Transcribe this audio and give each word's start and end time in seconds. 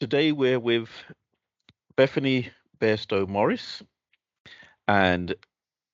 Today 0.00 0.30
we're 0.30 0.60
with 0.60 0.90
Bethany 1.96 2.50
Bairstow 2.80 3.26
Morris, 3.26 3.82
and 4.86 5.34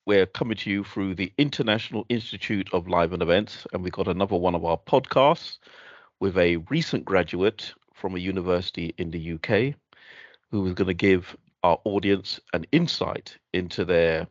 we're 0.05 0.27
coming 0.27 0.57
to 0.57 0.69
you 0.69 0.83
through 0.83 1.15
the 1.15 1.33
International 1.39 2.05
Institute 2.07 2.69
of 2.71 2.87
Live 2.87 3.13
and 3.13 3.23
Events, 3.23 3.65
and 3.73 3.81
we've 3.81 3.91
got 3.91 4.07
another 4.07 4.35
one 4.35 4.53
of 4.53 4.63
our 4.63 4.77
podcasts 4.77 5.57
with 6.19 6.37
a 6.37 6.57
recent 6.69 7.03
graduate 7.03 7.73
from 7.95 8.15
a 8.15 8.19
university 8.19 8.93
in 8.99 9.09
the 9.09 9.33
UK 9.33 9.73
who 10.51 10.67
is 10.67 10.75
going 10.75 10.87
to 10.87 10.93
give 10.93 11.35
our 11.63 11.79
audience 11.83 12.39
an 12.53 12.67
insight 12.71 13.35
into 13.53 13.83
their 13.83 14.27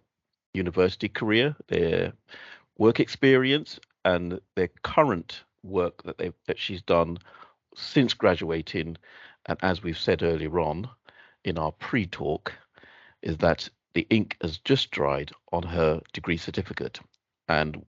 university 0.53 1.09
career, 1.09 1.57
their 1.67 2.13
work 2.79 3.01
experience, 3.01 3.81
and 4.05 4.41
their 4.55 4.69
current 4.85 5.43
work 5.65 6.05
that 6.05 6.19
they 6.19 6.31
that 6.47 6.61
she's 6.61 6.83
done 6.83 7.19
since 7.75 8.15
graduating 8.15 8.97
and 9.47 9.59
as 9.63 9.83
we've 9.83 9.99
said 9.99 10.23
earlier 10.23 10.59
on 10.61 10.89
in 11.45 11.59
our 11.59 11.73
pre 11.73 12.07
talk, 12.07 12.53
is 13.23 13.37
that 13.39 13.69
the 13.95 14.07
ink 14.11 14.37
has 14.41 14.59
just 14.59 14.91
dried 14.91 15.33
on 15.53 15.63
her 15.63 16.01
degree 16.13 16.37
certificate. 16.37 17.01
And 17.49 17.85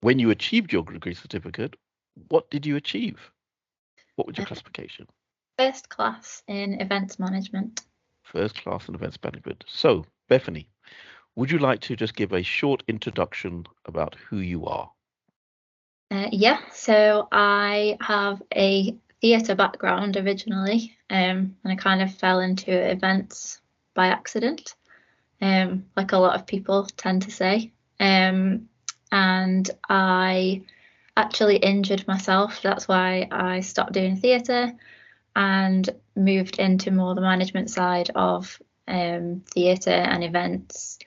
when 0.00 0.18
you 0.18 0.30
achieved 0.30 0.72
your 0.72 0.84
degree 0.84 1.14
certificate, 1.14 1.76
what 2.28 2.50
did 2.50 2.66
you 2.66 2.76
achieve? 2.76 3.30
What 4.16 4.26
was 4.26 4.36
your 4.36 4.44
uh, 4.44 4.48
classification? 4.48 5.06
First 5.58 5.88
class 5.88 6.42
in 6.46 6.80
events 6.80 7.18
management. 7.18 7.82
First 8.22 8.56
class 8.62 8.88
in 8.88 8.94
events 8.94 9.18
management. 9.22 9.64
So, 9.66 10.04
Bethany, 10.28 10.68
would 11.36 11.50
you 11.50 11.58
like 11.58 11.80
to 11.82 11.96
just 11.96 12.14
give 12.14 12.32
a 12.32 12.42
short 12.42 12.82
introduction 12.86 13.66
about 13.86 14.16
who 14.28 14.38
you 14.38 14.66
are? 14.66 14.90
Uh, 16.10 16.28
yeah, 16.30 16.60
so 16.70 17.28
I 17.32 17.96
have 18.00 18.40
a 18.54 18.96
theatre 19.24 19.54
background 19.54 20.18
originally, 20.18 20.94
um, 21.08 21.56
and 21.64 21.72
I 21.72 21.76
kind 21.76 22.02
of 22.02 22.14
fell 22.14 22.40
into 22.40 22.70
events 22.70 23.58
by 23.94 24.08
accident, 24.08 24.74
um, 25.40 25.86
like 25.96 26.12
a 26.12 26.18
lot 26.18 26.34
of 26.34 26.46
people 26.46 26.84
tend 26.84 27.22
to 27.22 27.30
say. 27.30 27.72
Um, 27.98 28.68
and 29.10 29.70
I 29.88 30.60
actually 31.16 31.56
injured 31.56 32.06
myself. 32.06 32.60
That's 32.60 32.86
why 32.86 33.26
I 33.30 33.60
stopped 33.60 33.94
doing 33.94 34.16
theatre 34.16 34.74
and 35.34 35.88
moved 36.14 36.58
into 36.58 36.90
more 36.90 37.14
the 37.14 37.22
management 37.22 37.70
side 37.70 38.10
of 38.14 38.60
um, 38.86 39.42
theatre 39.54 39.88
and 39.88 40.22
events 40.22 40.98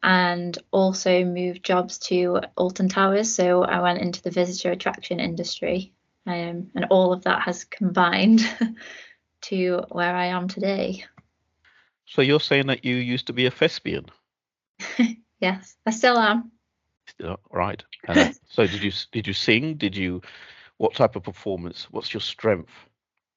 and 0.00 0.56
also 0.70 1.24
moved 1.24 1.64
jobs 1.64 1.98
to 1.98 2.38
Alton 2.56 2.88
Towers. 2.88 3.34
So 3.34 3.64
I 3.64 3.80
went 3.80 4.00
into 4.00 4.22
the 4.22 4.30
visitor 4.30 4.70
attraction 4.70 5.18
industry 5.18 5.92
um, 6.28 6.70
and 6.74 6.86
all 6.90 7.12
of 7.12 7.24
that 7.24 7.42
has 7.42 7.64
combined 7.64 8.46
to 9.40 9.82
where 9.90 10.14
I 10.14 10.26
am 10.26 10.46
today. 10.46 11.04
So 12.04 12.20
you're 12.20 12.40
saying 12.40 12.66
that 12.66 12.84
you 12.84 12.96
used 12.96 13.26
to 13.28 13.32
be 13.32 13.46
a 13.46 13.50
thespian? 13.50 14.06
yes, 15.40 15.76
I 15.86 15.90
still 15.90 16.18
am. 16.18 16.52
Still, 17.06 17.40
right. 17.50 17.82
Uh, 18.06 18.32
so 18.48 18.66
did 18.66 18.82
you 18.82 18.92
did 19.10 19.26
you 19.26 19.32
sing? 19.32 19.76
Did 19.76 19.96
you? 19.96 20.20
What 20.76 20.94
type 20.94 21.16
of 21.16 21.24
performance? 21.24 21.88
What's 21.90 22.14
your 22.14 22.20
strength? 22.20 22.70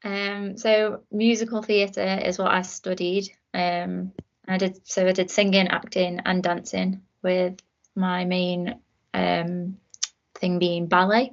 Um, 0.04 0.58
so 0.58 1.02
musical 1.12 1.64
theatre 1.64 2.22
is 2.24 2.38
what 2.38 2.52
I 2.52 2.62
studied. 2.62 3.30
Um, 3.54 4.12
I 4.48 4.58
did 4.58 4.86
so 4.88 5.08
I 5.08 5.14
did 5.14 5.32
singing, 5.32 5.70
acting, 5.70 6.20
and 6.26 6.44
dancing 6.44 7.02
with 7.24 7.60
my 7.96 8.26
main 8.26 8.80
um, 9.14 9.78
thing 10.36 10.60
being 10.60 10.88
ballet. 10.88 11.32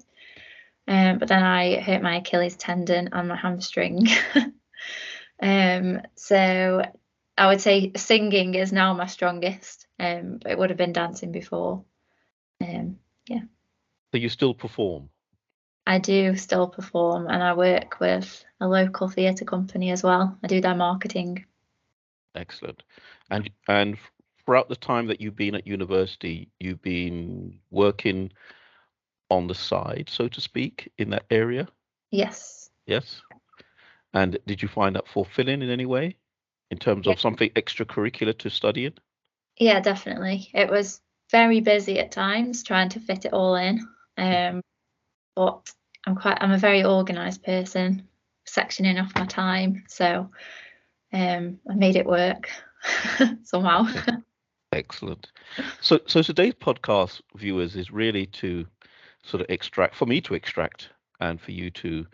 Um, 0.88 1.18
but 1.18 1.28
then 1.28 1.42
I 1.42 1.80
hurt 1.80 2.02
my 2.02 2.16
Achilles 2.16 2.56
tendon 2.56 3.10
and 3.12 3.28
my 3.28 3.36
hamstring. 3.36 4.06
um, 5.42 6.00
so 6.14 6.82
I 7.36 7.46
would 7.46 7.60
say 7.60 7.92
singing 7.94 8.54
is 8.54 8.72
now 8.72 8.94
my 8.94 9.06
strongest. 9.06 9.86
Um, 10.00 10.38
but 10.42 10.50
it 10.50 10.58
would 10.58 10.70
have 10.70 10.78
been 10.78 10.94
dancing 10.94 11.30
before. 11.30 11.84
Um, 12.62 12.98
yeah. 13.26 13.42
So 14.12 14.18
you 14.18 14.30
still 14.30 14.54
perform? 14.54 15.10
I 15.86 15.98
do 15.98 16.36
still 16.36 16.68
perform, 16.68 17.28
and 17.28 17.42
I 17.42 17.54
work 17.54 18.00
with 18.00 18.44
a 18.60 18.68
local 18.68 19.08
theatre 19.08 19.44
company 19.44 19.90
as 19.90 20.02
well. 20.02 20.38
I 20.42 20.46
do 20.46 20.60
their 20.60 20.74
marketing. 20.74 21.44
Excellent. 22.34 22.82
And 23.30 23.50
and 23.68 23.98
throughout 24.44 24.68
the 24.68 24.76
time 24.76 25.06
that 25.08 25.20
you've 25.20 25.36
been 25.36 25.54
at 25.54 25.66
university, 25.66 26.48
you've 26.58 26.82
been 26.82 27.58
working 27.70 28.32
on 29.30 29.46
the 29.46 29.54
side, 29.54 30.08
so 30.10 30.28
to 30.28 30.40
speak, 30.40 30.90
in 30.98 31.10
that 31.10 31.24
area? 31.30 31.68
Yes. 32.10 32.70
Yes. 32.86 33.20
And 34.14 34.38
did 34.46 34.62
you 34.62 34.68
find 34.68 34.96
that 34.96 35.08
fulfilling 35.08 35.62
in 35.62 35.70
any 35.70 35.86
way 35.86 36.16
in 36.70 36.78
terms 36.78 37.06
yeah. 37.06 37.12
of 37.12 37.20
something 37.20 37.50
extracurricular 37.50 38.36
to 38.38 38.50
study 38.50 38.86
in? 38.86 38.94
Yeah, 39.58 39.80
definitely. 39.80 40.50
It 40.54 40.70
was 40.70 41.00
very 41.30 41.60
busy 41.60 41.98
at 41.98 42.10
times 42.10 42.62
trying 42.62 42.88
to 42.90 43.00
fit 43.00 43.24
it 43.24 43.32
all 43.32 43.56
in. 43.56 43.86
Um, 44.16 44.62
but 45.34 45.72
I'm 46.06 46.16
quite 46.16 46.38
I'm 46.40 46.52
a 46.52 46.58
very 46.58 46.84
organized 46.84 47.42
person, 47.42 48.08
sectioning 48.46 49.00
off 49.00 49.12
my 49.14 49.26
time. 49.26 49.84
So 49.88 50.30
um, 51.12 51.58
I 51.70 51.74
made 51.74 51.96
it 51.96 52.06
work 52.06 52.50
somehow. 53.44 53.86
Excellent. 54.72 55.30
So 55.80 56.00
so 56.06 56.22
today's 56.22 56.54
podcast 56.54 57.20
viewers 57.36 57.76
is 57.76 57.90
really 57.90 58.26
to 58.26 58.66
sort 59.24 59.40
of 59.40 59.46
extract 59.50 59.94
for 59.94 60.06
me 60.06 60.20
to 60.22 60.34
extract 60.34 60.90
and 61.20 61.40
for 61.40 61.52
you 61.52 61.70
to 61.70 62.06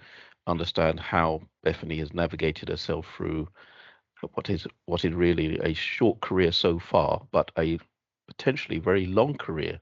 understand 0.46 1.00
how 1.00 1.42
Bethany 1.62 1.98
has 1.98 2.12
navigated 2.12 2.68
herself 2.68 3.06
through 3.16 3.48
what 4.32 4.48
is 4.48 4.66
what 4.86 5.04
is 5.04 5.12
really 5.12 5.58
a 5.60 5.74
short 5.74 6.20
career 6.20 6.52
so 6.52 6.78
far, 6.78 7.22
but 7.30 7.50
a 7.58 7.78
potentially 8.26 8.78
very 8.78 9.06
long 9.06 9.34
career 9.36 9.80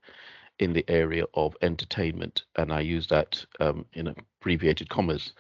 in 0.59 0.73
the 0.73 0.85
area 0.89 1.25
of 1.35 1.57
entertainment, 1.63 2.45
and 2.57 2.73
I 2.73 2.81
use 2.81 3.07
that 3.09 3.45
um, 3.61 3.87
in 3.95 4.09
abbreviated 4.09 4.89
commas. 4.89 5.33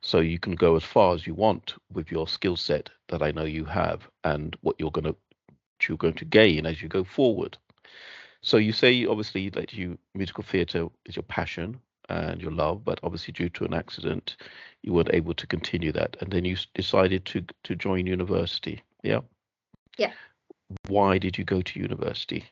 So 0.00 0.18
you 0.18 0.38
can 0.38 0.56
go 0.56 0.74
as 0.76 0.82
far 0.82 1.14
as 1.14 1.26
you 1.26 1.34
want 1.34 1.74
with 1.92 2.10
your 2.10 2.26
skill 2.26 2.56
set 2.56 2.90
that 3.08 3.22
I 3.22 3.30
know 3.30 3.44
you 3.44 3.64
have, 3.66 4.08
and 4.24 4.56
what 4.62 4.76
you're 4.78 4.90
going 4.90 5.04
to 5.04 5.16
you're 5.88 5.98
going 5.98 6.14
to 6.14 6.24
gain 6.24 6.64
as 6.64 6.80
you 6.80 6.88
go 6.88 7.02
forward. 7.04 7.58
So 8.42 8.56
you 8.56 8.72
say 8.72 9.06
obviously 9.06 9.48
that 9.50 9.72
you 9.72 9.98
musical 10.14 10.44
theatre 10.44 10.88
is 11.06 11.16
your 11.16 11.22
passion 11.22 11.80
and 12.08 12.40
your 12.40 12.50
love, 12.50 12.84
but 12.84 12.98
obviously 13.02 13.32
due 13.32 13.48
to 13.50 13.64
an 13.64 13.74
accident, 13.74 14.36
you 14.82 14.92
weren't 14.92 15.14
able 15.14 15.34
to 15.34 15.46
continue 15.46 15.92
that, 15.92 16.16
and 16.20 16.30
then 16.32 16.44
you 16.44 16.56
decided 16.74 17.24
to 17.26 17.44
to 17.64 17.76
join 17.76 18.06
university. 18.06 18.82
Yeah. 19.02 19.20
Yeah. 19.96 20.12
Why 20.88 21.18
did 21.18 21.38
you 21.38 21.44
go 21.44 21.62
to 21.62 21.80
university? 21.80 22.44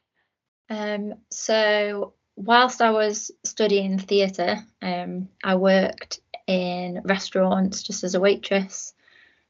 Um. 0.68 1.14
So 1.30 2.14
whilst 2.36 2.80
I 2.80 2.90
was 2.90 3.30
studying 3.44 3.98
theatre, 3.98 4.58
um, 4.80 5.28
I 5.42 5.56
worked 5.56 6.20
in 6.46 7.02
restaurants 7.04 7.82
just 7.82 8.04
as 8.04 8.14
a 8.14 8.20
waitress. 8.20 8.94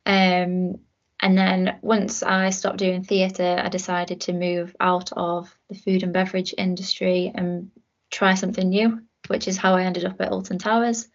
Um, 0.07 0.81
and 1.23 1.37
then 1.37 1.79
once 1.83 2.23
I 2.23 2.51
stopped 2.51 2.79
doing 2.79 3.05
theatre, 3.05 3.61
I 3.63 3.69
decided 3.69 4.23
to 4.23 4.33
move 4.33 4.75
out 4.81 5.13
of 5.13 5.55
the 5.69 5.75
food 5.75 6.03
and 6.03 6.13
beverage 6.13 6.55
industry 6.57 7.31
and 7.35 7.71
try 8.11 8.35
something 8.35 8.69
new, 8.69 9.03
which 9.29 9.47
is 9.47 9.59
how 9.59 9.75
I 9.75 9.85
ended 9.85 10.07
up 10.07 10.21
at 10.21 10.31
Alton 10.31 10.59
Towers, 10.59 11.09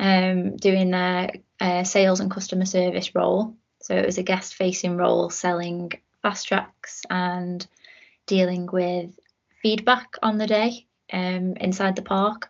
um, 0.00 0.56
doing 0.56 0.90
their 0.90 1.30
uh, 1.60 1.84
sales 1.84 2.20
and 2.20 2.30
customer 2.30 2.64
service 2.64 3.14
role. 3.14 3.54
So 3.82 3.94
it 3.94 4.06
was 4.06 4.18
a 4.18 4.24
guest 4.24 4.54
facing 4.54 4.96
role 4.96 5.30
selling 5.30 5.92
fast 6.22 6.48
tracks 6.48 7.02
and 7.08 7.66
dealing 8.26 8.68
with 8.72 9.10
feedback 9.62 10.16
on 10.22 10.38
the 10.38 10.46
day 10.46 10.86
um, 11.12 11.56
inside 11.56 11.94
the 11.96 12.02
park. 12.02 12.48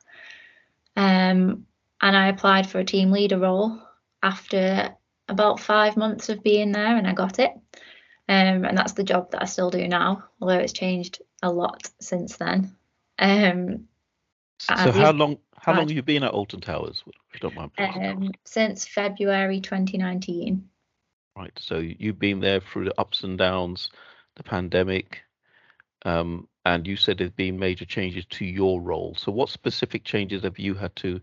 Um, 0.96 1.66
and 2.00 2.16
I 2.16 2.28
applied 2.28 2.66
for 2.66 2.78
a 2.78 2.84
team 2.84 3.10
leader 3.10 3.38
role 3.38 3.80
after 4.22 4.94
about 5.30 5.60
five 5.60 5.96
months 5.96 6.28
of 6.28 6.42
being 6.42 6.72
there 6.72 6.96
and 6.96 7.06
I 7.06 7.12
got 7.12 7.38
it. 7.38 7.52
Um, 8.28 8.64
and 8.64 8.78
that's 8.78 8.92
the 8.92 9.04
job 9.04 9.32
that 9.32 9.42
I 9.42 9.46
still 9.46 9.70
do 9.70 9.88
now, 9.88 10.24
although 10.40 10.58
it's 10.58 10.72
changed 10.72 11.20
a 11.42 11.50
lot 11.50 11.90
since 12.00 12.36
then. 12.36 12.76
Um, 13.18 13.88
so 14.60 14.92
how 14.92 15.12
long 15.12 15.38
how 15.56 15.72
long 15.72 15.88
have 15.88 15.96
you 15.96 16.02
been 16.02 16.22
at 16.22 16.30
Alton 16.30 16.60
Towers? 16.60 17.02
If 17.06 17.34
you 17.34 17.40
don't 17.40 17.54
mind. 17.54 17.72
Um, 17.78 18.32
since 18.44 18.86
February 18.86 19.60
2019. 19.60 20.68
Right. 21.36 21.52
So 21.58 21.78
you've 21.78 22.18
been 22.18 22.40
there 22.40 22.60
through 22.60 22.86
the 22.86 23.00
ups 23.00 23.24
and 23.24 23.38
downs, 23.38 23.90
the 24.36 24.42
pandemic, 24.42 25.20
um, 26.04 26.48
and 26.64 26.86
you 26.86 26.96
said 26.96 27.18
there's 27.18 27.30
been 27.30 27.58
major 27.58 27.84
changes 27.84 28.24
to 28.30 28.44
your 28.44 28.80
role. 28.80 29.14
So 29.18 29.32
what 29.32 29.48
specific 29.48 30.04
changes 30.04 30.42
have 30.42 30.58
you 30.58 30.74
had 30.74 30.94
to 30.96 31.20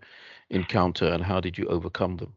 encounter, 0.50 1.08
and 1.08 1.24
how 1.24 1.40
did 1.40 1.58
you 1.58 1.68
overcome 1.68 2.18
them? 2.18 2.34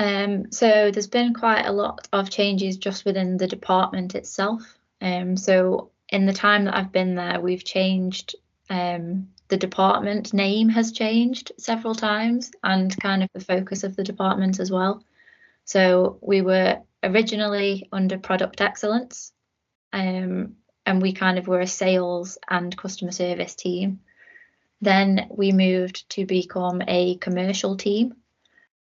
Um, 0.00 0.50
so 0.50 0.90
there's 0.90 1.08
been 1.08 1.34
quite 1.34 1.66
a 1.66 1.72
lot 1.72 2.08
of 2.10 2.30
changes 2.30 2.78
just 2.78 3.04
within 3.04 3.36
the 3.36 3.46
department 3.46 4.14
itself. 4.14 4.62
Um, 5.02 5.36
so 5.36 5.90
in 6.08 6.24
the 6.24 6.32
time 6.32 6.64
that 6.64 6.74
I've 6.74 6.90
been 6.90 7.16
there, 7.16 7.38
we've 7.38 7.64
changed 7.64 8.34
um, 8.70 9.28
the 9.48 9.58
department 9.58 10.32
name 10.32 10.70
has 10.70 10.92
changed 10.92 11.52
several 11.58 11.94
times 11.94 12.50
and 12.64 12.98
kind 12.98 13.22
of 13.22 13.28
the 13.34 13.44
focus 13.44 13.84
of 13.84 13.94
the 13.94 14.02
department 14.02 14.58
as 14.58 14.70
well. 14.70 15.04
So 15.66 16.18
we 16.22 16.40
were 16.40 16.80
originally 17.02 17.86
under 17.92 18.16
product 18.16 18.62
excellence, 18.62 19.32
um, 19.92 20.56
and 20.86 21.02
we 21.02 21.12
kind 21.12 21.38
of 21.38 21.46
were 21.46 21.60
a 21.60 21.66
sales 21.66 22.38
and 22.48 22.74
customer 22.74 23.12
service 23.12 23.54
team. 23.54 24.00
Then 24.80 25.26
we 25.30 25.52
moved 25.52 26.08
to 26.10 26.24
become 26.24 26.80
a 26.88 27.16
commercial 27.16 27.76
team. 27.76 28.14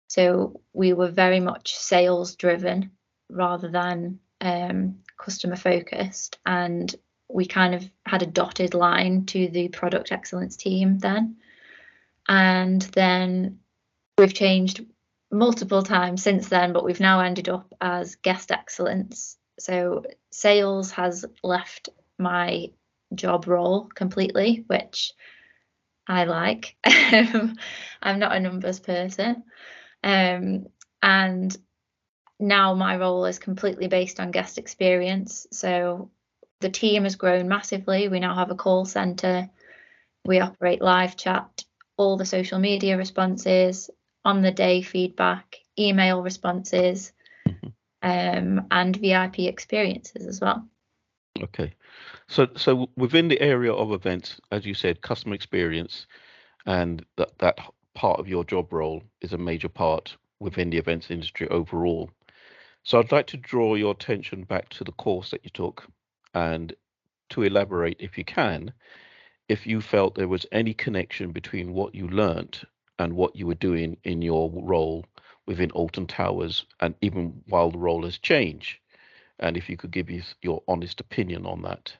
So 0.07 0.61
we 0.73 0.93
were 0.93 1.09
very 1.09 1.39
much 1.39 1.75
sales 1.75 2.35
driven 2.35 2.91
rather 3.29 3.69
than 3.69 4.19
um, 4.41 4.99
customer 5.17 5.55
focused. 5.55 6.39
And 6.45 6.93
we 7.29 7.45
kind 7.45 7.75
of 7.75 7.89
had 8.05 8.23
a 8.23 8.27
dotted 8.27 8.73
line 8.73 9.25
to 9.27 9.49
the 9.49 9.67
product 9.69 10.11
excellence 10.11 10.55
team 10.55 10.99
then. 10.99 11.37
And 12.27 12.81
then 12.81 13.59
we've 14.17 14.33
changed 14.33 14.85
multiple 15.31 15.83
times 15.83 16.23
since 16.23 16.47
then, 16.47 16.73
but 16.73 16.85
we've 16.85 16.99
now 16.99 17.19
ended 17.19 17.49
up 17.49 17.73
as 17.81 18.15
guest 18.15 18.51
excellence. 18.51 19.37
So 19.59 20.03
sales 20.31 20.91
has 20.91 21.25
left 21.43 21.89
my 22.17 22.71
job 23.13 23.47
role 23.47 23.89
completely, 23.93 24.63
which 24.67 25.13
I 26.07 26.23
like. 26.25 26.75
I'm 26.85 28.19
not 28.19 28.35
a 28.35 28.39
numbers 28.39 28.79
person. 28.79 29.43
Um, 30.07 30.67
and 31.01 31.55
now 32.39 32.73
my 32.73 32.95
role 32.95 33.25
is 33.25 33.39
completely 33.39 33.87
based 33.87 34.21
on 34.21 34.31
guest 34.31 34.57
experience. 34.57 35.47
So 35.51 36.11
the 36.61 36.69
team 36.69 37.03
has 37.03 37.17
grown 37.17 37.49
massively. 37.49 38.07
We 38.07 38.21
now 38.21 38.33
have 38.33 38.49
a 38.49 38.55
call 38.55 38.85
center. 38.85 39.49
We 40.23 40.39
operate 40.39 40.81
live 40.81 41.17
chat, 41.17 41.65
all 41.97 42.15
the 42.15 42.25
social 42.25 42.57
media 42.57 42.97
responses, 42.97 43.89
on 44.23 44.41
the 44.41 44.51
day 44.51 44.81
feedback, 44.81 45.57
email 45.77 46.21
responses, 46.21 47.11
um, 48.01 48.67
and 48.71 48.95
VIP 48.95 49.39
experiences 49.39 50.25
as 50.25 50.39
well. 50.39 50.65
Okay. 51.41 51.73
So 52.29 52.47
so 52.55 52.89
within 52.95 53.27
the 53.27 53.41
area 53.41 53.73
of 53.73 53.91
events, 53.91 54.39
as 54.51 54.65
you 54.65 54.73
said, 54.73 55.01
customer 55.01 55.35
experience 55.35 56.07
and 56.65 57.05
that 57.17 57.37
that 57.39 57.59
part 57.97 58.19
of 58.19 58.27
your 58.27 58.43
job 58.43 58.71
role 58.71 59.01
is 59.21 59.33
a 59.33 59.37
major 59.39 59.67
part 59.67 60.15
within 60.39 60.69
the 60.69 60.77
events 60.77 61.09
industry 61.09 61.47
overall. 61.49 62.11
So 62.83 62.99
I'd 62.99 63.11
like 63.11 63.25
to 63.27 63.37
draw 63.37 63.73
your 63.73 63.93
attention 63.93 64.43
back 64.43 64.69
to 64.69 64.83
the 64.83 64.91
course 64.91 65.31
that 65.31 65.43
you 65.43 65.49
took 65.49 65.87
and 66.35 66.75
to 67.29 67.41
elaborate 67.41 67.97
if 67.99 68.15
you 68.15 68.23
can 68.23 68.71
if 69.49 69.65
you 69.65 69.81
felt 69.81 70.13
there 70.13 70.27
was 70.27 70.45
any 70.51 70.75
connection 70.75 71.31
between 71.31 71.73
what 71.73 71.95
you 71.95 72.07
learnt 72.07 72.63
and 72.99 73.15
what 73.15 73.35
you 73.35 73.47
were 73.47 73.55
doing 73.55 73.97
in 74.03 74.21
your 74.21 74.51
role 74.53 75.03
within 75.47 75.71
Alton 75.71 76.05
Towers 76.05 76.65
and 76.81 76.93
even 77.01 77.41
while 77.47 77.71
the 77.71 77.79
role 77.79 78.03
has 78.03 78.19
changed 78.19 78.77
and 79.39 79.57
if 79.57 79.69
you 79.69 79.75
could 79.75 79.91
give 79.91 80.09
us 80.09 80.35
your 80.43 80.61
honest 80.67 80.99
opinion 80.99 81.47
on 81.47 81.63
that. 81.63 81.97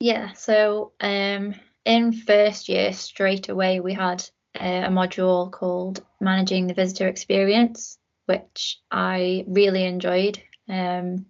Yeah, 0.00 0.32
so 0.32 0.92
um, 1.00 1.56
in 1.84 2.14
first 2.14 2.70
year, 2.70 2.94
straight 2.94 3.50
away, 3.50 3.80
we 3.80 3.92
had 3.92 4.24
a 4.54 4.88
module 4.88 5.50
called 5.50 6.04
Managing 6.20 6.66
the 6.66 6.74
Visitor 6.74 7.08
Experience, 7.08 7.98
which 8.26 8.80
I 8.90 9.44
really 9.48 9.84
enjoyed. 9.84 10.40
Um, 10.68 11.26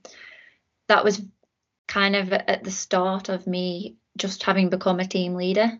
that 0.89 1.05
was 1.05 1.23
kind 1.89 2.17
of 2.17 2.33
at 2.33 2.65
the 2.65 2.71
start 2.71 3.29
of 3.29 3.47
me 3.47 3.97
just 4.17 4.43
having 4.43 4.71
become 4.71 5.01
a 5.01 5.07
team 5.07 5.35
leader. 5.35 5.79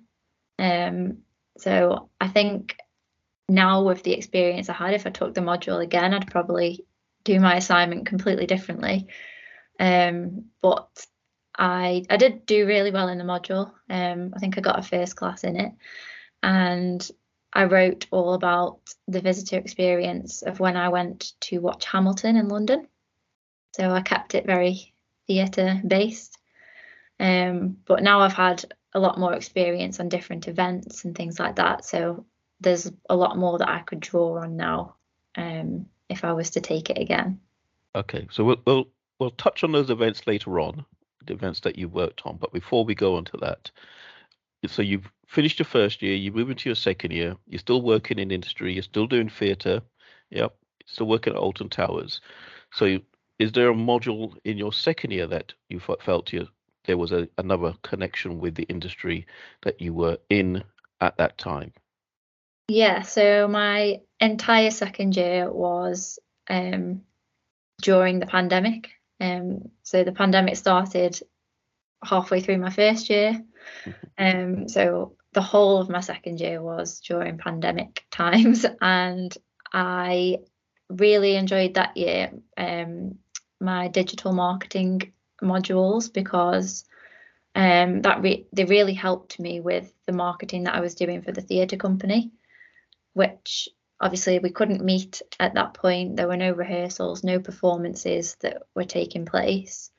Um, 0.59 1.19
so 1.59 2.11
I 2.21 2.29
think 2.29 2.77
now 3.49 3.83
with 3.83 4.03
the 4.03 4.12
experience 4.12 4.69
I 4.69 4.75
had, 4.75 4.94
if 4.94 5.06
I 5.06 5.11
took 5.11 5.35
the 5.35 5.41
module 5.41 5.83
again, 5.83 6.15
I'd 6.15 6.31
probably 6.31 6.85
do 7.25 7.39
my 7.41 7.56
assignment 7.56 8.06
completely 8.06 8.47
differently. 8.47 9.09
Um, 9.79 10.47
but 10.61 10.89
I 11.56 12.05
I 12.09 12.17
did 12.17 12.47
do 12.47 12.67
really 12.67 12.91
well 12.91 13.09
in 13.09 13.19
the 13.19 13.25
module. 13.25 13.73
Um, 13.91 14.33
I 14.35 14.39
think 14.39 14.56
I 14.56 14.61
got 14.61 14.79
a 14.79 14.83
first 14.83 15.17
class 15.17 15.44
in 15.44 15.56
it, 15.56 15.73
and 16.43 17.11
I 17.52 17.64
wrote 17.64 18.06
all 18.10 18.34
about 18.34 18.81
the 19.08 19.20
visitor 19.20 19.58
experience 19.58 20.43
of 20.43 20.60
when 20.60 20.76
I 20.76 20.88
went 20.88 21.32
to 21.43 21.58
watch 21.58 21.84
Hamilton 21.84 22.37
in 22.37 22.49
London. 22.49 22.88
So 23.76 23.90
I 23.90 24.00
kept 24.00 24.34
it 24.34 24.46
very 24.46 24.94
theatre 25.26 25.81
based. 25.87 26.38
Um, 27.20 27.78
but 27.84 28.02
now 28.02 28.20
I've 28.20 28.32
had 28.32 28.64
a 28.94 29.00
lot 29.00 29.19
more 29.19 29.34
experience 29.34 30.00
on 30.00 30.08
different 30.08 30.49
events 30.49 31.04
and 31.04 31.14
things 31.14 31.38
like 31.38 31.56
that. 31.56 31.84
So 31.84 32.26
there's 32.60 32.90
a 33.08 33.16
lot 33.16 33.37
more 33.37 33.58
that 33.58 33.69
I 33.69 33.81
could 33.81 34.00
draw 34.00 34.43
on 34.43 34.56
now. 34.56 34.96
Um, 35.37 35.87
if 36.12 36.25
I 36.25 36.32
was 36.32 36.50
to 36.50 36.60
take 36.60 36.90
it 36.90 36.98
again. 36.98 37.40
Okay, 37.94 38.28
so 38.31 38.44
we'll 38.44 38.60
we'll, 38.66 38.88
we'll 39.19 39.31
touch 39.31 39.64
on 39.64 39.72
those 39.72 39.90
events 39.90 40.26
later 40.26 40.60
on, 40.60 40.84
the 41.26 41.32
events 41.32 41.60
that 41.60 41.78
you 41.78 41.88
worked 41.88 42.22
on. 42.25 42.37
But 42.37 42.52
before 42.52 42.84
we 42.84 42.94
go 42.94 43.16
on 43.16 43.25
to 43.26 43.37
that, 43.38 43.70
so 44.66 44.82
you've 44.82 45.10
finished 45.32 45.58
your 45.58 45.67
first 45.67 46.02
year, 46.02 46.14
you 46.14 46.31
move 46.31 46.50
into 46.50 46.69
your 46.69 46.76
second 46.76 47.11
year, 47.11 47.34
you're 47.46 47.58
still 47.58 47.81
working 47.81 48.19
in 48.19 48.31
industry, 48.31 48.75
you're 48.75 48.82
still 48.82 49.06
doing 49.06 49.31
theatre, 49.31 49.81
yep, 50.31 50.55
still 50.87 51.06
working 51.06 51.32
at 51.32 51.38
Alton 51.38 51.70
Towers. 51.70 52.20
So 52.75 52.99
is 53.38 53.52
there 53.52 53.70
a 53.70 53.75
module 53.75 54.34
in 54.44 54.58
your 54.58 54.75
second 54.75 55.11
year 55.11 55.26
that 55.29 55.55
you 55.70 55.81
felt 55.81 56.34
you, 56.34 56.49
there 56.84 56.99
was 56.99 57.12
a, 57.12 57.29
another 57.38 57.75
connection 57.82 58.40
with 58.40 58.55
the 58.56 58.64
industry 58.64 59.26
that 59.62 59.81
you 59.81 59.94
were 59.94 60.19
in 60.29 60.62
at 61.00 61.17
that 61.17 61.38
time? 61.38 61.73
Yeah, 62.69 63.00
so 63.00 63.49
my 63.49 64.00
entire 64.20 64.70
second 64.70 65.17
year 65.17 65.50
was 65.50 66.19
um, 66.50 67.02
during 67.81 68.19
the 68.19 68.26
pandemic. 68.26 68.90
Um, 69.19 69.70
so 69.82 70.05
the 70.05 70.12
pandemic 70.12 70.56
started 70.56 71.19
halfway 72.05 72.40
through 72.40 72.58
my 72.58 72.70
first 72.70 73.08
year. 73.08 73.43
Um, 74.19 74.69
so 74.69 75.17
the 75.32 75.43
whole 75.43 75.81
of 75.81 75.88
my 75.88 76.00
second 76.00 76.40
year 76.40 76.62
was 76.62 77.00
during 77.00 77.38
pandemic 77.38 78.05
times, 78.11 78.67
and 78.81 79.37
I 79.73 80.38
really 80.88 81.37
enjoyed 81.37 81.75
that 81.75 81.96
year. 81.96 82.32
Um, 82.56 83.19
my 83.61 83.88
digital 83.88 84.32
marketing 84.32 85.12
modules 85.40 86.12
because 86.12 86.84
um, 87.55 88.02
that 88.02 88.23
re- 88.23 88.46
they 88.52 88.64
really 88.64 88.94
helped 88.94 89.38
me 89.38 89.61
with 89.61 89.93
the 90.06 90.12
marketing 90.12 90.64
that 90.64 90.75
I 90.75 90.81
was 90.81 90.96
doing 90.96 91.23
for 91.23 91.32
the 91.32 91.43
theatre 91.43 91.76
company 91.76 92.32
which 93.12 93.69
obviously 94.00 94.38
we 94.38 94.50
couldn't 94.50 94.84
meet 94.84 95.23
at 95.38 95.55
that 95.55 95.75
point. 95.75 96.17
There 96.17 96.29
were 96.29 96.37
no 96.37 96.52
rehearsals, 96.52 97.23
no 97.23 97.39
performances 97.39 98.36
that 98.41 98.62
were 98.74 98.84
taking 98.84 99.27
place. 99.27 99.91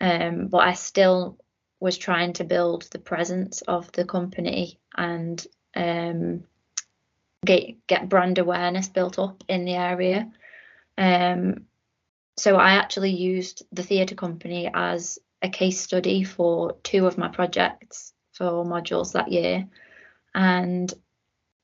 Um, 0.00 0.46
but 0.46 0.58
I 0.58 0.74
still 0.74 1.38
was 1.80 1.96
trying 1.96 2.34
to 2.34 2.44
build 2.44 2.82
the 2.90 2.98
presence 2.98 3.62
of 3.62 3.90
the 3.92 4.04
company 4.04 4.78
and 4.96 5.44
um, 5.74 6.44
get 7.44 7.86
get 7.86 8.08
brand 8.08 8.38
awareness 8.38 8.88
built 8.88 9.18
up 9.18 9.42
in 9.48 9.64
the 9.64 9.74
area. 9.74 10.30
Um, 10.98 11.66
so 12.36 12.56
I 12.56 12.72
actually 12.72 13.10
used 13.10 13.64
the 13.72 13.82
theatre 13.82 14.14
company 14.14 14.70
as 14.72 15.18
a 15.42 15.48
case 15.48 15.80
study 15.80 16.22
for 16.22 16.76
two 16.82 17.06
of 17.06 17.18
my 17.18 17.28
projects 17.28 18.12
for 18.32 18.64
modules 18.64 19.12
that 19.12 19.32
year, 19.32 19.66
and 20.34 20.92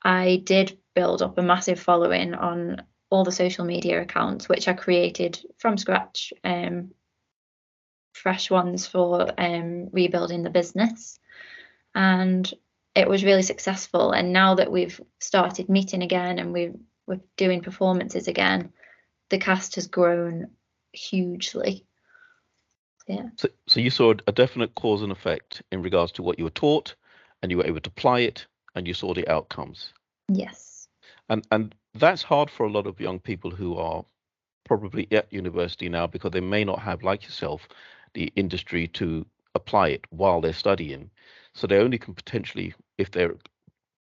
I 0.03 0.43
did 0.45 0.79
build 0.95 1.21
up 1.23 1.37
a 1.37 1.43
massive 1.43 1.79
following 1.79 2.35
on 2.35 2.83
all 3.11 3.25
the 3.25 3.33
social 3.33 3.65
media 3.65 4.03
accounts, 4.03 4.49
which 4.49 4.67
I 4.67 4.73
created 4.73 5.39
from 5.59 5.77
scratch, 5.77 6.33
um, 6.43 6.93
fresh 8.17 8.51
ones 8.51 8.87
for 8.87 9.33
um, 9.39 9.89
rebuilding 9.93 10.43
the 10.43 10.51
business. 10.51 11.19
And 11.95 12.53
it 12.95 13.09
was 13.09 13.25
really 13.25 13.43
successful. 13.43 14.13
And 14.13 14.33
now 14.33 14.55
that 14.57 14.71
we've 14.71 15.01
started 15.21 15.69
meeting 15.69 16.03
again 16.03 16.39
and 16.39 16.53
we've, 16.53 16.77
we're 17.07 17.21
doing 17.37 17.63
performances 17.63 18.29
again, 18.29 18.73
the 19.31 19.39
cast 19.39 19.75
has 19.77 19.87
grown 19.87 20.49
hugely. 20.93 21.85
Yeah. 23.07 23.29
So, 23.37 23.49
so 23.67 23.81
you 23.81 23.91
saw 23.91 24.15
a 24.27 24.33
definite 24.33 24.75
cause 24.75 25.03
and 25.03 25.13
effect 25.13 25.63
in 25.71 25.83
regards 25.83 26.13
to 26.13 26.23
what 26.23 26.39
you 26.39 26.45
were 26.45 26.51
taught, 26.51 26.97
and 27.43 27.53
you 27.53 27.59
were 27.59 27.67
able 27.67 27.81
to 27.81 27.91
apply 27.91 28.21
it, 28.21 28.47
and 28.75 28.89
you 28.89 28.95
saw 28.95 29.15
the 29.15 29.29
outcomes. 29.29 29.93
Yes 30.29 30.77
and 31.29 31.47
and 31.51 31.75
that's 31.95 32.23
hard 32.23 32.51
for 32.51 32.67
a 32.67 32.71
lot 32.71 32.87
of 32.87 33.01
young 33.01 33.19
people 33.19 33.51
who 33.51 33.77
are 33.77 34.05
probably 34.65 35.07
at 35.13 35.33
university 35.33 35.89
now 35.89 36.07
because 36.07 36.33
they 36.33 36.41
may 36.41 36.65
not 36.65 36.81
have 36.81 37.03
like 37.03 37.23
yourself 37.23 37.69
the 38.17 38.33
industry 38.35 38.89
to 38.89 39.27
apply 39.55 39.89
it 39.89 40.05
while 40.11 40.41
they're 40.41 40.53
studying 40.53 41.11
so 41.55 41.67
they 41.67 41.79
only 41.79 41.99
can 41.99 42.15
potentially 42.15 42.75
if 42.97 43.11
they're 43.11 43.35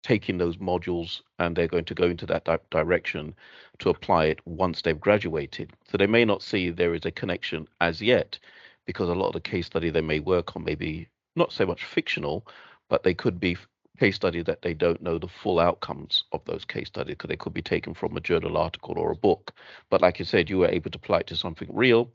taking 0.02 0.38
those 0.38 0.56
modules 0.56 1.20
and 1.38 1.54
they're 1.54 1.68
going 1.68 1.84
to 1.84 1.94
go 1.94 2.04
into 2.04 2.24
that 2.24 2.44
di- 2.44 2.58
direction 2.70 3.34
to 3.78 3.90
apply 3.90 4.24
it 4.24 4.40
once 4.46 4.80
they've 4.80 5.00
graduated 5.00 5.70
so 5.86 5.98
they 5.98 6.06
may 6.06 6.24
not 6.24 6.42
see 6.42 6.70
there 6.70 6.94
is 6.94 7.04
a 7.04 7.10
connection 7.10 7.68
as 7.82 8.00
yet 8.00 8.38
because 8.86 9.10
a 9.10 9.14
lot 9.14 9.28
of 9.28 9.34
the 9.34 9.40
case 9.40 9.66
study 9.66 9.90
they 9.90 10.00
may 10.00 10.18
work 10.18 10.56
on 10.56 10.64
may 10.64 10.74
be 10.74 11.06
not 11.34 11.52
so 11.52 11.66
much 11.66 11.84
fictional 11.84 12.46
but 12.88 13.02
they 13.02 13.14
could 13.14 13.38
be 13.38 13.54
case 13.98 14.16
study 14.16 14.42
that 14.42 14.62
they 14.62 14.74
don't 14.74 15.02
know 15.02 15.18
the 15.18 15.28
full 15.28 15.58
outcomes 15.58 16.24
of 16.32 16.42
those 16.44 16.64
case 16.64 16.88
studies 16.88 17.14
because 17.14 17.28
they 17.28 17.36
could 17.36 17.54
be 17.54 17.62
taken 17.62 17.92
from 17.94 18.16
a 18.16 18.20
journal 18.20 18.56
article 18.58 18.98
or 18.98 19.10
a 19.10 19.16
book. 19.16 19.52
But 19.88 20.02
like 20.02 20.18
you 20.18 20.24
said, 20.24 20.50
you 20.50 20.58
were 20.58 20.68
able 20.68 20.90
to 20.90 20.98
apply 20.98 21.20
it 21.20 21.26
to 21.28 21.36
something 21.36 21.68
real 21.72 22.10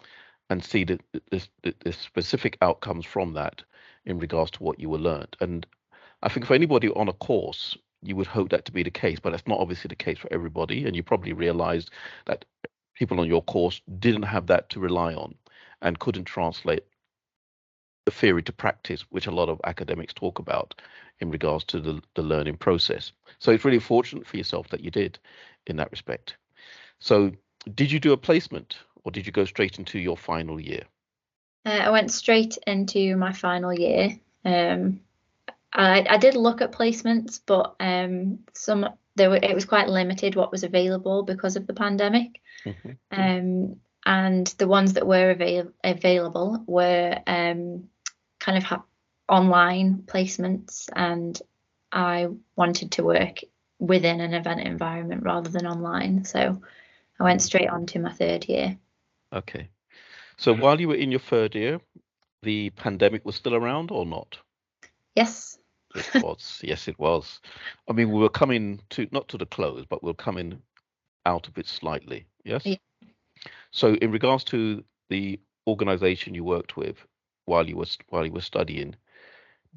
and 0.51 0.62
see 0.62 0.84
the, 0.84 1.00
the, 1.31 1.74
the, 1.79 1.93
specific 1.93 2.58
outcomes 2.62 3.05
from 3.05 3.31
that 3.31 3.63
in 4.03 4.20
regards 4.20 4.51
to 4.51 4.62
what 4.62 4.81
you 4.81 4.89
were 4.89 4.98
learned. 4.98 5.38
And 5.39 5.65
I 6.24 6.27
think 6.27 6.46
for 6.46 6.53
anybody 6.53 6.89
on 6.89 7.08
a 7.08 7.13
course, 7.13 7.77
you 8.01 8.17
would 8.17 8.27
hope 8.27 8.50
that 8.50 8.65
to 8.65 8.74
be 8.74 8.84
the 8.84 8.91
case, 8.91 9.17
but 9.17 9.29
that's 9.29 9.48
not 9.48 9.62
obviously 9.62 9.88
the 9.88 9.96
case 9.96 10.17
for 10.17 10.27
everybody. 10.29 10.86
And 10.86 10.93
you 10.93 11.03
probably 11.03 11.31
realized 11.31 11.89
that 12.25 12.43
people 12.96 13.22
on 13.22 13.29
your 13.29 13.41
course 13.43 13.79
didn't 14.00 14.24
have 14.24 14.48
that 14.48 14.70
to 14.72 14.81
rely 14.81 15.13
on 15.13 15.36
and 15.81 16.00
couldn't 16.00 16.25
translate 16.25 16.84
the 18.03 18.12
theory 18.12 18.43
to 18.43 18.51
practice, 18.51 19.05
which 19.10 19.27
a 19.27 19.31
lot 19.31 19.48
of 19.48 19.62
academics 19.63 20.13
talk 20.13 20.38
about 20.38 20.75
in 21.22 21.31
regards 21.31 21.63
to 21.63 21.79
the, 21.79 22.01
the 22.15 22.24
learning 22.24 22.58
process. 22.58 23.13
So 23.39 23.53
it's 23.53 23.63
really 23.63 23.79
fortunate 23.79 24.27
for 24.27 24.36
yourself 24.36 24.67
that 24.67 24.81
you 24.81 24.91
did 24.91 25.17
in 25.67 25.77
that 25.77 25.91
respect. 25.91 26.36
So 27.00 27.31
did 27.74 27.89
you 27.89 28.01
do 28.01 28.12
a 28.12 28.17
placement 28.17 28.79
or 29.03 29.12
did 29.12 29.25
you 29.25 29.31
go 29.31 29.46
straight 29.46 29.79
into 29.79 30.00
your 30.00 30.17
final 30.17 30.60
year? 30.60 30.84
Uh, 31.65 31.70
I 31.70 31.89
went 31.91 32.12
straight 32.12 32.58
into 32.65 33.15
my 33.15 33.34
final 33.34 33.74
year. 33.74 34.20
Um, 34.43 35.01
I, 35.74 36.05
I 36.10 36.17
did 36.17 36.36
look 36.36 36.62
at 36.62 36.72
placements, 36.72 37.39
but 37.46 37.75
um, 37.79 38.39
some 38.53 38.88
there 39.15 39.29
were 39.29 39.39
it 39.41 39.53
was 39.53 39.65
quite 39.65 39.89
limited 39.89 40.36
what 40.36 40.51
was 40.51 40.63
available 40.63 41.24
because 41.24 41.55
of 41.55 41.67
the 41.67 41.74
pandemic. 41.74 42.41
Mm-hmm. 42.65 42.91
Um, 43.12 43.75
and 44.05 44.48
the 44.58 44.67
ones 44.67 44.93
that 44.93 45.05
were 45.05 45.31
avail- 45.31 45.74
available 45.84 46.63
were 46.65 47.20
um, 47.27 47.89
kind 48.39 48.58
of 48.58 48.63
ha- 48.63 48.84
online 49.29 50.03
placements, 50.05 50.89
and 50.93 51.39
I 51.91 52.27
wanted 52.55 52.93
to 52.93 53.03
work 53.03 53.41
within 53.79 54.22
an 54.22 54.34
event 54.34 54.62
environment 54.62 55.24
rather 55.24 55.50
than 55.50 55.67
online. 55.67 56.24
So 56.25 56.62
I 57.20 57.24
went 57.24 57.41
straight 57.41 57.70
on 57.70 57.86
to 57.88 58.00
my 58.00 58.12
third 58.12 58.46
year. 58.46 58.77
Okay. 59.33 59.69
So 60.38 60.53
while 60.53 60.79
you 60.79 60.88
were 60.88 60.95
in 60.95 61.11
your 61.11 61.19
third 61.19 61.55
year, 61.55 61.79
the 62.43 62.71
pandemic 62.71 63.25
was 63.25 63.35
still 63.35 63.55
around 63.55 63.91
or 63.91 64.05
not? 64.05 64.38
Yes. 65.15 65.57
it 65.95 66.23
was. 66.23 66.59
Yes, 66.63 66.88
it 66.88 66.97
was. 67.00 67.39
I 67.89 67.93
mean, 67.93 68.11
we 68.11 68.19
were 68.19 68.29
coming 68.29 68.81
to 68.91 69.07
not 69.11 69.27
to 69.29 69.38
the 69.38 69.45
close, 69.45 69.85
but 69.88 70.03
we 70.03 70.07
we're 70.07 70.15
coming 70.15 70.61
out 71.25 71.47
of 71.47 71.57
it 71.57 71.67
slightly. 71.67 72.25
Yes. 72.43 72.65
Yeah. 72.65 72.77
So, 73.71 73.93
in 73.95 74.11
regards 74.11 74.43
to 74.45 74.83
the 75.09 75.39
organization 75.67 76.33
you 76.33 76.43
worked 76.43 76.77
with 76.77 76.97
while 77.45 77.67
you 77.67 77.77
were 77.77 77.85
while 78.09 78.25
you 78.25 78.31
were 78.31 78.41
studying, 78.41 78.95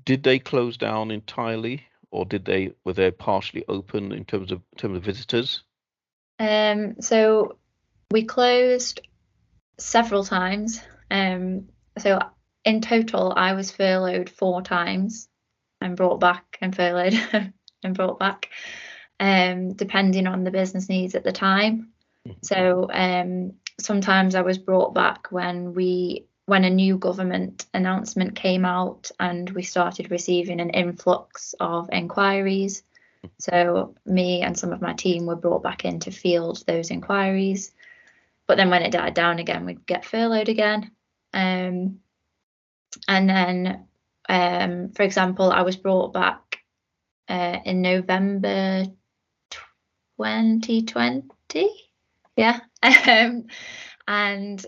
did 0.04 0.22
they 0.22 0.38
close 0.38 0.76
down 0.76 1.10
entirely, 1.10 1.84
or 2.10 2.24
did 2.24 2.44
they 2.44 2.72
were 2.84 2.92
they 2.92 3.10
partially 3.10 3.64
open 3.68 4.12
in 4.12 4.24
terms 4.24 4.52
of 4.52 4.62
in 4.72 4.78
terms 4.78 4.96
of 4.96 5.02
visitors? 5.02 5.62
Um. 6.38 7.00
So 7.00 7.58
we 8.10 8.24
closed 8.24 9.00
several 9.78 10.24
times. 10.24 10.80
Um. 11.10 11.68
So 11.98 12.18
in 12.64 12.80
total, 12.80 13.32
I 13.36 13.52
was 13.52 13.70
furloughed 13.70 14.30
four 14.30 14.62
times 14.62 15.28
and 15.80 15.96
brought 15.96 16.18
back 16.18 16.58
and 16.60 16.74
furloughed 16.74 17.14
and 17.82 17.94
brought 17.94 18.18
back, 18.18 18.48
um, 19.20 19.74
depending 19.74 20.26
on 20.26 20.44
the 20.44 20.50
business 20.50 20.88
needs 20.88 21.14
at 21.14 21.24
the 21.24 21.32
time. 21.32 21.90
Mm-hmm. 22.26 22.38
So 22.42 22.88
um, 22.92 23.52
sometimes 23.78 24.34
I 24.34 24.42
was 24.42 24.58
brought 24.58 24.94
back 24.94 25.30
when 25.30 25.74
we 25.74 26.26
when 26.46 26.64
a 26.64 26.70
new 26.70 26.98
government 26.98 27.64
announcement 27.72 28.36
came 28.36 28.66
out 28.66 29.10
and 29.18 29.48
we 29.50 29.62
started 29.62 30.10
receiving 30.10 30.60
an 30.60 30.70
influx 30.70 31.54
of 31.58 31.88
inquiries. 31.90 32.82
So 33.38 33.94
me 34.04 34.42
and 34.42 34.58
some 34.58 34.70
of 34.70 34.82
my 34.82 34.92
team 34.92 35.24
were 35.24 35.36
brought 35.36 35.62
back 35.62 35.86
in 35.86 36.00
to 36.00 36.10
field 36.10 36.62
those 36.66 36.90
inquiries. 36.90 37.72
But 38.46 38.56
then 38.56 38.70
when 38.70 38.82
it 38.82 38.92
died 38.92 39.14
down 39.14 39.38
again, 39.38 39.64
we'd 39.64 39.86
get 39.86 40.04
furloughed 40.04 40.48
again. 40.48 40.90
Um, 41.32 42.00
and 43.08 43.28
then, 43.28 43.86
um, 44.28 44.90
for 44.90 45.02
example, 45.02 45.50
I 45.50 45.62
was 45.62 45.76
brought 45.76 46.12
back 46.12 46.58
uh, 47.28 47.58
in 47.64 47.82
November 47.82 48.84
2020 49.50 51.70
yeah. 52.36 52.60
Um, 52.82 53.46
and 54.06 54.64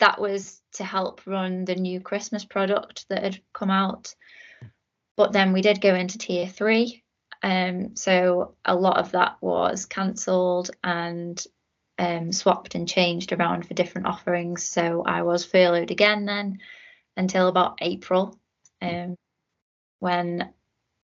that 0.00 0.20
was 0.20 0.60
to 0.72 0.84
help 0.84 1.20
run 1.26 1.64
the 1.64 1.76
new 1.76 2.00
Christmas 2.00 2.44
product 2.44 3.06
that 3.08 3.22
had 3.22 3.40
come 3.52 3.70
out. 3.70 4.12
But 5.16 5.32
then 5.32 5.52
we 5.52 5.62
did 5.62 5.80
go 5.80 5.94
into 5.94 6.18
tier 6.18 6.48
three. 6.48 7.04
Um, 7.44 7.94
so 7.94 8.56
a 8.64 8.74
lot 8.74 8.98
of 8.98 9.12
that 9.12 9.36
was 9.40 9.86
cancelled 9.86 10.72
and 10.82 11.42
um, 11.98 12.32
swapped 12.32 12.74
and 12.74 12.88
changed 12.88 13.32
around 13.32 13.66
for 13.66 13.74
different 13.74 14.06
offerings. 14.06 14.68
So 14.68 15.02
I 15.04 15.22
was 15.22 15.44
furloughed 15.44 15.90
again 15.90 16.26
then 16.26 16.58
until 17.16 17.48
about 17.48 17.78
April, 17.80 18.38
um, 18.82 19.16
when 20.00 20.50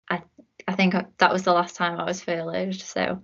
I 0.09 0.23
I 0.67 0.75
think 0.75 0.95
that 1.19 1.33
was 1.33 1.43
the 1.43 1.53
last 1.53 1.77
time 1.77 1.99
I 1.99 2.05
was 2.05 2.23
furloughed. 2.23 2.81
So 2.81 3.23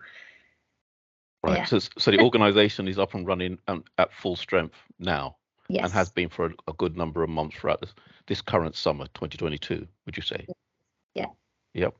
Right. 1.44 1.58
Yeah. 1.58 1.64
So, 1.64 1.78
so 1.98 2.10
the 2.10 2.20
organization 2.22 2.88
is 2.88 2.98
up 2.98 3.14
and 3.14 3.26
running 3.26 3.58
um, 3.68 3.84
at 3.98 4.12
full 4.14 4.34
strength 4.34 4.78
now 4.98 5.36
yes. 5.68 5.84
and 5.84 5.92
has 5.92 6.10
been 6.10 6.30
for 6.30 6.46
a, 6.46 6.50
a, 6.68 6.72
good 6.72 6.96
number 6.96 7.22
of 7.22 7.28
months 7.28 7.56
throughout 7.56 7.82
this, 7.82 7.94
this 8.26 8.40
current 8.40 8.74
summer, 8.74 9.04
2022, 9.08 9.86
would 10.06 10.16
you 10.16 10.22
say? 10.22 10.46
Yeah. 11.14 11.26
Yep. 11.74 11.94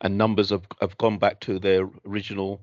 And 0.00 0.18
numbers 0.18 0.50
have, 0.50 0.66
have 0.80 0.98
gone 0.98 1.18
back 1.18 1.38
to 1.40 1.60
their 1.60 1.88
original 2.04 2.60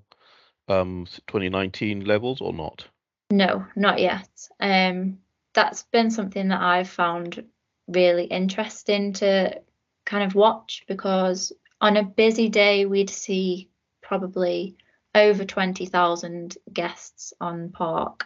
um, 0.67 1.05
2019 1.27 2.05
levels 2.05 2.41
or 2.41 2.53
not? 2.53 2.85
No, 3.31 3.65
not 3.75 3.99
yet. 3.99 4.29
Um, 4.59 5.19
that's 5.53 5.83
been 5.83 6.11
something 6.11 6.49
that 6.49 6.61
I've 6.61 6.89
found 6.89 7.43
really 7.87 8.25
interesting 8.25 9.13
to 9.13 9.61
kind 10.05 10.23
of 10.23 10.35
watch 10.35 10.83
because 10.87 11.51
on 11.81 11.97
a 11.97 12.03
busy 12.03 12.49
day, 12.49 12.85
we'd 12.85 13.09
see 13.09 13.69
probably 14.01 14.77
over 15.13 15.45
20,000 15.45 16.57
guests 16.71 17.33
on 17.39 17.69
park 17.69 18.25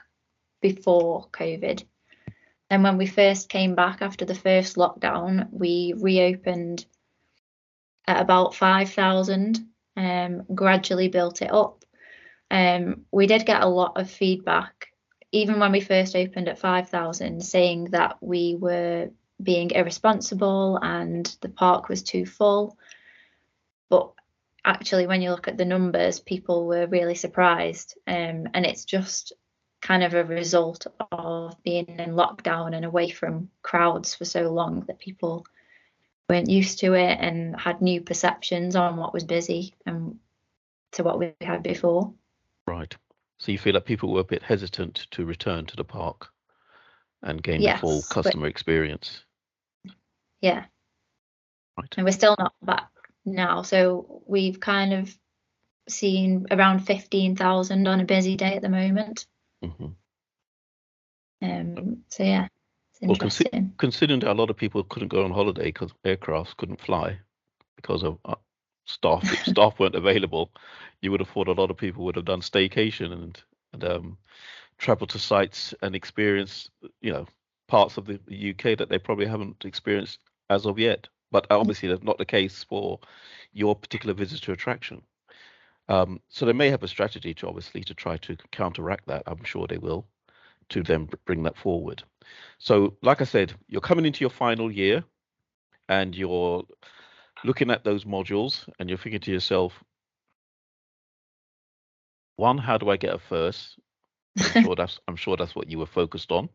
before 0.62 1.28
COVID. 1.32 1.84
And 2.70 2.84
when 2.84 2.98
we 2.98 3.08
first 3.08 3.50
came 3.50 3.76
back 3.76 4.02
after 4.02 4.26
the 4.26 4.36
first 4.36 4.76
lockdown, 4.76 5.48
we 5.52 5.94
reopened 5.98 6.86
at 8.08 8.22
about 8.22 8.56
5,000, 8.56 9.60
um, 9.96 10.44
gradually 10.54 11.08
built 11.08 11.42
it 11.42 11.52
up. 11.52 11.79
Um, 12.52 13.06
we 13.12 13.28
did 13.28 13.46
get 13.46 13.62
a 13.62 13.68
lot 13.68 13.98
of 13.98 14.10
feedback, 14.10 14.88
even 15.32 15.60
when 15.60 15.72
we 15.72 15.82
first 15.82 16.16
opened 16.16 16.48
at 16.48 16.60
5,000, 16.60 17.44
saying 17.44 17.86
that 17.86 18.18
we 18.22 18.56
were 18.56 19.10
being 19.42 19.72
irresponsible 19.72 20.78
and 20.82 21.26
the 21.42 21.50
park 21.50 21.90
was 21.90 22.04
too 22.04 22.26
full. 22.26 22.78
But 23.90 24.12
actually, 24.66 25.08
when 25.08 25.22
you 25.22 25.32
look 25.32 25.48
at 25.48 25.58
the 25.58 25.66
numbers, 25.66 26.20
people 26.20 26.66
were 26.66 26.88
really 26.88 27.16
surprised. 27.16 27.98
Um, 28.08 28.48
and 28.54 28.66
it's 28.66 28.86
just 28.86 29.34
kind 29.82 30.04
of 30.04 30.14
a 30.14 30.26
result 30.26 30.88
of 31.12 31.62
being 31.64 31.88
in 31.88 32.12
lockdown 32.12 32.76
and 32.76 32.84
away 32.84 33.10
from 33.10 33.50
crowds 33.62 34.14
for 34.14 34.26
so 34.26 34.52
long 34.52 34.82
that 34.82 35.00
people 35.00 35.46
weren't 36.28 36.50
used 36.50 36.80
to 36.80 36.94
it 36.94 37.18
and 37.20 37.60
had 37.60 37.82
new 37.82 38.02
perceptions 38.02 38.76
on 38.76 38.98
what 38.98 39.14
was 39.14 39.24
busy 39.24 39.74
and 39.86 40.20
to 40.92 41.04
what 41.04 41.18
we 41.18 41.34
had 41.42 41.64
before. 41.64 42.14
Right. 42.70 42.96
So 43.40 43.52
you 43.52 43.58
feel 43.58 43.74
like 43.74 43.86
people 43.86 44.12
were 44.12 44.20
a 44.20 44.26
bit 44.26 44.44
hesitant 44.44 45.08
to 45.12 45.26
return 45.26 45.66
to 45.66 45.76
the 45.76 45.84
park 45.84 46.30
and 47.24 47.42
gain 47.42 47.62
yes, 47.62 47.78
the 47.78 47.82
full 47.82 48.02
customer 48.04 48.44
but, 48.44 48.52
experience. 48.52 49.24
Yeah. 50.40 50.66
Right. 51.78 51.94
And 51.98 52.06
we're 52.06 52.12
still 52.12 52.36
not 52.38 52.54
back 52.62 52.90
now. 53.26 53.64
So 53.64 54.22
we've 54.28 54.60
kind 54.60 54.94
of 54.94 55.18
seen 55.88 56.46
around 56.52 56.80
15,000 56.82 57.88
on 57.88 58.00
a 58.00 58.06
busy 58.06 58.36
day 58.36 58.56
at 58.56 58.62
the 58.62 58.70
moment. 58.70 59.26
Mm-hmm. 59.64 59.88
Um, 61.42 62.04
so 62.10 62.24
yeah, 62.24 62.50
well, 63.02 63.16
consi- 63.16 63.72
considering 63.78 64.20
that 64.20 64.32
a 64.32 64.34
lot 64.34 64.50
of 64.50 64.58
people 64.58 64.84
couldn't 64.84 65.08
go 65.08 65.24
on 65.24 65.32
holiday 65.32 65.66
because 65.66 65.92
aircrafts 66.06 66.56
couldn't 66.56 66.82
fly 66.82 67.18
because 67.78 68.04
of 68.04 68.20
uh, 68.26 68.36
staff 68.90 69.26
staff 69.46 69.80
weren't 69.80 69.96
available, 69.96 70.52
you 71.02 71.12
would 71.12 71.20
have 71.20 71.30
thought 71.30 71.48
a 71.48 71.54
lot 71.54 71.72
of 71.72 71.78
people 71.78 72.04
would 72.06 72.16
have 72.16 72.26
done 72.26 72.42
staycation 72.42 73.14
and 73.14 73.42
and 73.74 73.84
um, 73.84 74.18
travel 74.78 75.08
to 75.08 75.20
sites 75.20 75.74
and 75.82 75.96
experience 75.96 76.70
you 77.02 77.12
know 77.12 77.28
parts 77.68 77.98
of 77.98 78.06
the, 78.06 78.20
the 78.26 78.50
UK 78.52 78.78
that 78.78 78.90
they 78.90 78.98
probably 78.98 79.28
haven't 79.28 79.64
experienced 79.64 80.20
as 80.50 80.66
of 80.66 80.80
yet 80.80 81.08
but 81.32 81.48
obviously 81.52 81.90
that's 81.90 82.04
not 82.04 82.18
the 82.18 82.26
case 82.26 82.64
for 82.64 83.00
your 83.54 83.76
particular 83.76 84.14
visitor 84.14 84.52
attraction. 84.52 85.02
Um, 85.88 86.22
so 86.30 86.46
they 86.46 86.54
may 86.54 86.70
have 86.70 86.84
a 86.84 86.88
strategy 86.88 87.34
to 87.36 87.48
obviously 87.48 87.84
to 87.84 87.94
try 87.94 88.18
to 88.18 88.38
counteract 88.52 89.08
that. 89.08 89.24
I'm 89.26 89.44
sure 89.44 89.68
they 89.68 89.78
will 89.78 90.06
to 90.70 90.84
then 90.84 91.10
bring 91.26 91.44
that 91.44 91.58
forward. 91.58 92.04
So, 92.60 92.96
like 93.02 93.22
I 93.22 93.26
said, 93.26 93.54
you're 93.68 93.82
coming 93.82 94.06
into 94.06 94.22
your 94.22 94.30
final 94.30 94.72
year, 94.72 95.04
and 95.88 96.16
you're 96.16 96.64
looking 97.44 97.72
at 97.72 97.84
those 97.84 98.06
modules 98.06 98.68
and 98.80 98.90
you're 98.90 98.98
thinking 98.98 99.22
to 99.22 99.32
yourself, 99.32 99.84
one, 102.36 102.58
how 102.58 102.78
do 102.78 102.90
I 102.90 102.98
get 102.98 103.14
a 103.14 103.20
first? 103.20 103.80
I'm 104.40 104.64
sure 104.64 104.76
that's 104.76 105.00
I'm 105.08 105.16
sure 105.16 105.36
that's 105.36 105.56
what 105.56 105.70
you 105.70 105.80
were 105.80 105.86
focused 105.86 106.32
on. 106.32 106.50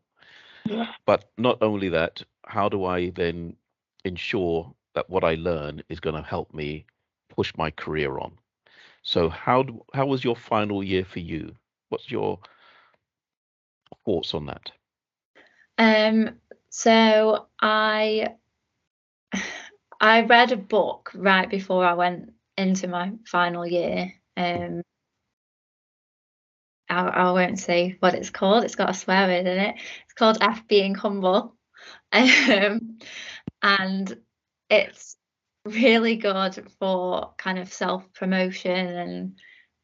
Yeah. 0.67 0.87
But 1.07 1.31
not 1.37 1.59
only 1.63 1.91
that, 1.91 2.23
how 2.47 2.69
do 2.69 2.85
I 2.85 3.11
then 3.11 3.57
ensure 4.05 4.73
that 4.95 5.11
what 5.11 5.25
I 5.25 5.35
learn 5.35 5.83
is 5.89 6.01
going 6.01 6.17
to 6.17 6.23
help 6.23 6.55
me 6.55 6.87
push 7.29 7.53
my 7.57 7.71
career 7.71 8.19
on? 8.19 8.39
So 9.03 9.29
how 9.29 9.65
do, 9.65 9.85
how 9.93 10.07
was 10.07 10.25
your 10.25 10.37
final 10.37 10.83
year 10.83 11.05
for 11.05 11.19
you? 11.19 11.55
What's 11.91 12.11
your 12.11 12.39
thoughts 14.07 14.33
on 14.33 14.47
that? 14.47 14.71
Um, 15.77 16.37
so 16.71 17.47
I 17.61 18.37
I 20.01 20.23
read 20.23 20.53
a 20.53 20.57
book 20.57 21.11
right 21.15 21.49
before 21.49 21.85
I 21.85 21.95
went 21.95 22.33
into 22.57 22.89
my 22.89 23.13
final 23.27 23.67
year. 23.67 24.13
Um, 24.37 24.83
I, 26.89 27.03
I 27.03 27.33
won't 27.33 27.59
say 27.59 27.97
what 28.01 28.15
it's 28.15 28.31
called. 28.31 28.65
It's 28.65 28.77
got 28.77 28.91
a 28.91 28.95
swear 28.95 29.27
word 29.27 29.47
in 29.47 29.59
it. 29.59 29.77
It's 30.05 30.15
called 30.15 30.39
F 30.41 30.67
Being 30.69 30.95
Humble, 30.95 31.57
um, 32.13 32.99
and 33.63 34.17
it's 34.71 35.17
really 35.65 36.17
good 36.17 36.71
for 36.79 37.35
kind 37.39 37.59
of 37.59 37.73
self 37.73 38.13
promotion 38.13 39.35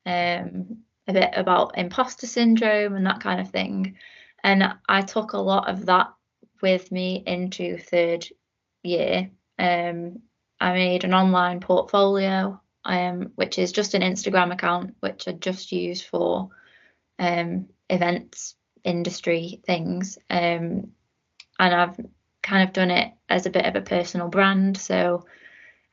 and 0.07 0.51
um, 0.61 0.79
a 1.09 1.13
bit 1.13 1.31
about 1.35 1.79
imposter 1.79 2.27
syndrome 2.27 2.95
and 2.95 3.07
that 3.07 3.21
kind 3.21 3.41
of 3.41 3.51
thing. 3.51 3.97
And 4.43 4.75
I 4.89 5.03
took 5.03 5.33
a 5.33 5.39
lot 5.39 5.69
of 5.69 5.87
that 5.87 6.13
with 6.63 6.91
me 6.93 7.23
into 7.27 7.79
third 7.79 8.27
year. 8.83 9.31
Um, 9.61 10.23
I 10.59 10.73
made 10.73 11.05
an 11.05 11.15
online 11.15 11.61
portfolio, 11.61 12.61
um, 12.85 13.33
which 13.35 13.59
is 13.59 13.73
just 13.73 13.95
an 13.95 14.03
Instagram 14.03 14.53
account, 14.53 14.97
which 15.01 15.29
I 15.29 15.33
just 15.33 15.71
use 15.71 16.03
for 16.03 16.49
um, 17.19 17.67
events, 17.89 18.57
industry 18.85 19.61
things. 19.67 20.19
Um, 20.31 20.93
and 21.59 21.75
I've 21.75 22.01
kind 22.43 22.67
of 22.67 22.73
done 22.73 22.91
it 22.91 23.13
as 23.29 23.45
a 23.45 23.51
bit 23.51 23.67
of 23.67 23.77
a 23.77 23.83
personal 23.83 24.29
brand. 24.29 24.79
So 24.79 25.27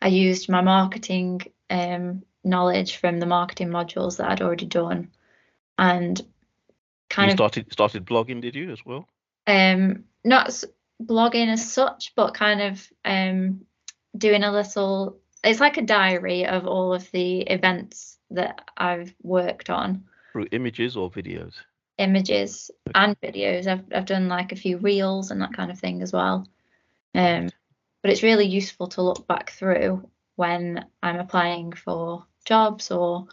I 0.02 0.08
used 0.08 0.50
my 0.50 0.62
marketing 0.62 1.42
um, 1.70 2.24
knowledge 2.44 2.98
from 2.98 3.20
the 3.20 3.26
marketing 3.26 3.68
modules 3.68 4.18
that 4.18 4.32
I'd 4.32 4.42
already 4.42 4.66
done, 4.66 5.12
and 5.78 6.22
kind 7.10 7.28
you 7.28 7.34
of 7.34 7.38
started 7.38 7.72
started 7.74 8.06
blogging, 8.06 8.42
did 8.42 8.56
you 8.56 8.72
as 8.72 8.86
well? 8.86 9.08
um, 9.48 10.04
not 10.24 10.64
blogging 11.02 11.48
as 11.52 11.72
such, 11.72 12.14
but 12.16 12.34
kind 12.34 12.62
of 12.62 12.88
um, 13.06 13.62
doing 14.18 14.44
a 14.44 14.52
little. 14.52 15.20
It's 15.44 15.60
like 15.60 15.78
a 15.78 15.84
diary 15.84 16.46
of 16.46 16.66
all 16.66 16.94
of 16.94 17.10
the 17.12 17.42
events 17.42 18.18
that 18.32 18.70
I've 18.76 19.14
worked 19.22 19.70
on, 19.70 20.06
Through 20.34 20.48
images 20.52 20.98
or 20.98 21.10
videos? 21.10 21.54
images 21.98 22.70
and 22.94 23.20
videos. 23.22 23.68
I've 23.68 23.86
I've 23.94 24.06
done 24.06 24.28
like 24.28 24.52
a 24.52 24.58
few 24.58 24.78
reels 24.78 25.32
and 25.32 25.42
that 25.42 25.54
kind 25.54 25.72
of 25.72 25.80
thing 25.80 26.02
as 26.02 26.14
well. 26.14 26.48
Um, 27.16 27.50
but 28.02 28.12
it's 28.12 28.24
really 28.24 28.46
useful 28.46 28.88
to 28.90 29.02
look 29.02 29.28
back 29.28 29.52
through 29.52 30.08
when 30.36 30.86
I'm 31.02 31.20
applying 31.20 31.74
for 31.74 32.26
jobs 32.46 32.92
or 32.92 33.28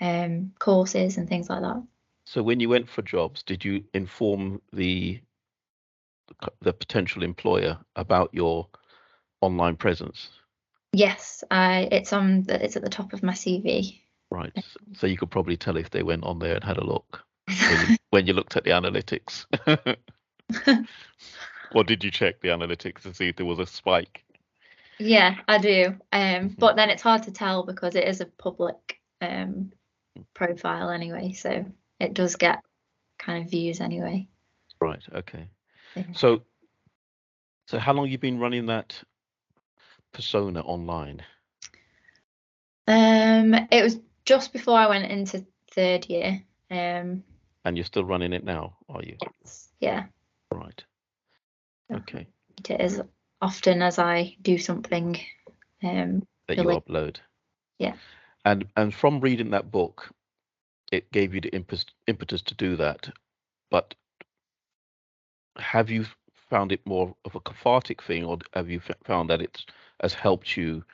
um, 0.00 0.52
courses 0.58 1.16
and 1.16 1.28
things 1.28 1.48
like 1.48 1.62
that. 1.62 1.82
So 2.26 2.42
when 2.42 2.58
you 2.58 2.68
went 2.68 2.88
for 2.88 3.02
jobs, 3.02 3.42
did 3.42 3.64
you 3.64 3.84
inform 3.94 4.60
the 4.72 5.20
the 6.60 6.72
potential 6.72 7.22
employer 7.22 7.78
about 7.96 8.30
your 8.32 8.68
online 9.40 9.76
presence? 9.76 10.30
Yes, 10.92 11.42
I 11.50 11.88
it's 11.90 12.12
on 12.12 12.42
the, 12.44 12.64
it's 12.64 12.76
at 12.76 12.82
the 12.82 12.90
top 12.90 13.12
of 13.12 13.22
my 13.22 13.32
CV. 13.32 14.00
Right. 14.30 14.52
So 14.94 15.06
you 15.06 15.16
could 15.16 15.30
probably 15.30 15.56
tell 15.56 15.76
if 15.76 15.90
they 15.90 16.02
went 16.02 16.24
on 16.24 16.38
there 16.38 16.54
and 16.54 16.64
had 16.64 16.78
a 16.78 16.84
look 16.84 17.22
when 17.46 17.88
you, 17.88 17.96
when 18.10 18.26
you 18.26 18.32
looked 18.32 18.56
at 18.56 18.64
the 18.64 18.70
analytics. 18.70 19.46
or 21.74 21.84
did 21.84 22.02
you 22.02 22.10
check 22.10 22.40
the 22.40 22.48
analytics 22.48 23.02
to 23.02 23.14
see 23.14 23.28
if 23.28 23.36
there 23.36 23.46
was 23.46 23.58
a 23.58 23.66
spike? 23.66 24.24
Yeah, 24.98 25.36
I 25.48 25.58
do. 25.58 25.96
Um, 26.12 26.54
but 26.58 26.76
then 26.76 26.90
it's 26.90 27.02
hard 27.02 27.24
to 27.24 27.32
tell 27.32 27.64
because 27.64 27.94
it 27.96 28.06
is 28.06 28.20
a 28.20 28.26
public 28.26 29.00
um, 29.20 29.72
profile 30.34 30.90
anyway, 30.90 31.32
so 31.32 31.64
it 31.98 32.14
does 32.14 32.36
get 32.36 32.60
kind 33.18 33.44
of 33.44 33.50
views 33.50 33.80
anyway. 33.80 34.28
Right. 34.80 35.02
Okay. 35.12 35.48
Yeah. 35.96 36.04
So, 36.14 36.42
so 37.66 37.78
how 37.78 37.92
long 37.92 38.08
you 38.08 38.18
been 38.18 38.38
running 38.38 38.66
that 38.66 39.00
persona 40.12 40.60
online? 40.60 41.22
Um, 42.86 43.54
it 43.70 43.82
was 43.82 43.98
just 44.24 44.52
before 44.52 44.78
I 44.78 44.88
went 44.88 45.10
into 45.10 45.46
third 45.72 46.06
year. 46.06 46.42
Um, 46.70 47.24
And 47.64 47.76
you're 47.76 47.84
still 47.84 48.04
running 48.04 48.32
it 48.32 48.44
now, 48.44 48.76
are 48.88 49.02
you? 49.02 49.16
yes, 49.42 49.70
yeah, 49.80 50.04
Right. 50.52 50.84
Okay. 51.92 52.26
it 52.68 52.80
is 52.80 53.00
often 53.40 53.82
as 53.82 53.98
I 53.98 54.36
do 54.42 54.58
something. 54.58 55.18
Um, 55.82 56.26
That 56.48 56.56
you 56.56 56.64
upload. 56.64 57.16
Yeah. 57.78 57.94
And 58.44 58.66
and 58.76 58.94
from 58.94 59.20
reading 59.20 59.50
that 59.50 59.70
book, 59.70 60.10
it 60.92 61.10
gave 61.12 61.34
you 61.34 61.40
the 61.40 61.54
impetus 61.54 61.86
impetus 62.06 62.42
to 62.42 62.54
do 62.54 62.76
that. 62.76 63.10
But 63.70 63.94
have 65.58 65.90
you 65.90 66.06
found 66.50 66.72
it 66.72 66.80
more 66.86 67.14
of 67.24 67.34
a 67.34 67.40
cathartic 67.40 68.02
thing, 68.02 68.24
or 68.24 68.38
have 68.52 68.70
you 68.70 68.80
found 69.04 69.30
that 69.30 69.40
it 69.40 69.64
has 70.00 70.14
helped 70.14 70.56
you 70.56 70.84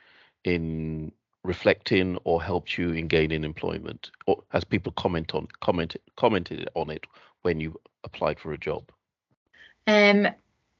in 0.43 1.11
reflecting 1.43 2.17
or 2.23 2.41
helped 2.41 2.77
you 2.77 2.91
in 2.91 3.07
gaining 3.07 3.43
employment, 3.43 4.11
or 4.27 4.43
has 4.49 4.63
people 4.63 4.91
comment 4.93 5.33
on 5.35 5.47
commented 5.59 6.01
commented 6.15 6.69
on 6.75 6.89
it 6.89 7.05
when 7.41 7.59
you 7.59 7.79
applied 8.03 8.39
for 8.39 8.53
a 8.53 8.57
job? 8.57 8.91
um, 9.87 10.27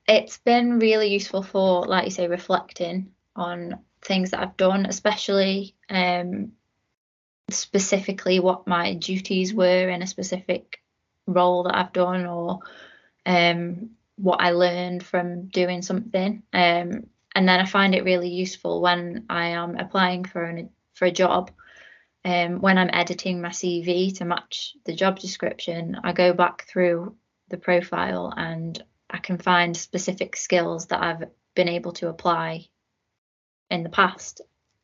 it's 0.07 0.37
been 0.37 0.79
really 0.79 1.07
useful 1.07 1.43
for, 1.43 1.85
like 1.85 2.05
you 2.05 2.11
say, 2.11 2.27
reflecting 2.27 3.11
on 3.35 3.79
things 4.01 4.31
that 4.31 4.41
I've 4.41 4.57
done, 4.57 4.85
especially 4.85 5.75
um, 5.89 6.53
specifically 7.49 8.39
what 8.39 8.67
my 8.67 8.93
duties 8.95 9.53
were 9.53 9.89
in 9.89 10.01
a 10.01 10.07
specific 10.07 10.81
role 11.27 11.63
that 11.63 11.75
I've 11.75 11.93
done 11.93 12.25
or 12.25 12.59
um, 13.25 13.91
what 14.15 14.41
I 14.41 14.51
learned 14.51 15.03
from 15.03 15.47
doing 15.47 15.81
something. 15.81 16.43
Um, 16.53 17.07
and 17.33 17.47
then 17.47 17.59
I 17.59 17.65
find 17.65 17.95
it 17.95 18.03
really 18.03 18.29
useful 18.29 18.81
when 18.81 19.25
I 19.29 19.47
am 19.49 19.77
applying 19.77 20.25
for 20.25 20.43
an 20.43 20.69
for 20.93 21.05
a 21.05 21.11
job. 21.11 21.51
Um, 22.23 22.61
when 22.61 22.77
I'm 22.77 22.91
editing 22.93 23.41
my 23.41 23.49
CV 23.49 24.15
to 24.17 24.25
match 24.25 24.75
the 24.85 24.93
job 24.93 25.17
description, 25.17 25.97
I 26.03 26.13
go 26.13 26.33
back 26.33 26.67
through 26.67 27.15
the 27.49 27.57
profile 27.57 28.31
and 28.35 28.81
I 29.09 29.17
can 29.17 29.37
find 29.37 29.75
specific 29.75 30.35
skills 30.35 30.87
that 30.87 31.01
I've 31.01 31.23
been 31.55 31.67
able 31.67 31.93
to 31.93 32.09
apply 32.09 32.67
in 33.71 33.83
the 33.83 33.89
past 33.89 34.41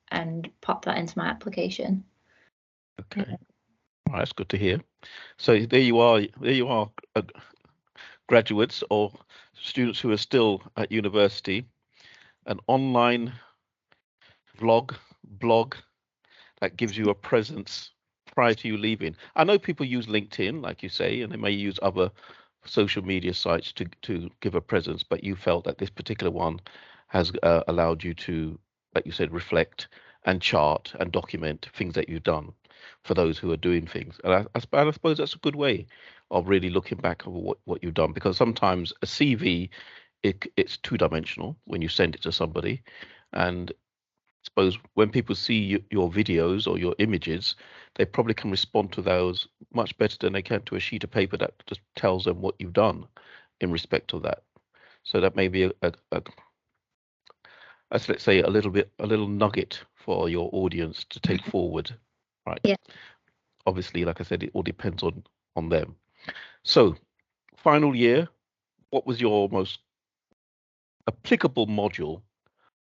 and 0.09 0.49
pop 0.61 0.85
that 0.85 0.97
into 0.97 1.17
my 1.17 1.27
application. 1.27 2.03
Okay. 2.99 3.37
Well, 4.07 4.19
that's 4.19 4.33
good 4.33 4.49
to 4.49 4.57
hear. 4.57 4.79
So 5.37 5.59
there 5.59 5.79
you 5.79 5.99
are. 5.99 6.21
There 6.41 6.51
you 6.51 6.67
are, 6.67 6.89
uh, 7.15 7.21
graduates 8.27 8.83
or 8.89 9.11
students 9.53 9.99
who 9.99 10.11
are 10.11 10.17
still 10.17 10.61
at 10.77 10.91
university. 10.91 11.65
An 12.45 12.59
online 12.67 13.33
vlog, 14.59 14.95
blog 15.23 15.75
that 16.61 16.77
gives 16.77 16.97
you 16.97 17.09
a 17.09 17.15
presence 17.15 17.91
prior 18.33 18.53
to 18.53 18.67
you 18.67 18.77
leaving. 18.77 19.15
I 19.35 19.43
know 19.43 19.59
people 19.59 19.85
use 19.85 20.07
LinkedIn, 20.07 20.61
like 20.61 20.83
you 20.83 20.89
say, 20.89 21.21
and 21.21 21.31
they 21.31 21.37
may 21.37 21.51
use 21.51 21.79
other 21.81 22.11
social 22.65 23.03
media 23.03 23.33
sites 23.33 23.71
to 23.73 23.85
to 24.03 24.29
give 24.41 24.55
a 24.55 24.61
presence, 24.61 25.03
but 25.03 25.23
you 25.23 25.35
felt 25.35 25.63
that 25.65 25.77
this 25.77 25.89
particular 25.89 26.31
one 26.31 26.59
has 27.07 27.31
uh, 27.43 27.63
allowed 27.67 28.03
you 28.03 28.13
to, 28.13 28.59
like 28.95 29.05
you 29.05 29.11
said, 29.11 29.31
reflect 29.33 29.87
and 30.25 30.41
chart 30.41 30.93
and 30.99 31.11
document 31.11 31.69
things 31.73 31.93
that 31.95 32.09
you've 32.09 32.23
done 32.23 32.51
for 33.03 33.13
those 33.13 33.37
who 33.37 33.51
are 33.51 33.57
doing 33.57 33.87
things. 33.87 34.19
And 34.23 34.33
I, 34.33 34.45
I, 34.55 34.87
I 34.87 34.91
suppose 34.91 35.17
that's 35.17 35.35
a 35.35 35.39
good 35.39 35.55
way 35.55 35.87
of 36.31 36.47
really 36.47 36.69
looking 36.69 36.97
back 36.97 37.27
over 37.27 37.37
what, 37.37 37.57
what 37.65 37.83
you've 37.83 37.93
done 37.93 38.13
because 38.13 38.37
sometimes 38.37 38.93
a 39.01 39.05
CV 39.05 39.69
it, 40.23 40.45
it's 40.57 40.77
two 40.77 40.97
dimensional 40.97 41.57
when 41.65 41.81
you 41.81 41.87
send 41.89 42.15
it 42.15 42.21
to 42.23 42.31
somebody, 42.31 42.83
and 43.33 43.71
I 43.71 43.73
suppose 44.45 44.77
when 44.95 45.09
people 45.09 45.35
see 45.35 45.75
y- 45.75 45.83
your 45.91 46.09
videos 46.09 46.67
or 46.67 46.77
your 46.77 46.95
images, 46.99 47.55
they 47.95 48.05
probably 48.05 48.33
can 48.33 48.51
respond 48.51 48.91
to 48.93 49.01
those 49.01 49.47
much 49.73 49.97
better 49.97 50.17
than 50.19 50.33
they 50.33 50.41
can 50.41 50.61
to 50.63 50.75
a 50.75 50.79
sheet 50.79 51.03
of 51.03 51.11
paper 51.11 51.37
that 51.37 51.53
just 51.67 51.81
tells 51.95 52.25
them 52.25 52.41
what 52.41 52.55
you've 52.59 52.73
done 52.73 53.05
in 53.61 53.71
respect 53.71 54.13
of 54.13 54.23
that. 54.23 54.43
So 55.03 55.19
that 55.21 55.35
may 55.35 55.47
be 55.47 55.63
a, 55.63 55.71
a, 55.81 55.93
a 56.11 56.21
as 57.91 58.09
let's 58.09 58.23
say 58.23 58.41
a 58.41 58.49
little 58.49 58.71
bit 58.71 58.91
a 58.99 59.05
little 59.05 59.27
nugget 59.27 59.83
for 59.95 60.29
your 60.29 60.49
audience 60.53 61.05
to 61.09 61.19
take 61.19 61.43
forward 61.51 61.95
right 62.45 62.59
Yeah. 62.63 62.75
obviously 63.65 64.05
like 64.05 64.19
i 64.19 64.23
said 64.23 64.43
it 64.43 64.51
all 64.53 64.63
depends 64.63 65.03
on 65.03 65.23
on 65.55 65.69
them 65.69 65.95
so 66.63 66.95
final 67.55 67.95
year 67.95 68.27
what 68.89 69.05
was 69.05 69.19
your 69.19 69.49
most 69.49 69.79
applicable 71.07 71.67
module 71.67 72.21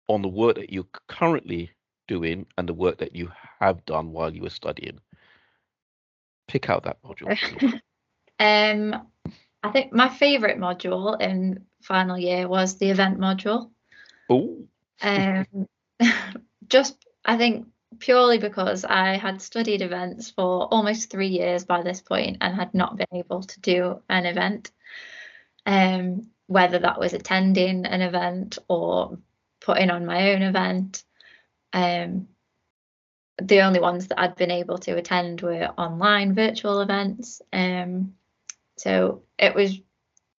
on 0.07 0.21
the 0.21 0.27
work 0.27 0.55
that 0.55 0.71
you're 0.71 0.87
currently 1.07 1.71
doing 2.07 2.45
and 2.57 2.69
the 2.69 2.73
work 2.73 2.97
that 2.99 3.15
you 3.15 3.31
have 3.59 3.85
done 3.85 4.11
while 4.11 4.33
you 4.33 4.41
were 4.41 4.49
studying. 4.49 4.99
Pick 6.47 6.69
out 6.69 6.83
that 6.83 7.01
module. 7.03 7.29
um, 8.39 9.07
I 9.63 9.71
think 9.71 9.93
my 9.93 10.09
favourite 10.09 10.59
module 10.59 11.19
in 11.19 11.65
final 11.81 12.17
year 12.17 12.47
was 12.47 12.77
the 12.77 12.89
event 12.89 13.19
module. 13.19 13.71
Oh. 14.29 14.57
Um, 15.01 15.67
just 16.67 17.03
I 17.23 17.37
think 17.37 17.67
purely 17.99 18.37
because 18.37 18.85
I 18.85 19.17
had 19.17 19.41
studied 19.41 19.81
events 19.81 20.31
for 20.31 20.67
almost 20.73 21.09
three 21.09 21.27
years 21.27 21.65
by 21.65 21.81
this 21.81 22.01
point 22.01 22.37
and 22.41 22.55
had 22.55 22.73
not 22.73 22.97
been 22.97 23.07
able 23.13 23.43
to 23.43 23.61
do 23.61 24.01
an 24.09 24.25
event. 24.25 24.71
Um, 25.65 26.29
whether 26.47 26.79
that 26.79 26.99
was 26.99 27.13
attending 27.13 27.85
an 27.85 28.01
event 28.01 28.59
or 28.67 29.17
putting 29.61 29.89
on 29.89 30.05
my 30.05 30.33
own 30.33 30.41
event. 30.43 31.03
Um, 31.73 32.27
the 33.41 33.61
only 33.61 33.79
ones 33.79 34.07
that 34.07 34.19
I'd 34.19 34.35
been 34.35 34.51
able 34.51 34.77
to 34.79 34.95
attend 34.95 35.41
were 35.41 35.73
online 35.77 36.35
virtual 36.35 36.81
events. 36.81 37.41
Um, 37.51 38.13
so 38.77 39.23
it 39.37 39.55
was 39.55 39.79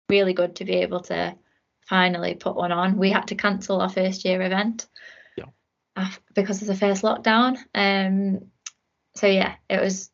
really 0.08 0.32
good 0.32 0.56
to 0.56 0.64
be 0.64 0.76
able 0.76 1.00
to 1.00 1.36
finally 1.80 2.34
put 2.34 2.56
one 2.56 2.72
on. 2.72 2.96
We 2.96 3.10
had 3.10 3.28
to 3.28 3.34
cancel 3.34 3.80
our 3.80 3.88
first 3.88 4.24
year 4.24 4.40
event. 4.40 4.86
Because 6.34 6.60
of 6.62 6.68
the 6.68 6.76
first 6.76 7.02
lockdown. 7.02 7.56
Um, 7.74 8.46
so 9.14 9.26
yeah, 9.26 9.54
it 9.68 9.80
was 9.80 10.10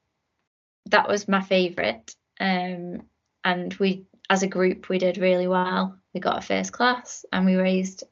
that 0.86 1.08
was 1.08 1.28
my 1.28 1.42
favourite. 1.42 2.14
Um, 2.40 3.02
and 3.44 3.74
we, 3.74 4.06
as 4.30 4.42
a 4.42 4.48
group, 4.48 4.88
we 4.88 4.98
did 4.98 5.18
really 5.18 5.48
well. 5.48 5.98
We 6.14 6.20
got 6.20 6.38
a 6.38 6.46
first 6.46 6.72
class, 6.72 7.24
and 7.32 7.44
we 7.44 7.56
raised 7.56 8.04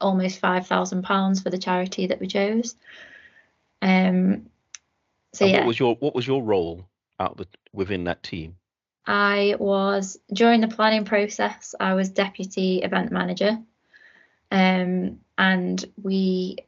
almost 0.00 0.38
five 0.38 0.66
thousand 0.66 1.02
pounds 1.02 1.40
for 1.40 1.50
the 1.50 1.58
charity 1.58 2.08
that 2.08 2.20
we 2.20 2.26
chose. 2.26 2.76
Um, 3.80 4.50
so 5.32 5.44
and 5.44 5.52
yeah. 5.52 5.58
What 5.60 5.66
was 5.66 5.78
your 5.78 5.94
what 5.96 6.14
was 6.14 6.26
your 6.26 6.42
role 6.42 6.88
out 7.18 7.36
the, 7.36 7.46
within 7.72 8.04
that 8.04 8.22
team? 8.22 8.56
I 9.06 9.56
was 9.58 10.18
during 10.32 10.60
the 10.60 10.68
planning 10.68 11.04
process. 11.04 11.74
I 11.78 11.94
was 11.94 12.08
deputy 12.08 12.78
event 12.82 13.12
manager, 13.12 13.58
um, 14.50 15.20
and 15.36 15.84
we 16.02 16.58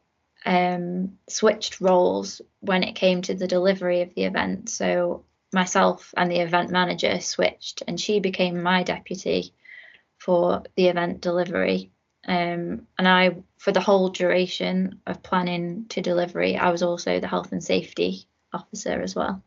um, 0.47 1.19
switched 1.29 1.81
roles 1.81 2.41
when 2.61 2.85
it 2.85 2.95
came 2.95 3.21
to 3.23 3.35
the 3.35 3.49
delivery 3.49 4.03
of 4.03 4.15
the 4.15 4.25
event. 4.25 4.71
So 4.71 5.25
myself 5.53 6.15
and 6.17 6.31
the 6.31 6.39
event 6.39 6.71
manager 6.71 7.21
switched, 7.21 7.83
and 7.87 8.01
she 8.01 8.21
became 8.21 8.63
my 8.63 8.85
deputy 8.85 9.53
for 10.19 10.63
the 10.77 10.87
event 10.87 11.21
delivery. 11.21 11.91
Um, 12.27 12.87
and 12.99 13.07
I, 13.09 13.37
for 13.59 13.73
the 13.73 13.81
whole 13.81 14.09
duration 14.09 15.01
of 15.07 15.23
planning 15.23 15.87
to 15.91 16.01
delivery, 16.01 16.57
I 16.57 16.71
was 16.71 16.83
also 16.83 17.21
the 17.21 17.29
health 17.29 17.53
and 17.53 17.63
safety 17.63 18.27
officer 18.53 19.03
as 19.03 19.15
well. 19.15 19.43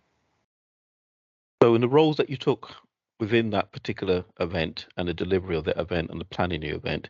So, 1.64 1.76
in 1.76 1.82
the 1.82 1.90
roles 1.90 2.18
that 2.18 2.30
you 2.30 2.38
took 2.38 2.72
within 3.20 3.50
that 3.50 3.72
particular 3.72 4.24
event 4.40 4.88
and 4.96 5.08
the 5.08 5.14
delivery 5.14 5.58
of 5.58 5.66
that 5.66 5.78
event 5.78 6.10
and 6.10 6.22
the 6.22 6.26
planning 6.26 6.64
of 6.64 6.70
the 6.70 6.76
event, 6.76 7.10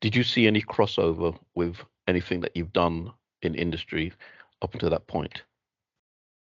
did 0.00 0.16
you 0.16 0.24
see 0.24 0.46
any 0.46 0.62
crossover 0.62 1.38
with 1.54 1.76
anything 2.08 2.40
that 2.40 2.52
you've 2.54 2.72
done 2.72 3.12
in 3.42 3.54
industry 3.54 4.12
up 4.62 4.74
until 4.74 4.90
that 4.90 5.06
point? 5.06 5.42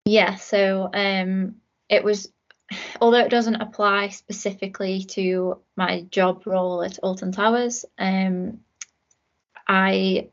Yeah, 0.04 0.36
so 0.36 0.88
um, 0.92 1.56
it 1.88 2.04
was, 2.04 2.30
although 3.00 3.24
it 3.24 3.30
doesn't 3.30 3.56
apply 3.56 4.08
specifically 4.08 5.04
to 5.04 5.58
my 5.76 6.02
job 6.10 6.46
role 6.46 6.82
at 6.82 6.98
Alton 7.00 7.32
Towers, 7.32 7.84
um, 7.98 8.60
I 9.68 10.28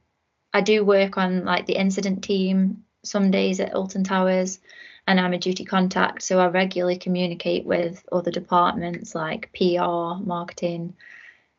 I 0.55 0.61
do 0.61 0.85
work 0.85 1.17
on 1.17 1.45
like 1.45 1.65
the 1.65 1.75
incident 1.75 2.23
team 2.23 2.83
some 3.03 3.31
days 3.31 3.59
at 3.59 3.73
Alton 3.73 4.03
Towers 4.03 4.59
and 5.07 5.19
I'm 5.19 5.33
a 5.33 5.37
duty 5.37 5.65
contact, 5.65 6.21
so 6.21 6.39
I 6.39 6.47
regularly 6.47 6.97
communicate 6.97 7.65
with 7.65 8.05
other 8.11 8.31
departments 8.31 9.13
like 9.15 9.51
PR, 9.53 10.21
marketing, 10.23 10.95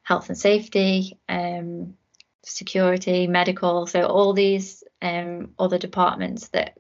health 0.03 0.29
and 0.29 0.39
safety, 0.39 1.19
um, 1.29 1.97
security, 2.43 3.27
medical. 3.27 3.87
So 3.87 4.07
all 4.07 4.33
these 4.33 4.84
um, 5.05 5.51
other 5.59 5.79
departments 5.79 6.49
that 6.49 6.79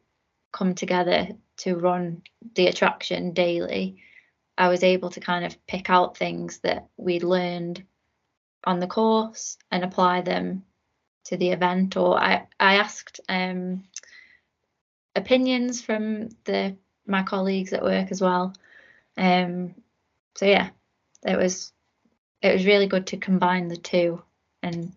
come 0.51 0.75
together 0.75 1.29
to 1.59 1.77
run 1.77 2.23
the 2.55 2.67
attraction 2.67 3.33
daily. 3.33 4.03
I 4.57 4.69
was 4.69 4.83
able 4.83 5.11
to 5.11 5.21
kind 5.21 5.45
of 5.45 5.67
pick 5.67 5.91
out 5.91 6.17
things 6.17 6.59
that 6.61 6.89
we'd 6.97 7.23
learned 7.23 7.85
on 8.65 8.81
the 8.81 8.87
course 8.87 9.59
and 9.71 9.85
apply 9.85 10.23
them 10.23 10.65
to 11.25 11.37
the 11.37 11.51
event. 11.51 11.97
Or 11.97 12.19
I, 12.19 12.47
I 12.59 12.77
asked 12.77 13.21
um, 13.29 13.85
opinions 15.15 15.83
from 15.83 16.31
the 16.45 16.77
my 17.07 17.23
colleagues 17.23 17.75
at 17.75 17.83
work 17.83 18.11
as 18.11 18.23
well. 18.23 18.55
Um, 19.19 19.75
so 20.35 20.47
yeah, 20.47 20.71
it 21.27 21.37
was 21.37 21.73
it 22.41 22.55
was 22.55 22.65
really 22.65 22.87
good 22.87 23.09
to 23.09 23.19
combine 23.19 23.69
the 23.69 23.77
two 23.77 24.23
and 24.63 24.93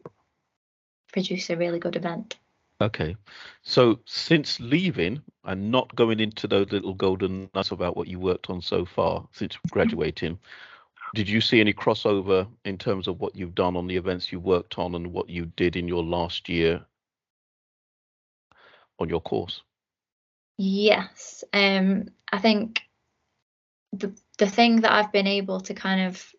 produce 1.12 1.50
a 1.50 1.58
really 1.58 1.80
good 1.80 1.98
event. 1.98 2.38
Okay, 2.80 3.16
so 3.64 4.00
since 4.06 4.60
leaving 4.60 5.22
and 5.46 5.72
not 5.72 5.96
going 5.96 6.20
into 6.20 6.48
those 6.48 6.72
little 6.72 6.94
golden 6.94 7.50
nuts 7.56 7.72
about 7.72 7.98
what 7.98 8.08
you 8.08 8.20
worked 8.20 8.52
on 8.52 8.62
so 8.62 8.86
far 8.86 9.28
since 9.32 9.58
graduating, 9.72 10.38
did 11.16 11.28
you 11.28 11.42
see 11.42 11.60
any 11.60 11.74
crossover 11.74 12.48
in 12.66 12.78
terms 12.78 13.08
of 13.08 13.20
what 13.20 13.36
you've 13.36 13.56
done 13.56 13.76
on 13.76 13.88
the 13.88 13.96
events 13.96 14.32
you 14.32 14.40
worked 14.40 14.78
on 14.78 14.94
and 14.94 15.12
what 15.12 15.28
you 15.28 15.48
did 15.56 15.76
in 15.76 15.88
your 15.88 16.04
last 16.04 16.50
year 16.50 16.86
on 19.00 19.10
your 19.10 19.22
course? 19.22 19.64
Yes, 20.60 21.44
um, 21.54 22.10
I 22.32 22.38
think 22.38 22.82
the 23.94 24.16
the 24.38 24.48
thing 24.48 24.82
that 24.82 24.92
I've 24.92 25.12
been 25.12 25.28
able 25.28 25.62
to 25.62 25.74
kind 25.74 26.08
of 26.08 26.32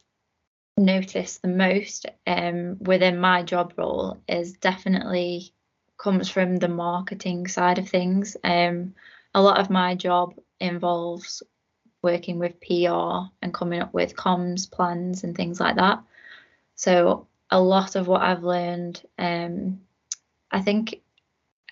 notice 0.77 1.39
the 1.39 1.49
most 1.49 2.07
um, 2.27 2.77
within 2.81 3.19
my 3.19 3.43
job 3.43 3.75
role 3.77 4.23
is 4.29 4.53
definitely 4.53 5.53
comes 5.99 6.31
from 6.31 6.57
the 6.57 6.69
marketing 6.69 7.47
side 7.49 7.79
of 7.79 7.89
things. 7.89 8.37
Um, 8.43 8.95
a 9.35 9.43
lot 9.43 9.59
of 9.59 9.69
my 9.69 9.95
job 9.95 10.35
involves 10.61 11.43
working 12.03 12.39
with 12.39 12.61
PR 12.61 13.29
and 13.43 13.53
coming 13.53 13.81
up 13.81 13.93
with 13.93 14.15
comms 14.15 14.71
plans 14.71 15.25
and 15.25 15.37
things 15.37 15.61
like 15.61 15.77
that. 15.77 16.03
So 16.77 17.27
a 17.51 17.61
lot 17.61 17.97
of 17.97 18.07
what 18.07 18.23
I've 18.23 18.45
learned, 18.45 19.03
um, 19.19 19.81
I 20.51 20.61
think 20.63 21.01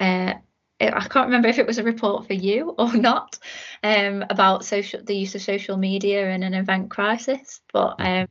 uh, 0.00 0.34
I 0.80 1.08
can't 1.08 1.26
remember 1.26 1.48
if 1.48 1.58
it 1.58 1.66
was 1.66 1.78
a 1.78 1.84
report 1.84 2.26
for 2.26 2.34
you 2.34 2.70
or 2.78 2.92
not 2.92 3.38
um, 3.82 4.24
about 4.28 4.64
social 4.64 5.02
the 5.02 5.16
use 5.16 5.34
of 5.34 5.42
social 5.42 5.76
media 5.76 6.28
in 6.30 6.42
an 6.42 6.54
event 6.54 6.90
crisis, 6.90 7.60
but 7.72 7.96
um, 8.00 8.28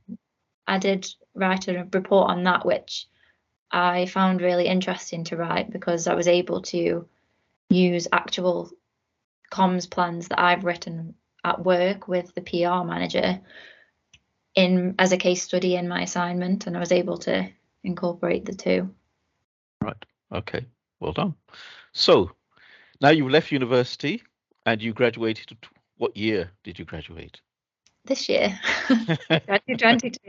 I 0.68 0.78
did 0.78 1.08
write 1.34 1.68
a 1.68 1.88
report 1.94 2.30
on 2.30 2.44
that, 2.44 2.66
which 2.66 3.08
I 3.76 4.06
found 4.06 4.42
really 4.42 4.68
interesting 4.68 5.26
to 5.26 5.36
write 5.36 5.70
because 5.70 6.08
I 6.08 6.16
was 6.16 6.30
able 6.30 6.62
to 6.62 7.06
use 7.70 8.08
actual 8.12 8.72
comms 9.52 9.90
plans 9.90 10.30
that 10.30 10.40
I've 10.40 10.64
written 10.64 11.16
at 11.44 11.64
work 11.64 12.08
with 12.08 12.34
the 12.34 12.42
PR 12.42 12.88
manager 12.88 13.42
in 14.56 14.96
as 14.98 15.12
a 15.12 15.18
case 15.18 15.44
study 15.44 15.76
in 15.76 15.90
my 15.90 16.04
assignment, 16.04 16.68
and 16.68 16.78
I 16.78 16.80
was 16.80 16.94
able 16.94 17.18
to 17.20 17.50
incorporate 17.84 18.46
the 18.46 18.56
two. 18.56 18.90
Right. 19.82 20.06
Okay. 20.34 20.66
Well 21.02 21.12
done. 21.12 21.36
So 21.92 22.32
now 23.02 23.10
you've 23.10 23.30
left 23.30 23.52
university 23.52 24.24
and 24.66 24.82
you 24.82 24.94
graduated. 24.94 25.58
What 25.98 26.16
year 26.16 26.52
did 26.64 26.80
you 26.80 26.86
graduate? 26.86 27.42
This 28.06 28.30
year, 28.30 28.60
2022. 28.88 30.20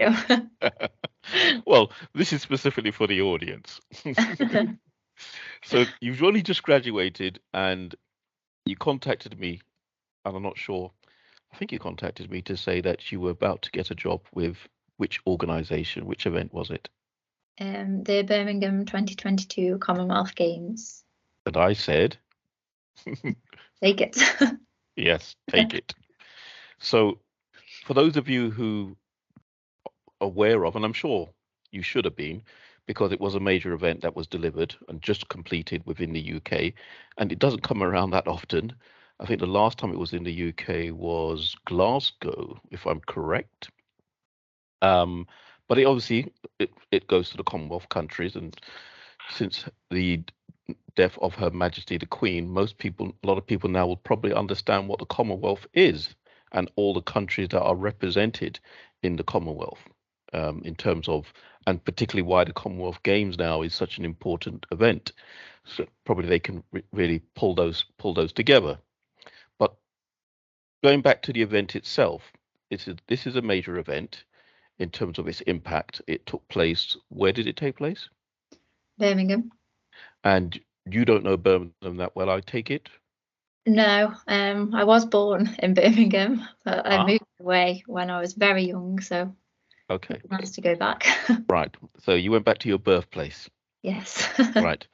well, 1.67 1.93
this 2.15 2.33
is 2.33 2.41
specifically 2.41 2.91
for 2.91 3.07
the 3.07 3.21
audience. 3.21 3.81
so 5.63 5.85
you've 6.01 6.23
only 6.23 6.43
just 6.43 6.63
graduated 6.63 7.39
and 7.53 7.95
you 8.65 8.77
contacted 8.77 9.39
me, 9.39 9.61
and 10.25 10.37
I'm 10.37 10.43
not 10.43 10.57
sure. 10.57 10.91
I 11.53 11.57
think 11.57 11.71
you 11.71 11.79
contacted 11.79 12.31
me 12.31 12.41
to 12.43 12.57
say 12.57 12.81
that 12.81 13.13
you 13.13 13.21
were 13.21 13.31
about 13.31 13.63
to 13.63 13.71
get 13.71 13.91
a 13.91 13.95
job 13.95 14.23
with 14.33 14.57
which 14.97 15.21
organization, 15.27 16.07
which 16.07 16.27
event 16.27 16.55
was 16.55 16.71
it? 16.71 16.89
Um, 17.61 18.03
the 18.05 18.23
Birmingham 18.23 18.87
2022 18.87 19.79
Commonwealth 19.79 20.35
Games. 20.35 21.05
And 21.45 21.57
I 21.57 21.75
said, 21.75 22.17
Take 23.83 24.01
it. 24.01 24.19
yes, 24.97 25.37
take 25.51 25.75
it. 25.75 25.95
So, 26.79 27.19
for 27.87 27.95
those 27.95 28.17
of 28.17 28.29
you 28.29 28.51
who 28.51 28.97
are 29.87 30.27
aware 30.27 30.67
of, 30.67 30.75
and 30.75 30.85
I'm 30.85 30.93
sure 30.93 31.31
you 31.71 31.83
should 31.83 32.05
have 32.05 32.17
been, 32.17 32.43
because 32.85 33.13
it 33.13 33.21
was 33.21 33.37
a 33.37 33.41
major 33.41 33.73
event 33.73 34.01
that 34.01 34.17
was 34.17 34.27
delivered 34.27 34.75
and 34.89 35.01
just 35.01 35.29
completed 35.29 35.83
within 35.87 36.13
the 36.13 36.35
UK, 36.35 36.73
and 37.17 37.31
it 37.31 37.39
doesn't 37.39 37.63
come 37.63 37.85
around 37.85 38.11
that 38.11 38.27
often. 38.27 38.73
I 39.21 39.27
think 39.27 39.39
the 39.39 39.47
last 39.47 39.79
time 39.79 39.93
it 39.93 40.01
was 40.01 40.13
in 40.13 40.25
the 40.25 40.49
UK 40.49 40.93
was 40.93 41.55
Glasgow, 41.65 42.61
if 42.73 42.87
I'm 42.87 43.01
correct. 43.07 43.71
Um, 44.83 45.29
but 45.69 45.79
it 45.79 45.85
obviously 45.85 46.33
it, 46.59 46.73
it 46.91 47.07
goes 47.07 47.31
to 47.31 47.37
the 47.37 47.45
Commonwealth 47.45 47.89
countries, 47.89 48.35
and 48.35 48.57
since 49.31 49.65
the 49.93 50.25
death 50.97 51.17
of 51.23 51.37
Her 51.37 51.51
Majesty 51.51 51.99
the 51.99 52.07
Queen, 52.07 52.49
most 52.49 52.79
people, 52.79 53.13
a 53.23 53.27
lot 53.29 53.39
of 53.39 53.47
people 53.47 53.71
now 53.71 53.87
will 53.87 53.97
probably 53.97 54.33
understand 54.33 54.89
what 54.89 54.99
the 54.99 55.07
Commonwealth 55.07 55.69
is 55.73 56.17
and 56.57 56.71
all 56.75 56.95
the 56.95 57.03
countries 57.03 57.49
that 57.51 57.63
are 57.63 57.77
represented 57.77 58.59
in 59.03 59.15
the 59.17 59.23
Commonwealth 59.23 59.79
um, 60.33 60.63
in 60.65 60.75
terms 60.75 61.07
of, 61.07 61.33
and 61.67 61.85
particularly 61.85 62.27
why 62.27 62.45
the 62.45 62.53
Commonwealth 62.53 63.01
Games 63.05 63.39
now 63.39 63.63
is 63.63 63.75
such 63.75 63.99
an 63.99 64.05
important 64.05 64.67
event. 64.73 65.13
So 65.65 65.87
probably 66.05 66.29
they 66.29 66.41
can 66.41 66.65
re- 66.73 66.83
really 66.93 67.21
pull 67.35 67.55
those 67.55 67.85
pull 67.99 68.15
those 68.15 68.33
together. 68.33 68.79
But 69.59 69.75
going 70.83 71.03
back 71.03 71.23
to 71.23 71.33
the 71.33 71.43
event 71.43 71.77
itself, 71.77 72.23
it's 72.71 72.89
a, 72.89 72.97
this 73.07 73.27
is 73.27 73.37
a 73.37 73.43
major 73.43 73.79
event 73.79 74.25
in 74.79 74.91
terms 74.91 75.19
of 75.19 75.29
its 75.29 75.43
impact. 75.43 76.01
It 76.07 76.25
took 76.27 76.47
place. 76.49 76.97
Where 77.09 77.33
did 77.33 77.47
it 77.47 77.57
take 77.57 77.77
place? 77.77 78.09
Birmingham. 78.99 79.51
And 80.25 80.59
you 80.89 81.05
don't 81.05 81.25
know 81.25 81.37
Birmingham 81.37 81.99
that 81.99 82.17
well, 82.17 82.31
I 82.31 82.41
take 82.41 82.71
it. 82.71 82.89
No, 83.67 84.15
um, 84.29 84.75
I 84.75 84.85
was 84.85 85.05
born 85.05 85.49
in 85.59 85.75
Birmingham, 85.75 86.47
but 86.65 86.87
I 86.87 86.99
Ah. 86.99 87.05
moved 87.05 87.25
away 87.41 87.83
when 87.87 88.11
I 88.11 88.21
was 88.21 88.35
very 88.35 88.65
young, 88.65 89.01
so 89.01 89.35
Okay, 89.91 90.21
nice 90.31 90.53
to 90.53 90.61
go 90.61 90.75
back. 90.75 91.07
right. 91.51 91.75
So 92.01 92.15
you 92.15 92.31
went 92.31 92.45
back 92.45 92.59
to 92.59 92.69
your 92.69 92.79
birthplace, 92.79 93.49
yes. 93.83 94.27
right? 94.57 94.87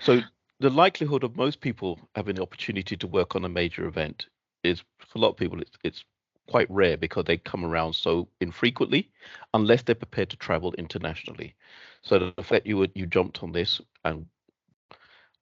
So 0.00 0.20
the 0.60 0.70
likelihood 0.70 1.24
of 1.24 1.36
most 1.36 1.60
people 1.60 1.98
having 2.14 2.36
the 2.36 2.42
opportunity 2.42 2.96
to 2.96 3.06
work 3.06 3.36
on 3.36 3.44
a 3.44 3.48
major 3.48 3.86
event 3.86 4.26
is, 4.62 4.82
for 4.98 5.18
a 5.18 5.20
lot 5.20 5.30
of 5.30 5.36
people, 5.36 5.60
it's, 5.60 5.76
it's 5.84 6.04
quite 6.48 6.70
rare 6.70 6.96
because 6.96 7.24
they 7.24 7.36
come 7.36 7.64
around 7.64 7.94
so 7.94 8.28
infrequently, 8.40 9.10
unless 9.54 9.82
they're 9.82 9.94
prepared 9.94 10.30
to 10.30 10.36
travel 10.36 10.72
internationally. 10.78 11.54
So 12.02 12.18
the 12.36 12.42
fact 12.42 12.66
you 12.66 12.76
would 12.78 12.92
you 12.94 13.06
jumped 13.06 13.42
on 13.42 13.52
this 13.52 13.80
and 14.04 14.26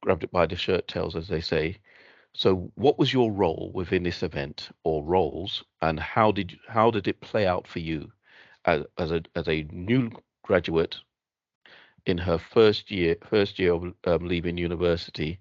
grabbed 0.01 0.25
it 0.25 0.33
by 0.33 0.47
the 0.47 0.57
shirt 0.57 0.89
tails, 0.89 1.17
as 1.17 1.29
they 1.29 1.41
say. 1.41 1.79
So, 2.39 2.71
what 2.77 3.01
was 3.01 3.13
your 3.13 3.33
role 3.33 3.73
within 3.75 4.05
this 4.05 4.23
event, 4.23 4.71
or 4.85 5.03
roles, 5.03 5.65
and 5.83 5.99
how 5.99 6.31
did 6.31 6.53
you, 6.53 6.59
how 6.69 6.89
did 6.93 7.09
it 7.09 7.21
play 7.21 7.49
out 7.49 7.67
for 7.67 7.81
you 7.81 8.13
as, 8.65 8.85
as 8.97 9.11
a 9.11 9.25
as 9.35 9.49
a 9.49 9.65
new 9.73 10.13
graduate 10.45 10.99
in 12.07 12.17
her 12.17 12.39
first 12.39 12.93
year 12.93 13.17
first 13.29 13.59
year 13.59 13.73
of 13.73 13.93
um, 14.05 14.29
leaving 14.29 14.57
university, 14.57 15.41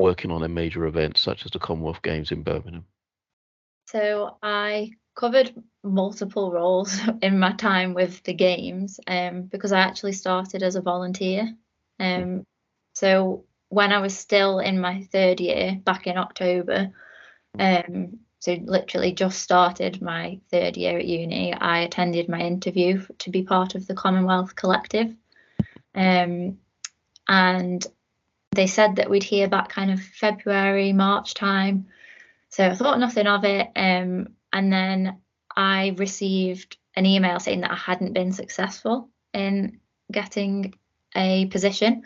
working 0.00 0.30
on 0.30 0.44
a 0.44 0.48
major 0.48 0.86
event 0.86 1.16
such 1.16 1.44
as 1.44 1.50
the 1.50 1.58
Commonwealth 1.58 2.02
Games 2.02 2.30
in 2.30 2.44
Birmingham? 2.44 2.84
So 3.88 4.36
I 4.44 4.92
covered 5.16 5.60
multiple 5.82 6.52
roles 6.52 7.00
in 7.20 7.40
my 7.40 7.50
time 7.50 7.94
with 7.94 8.22
the 8.22 8.34
games 8.34 9.00
um, 9.08 9.42
because 9.42 9.72
I 9.72 9.80
actually 9.80 10.12
started 10.12 10.62
as 10.62 10.76
a 10.76 10.82
volunteer. 10.82 11.52
Um, 11.98 12.44
so 12.94 13.45
when 13.68 13.92
I 13.92 13.98
was 13.98 14.16
still 14.16 14.58
in 14.58 14.80
my 14.80 15.02
third 15.04 15.40
year 15.40 15.80
back 15.84 16.06
in 16.06 16.16
October, 16.16 16.92
um, 17.58 18.18
so 18.38 18.56
literally 18.62 19.12
just 19.12 19.40
started 19.40 20.00
my 20.00 20.38
third 20.50 20.76
year 20.76 20.98
at 20.98 21.06
uni, 21.06 21.52
I 21.52 21.80
attended 21.80 22.28
my 22.28 22.40
interview 22.40 23.04
to 23.18 23.30
be 23.30 23.42
part 23.42 23.74
of 23.74 23.86
the 23.86 23.94
Commonwealth 23.94 24.54
Collective. 24.54 25.14
Um, 25.94 26.58
and 27.26 27.84
they 28.52 28.66
said 28.66 28.96
that 28.96 29.10
we'd 29.10 29.24
hear 29.24 29.48
back 29.48 29.70
kind 29.70 29.90
of 29.90 30.00
February, 30.00 30.92
March 30.92 31.34
time. 31.34 31.88
So 32.50 32.66
I 32.66 32.74
thought 32.74 33.00
nothing 33.00 33.26
of 33.26 33.44
it. 33.44 33.68
Um, 33.74 34.28
and 34.52 34.72
then 34.72 35.18
I 35.56 35.94
received 35.98 36.76
an 36.94 37.04
email 37.04 37.40
saying 37.40 37.62
that 37.62 37.72
I 37.72 37.76
hadn't 37.76 38.12
been 38.12 38.32
successful 38.32 39.08
in 39.34 39.80
getting 40.12 40.74
a 41.14 41.46
position, 41.46 42.04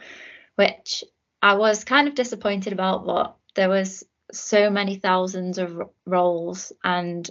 which 0.56 1.04
I 1.42 1.54
was 1.54 1.84
kind 1.84 2.08
of 2.08 2.14
disappointed 2.14 2.72
about, 2.72 3.06
what 3.06 3.36
there 3.54 3.68
was 3.68 4.04
so 4.32 4.70
many 4.70 4.96
thousands 4.96 5.58
of 5.58 5.80
roles 6.06 6.72
and 6.84 7.28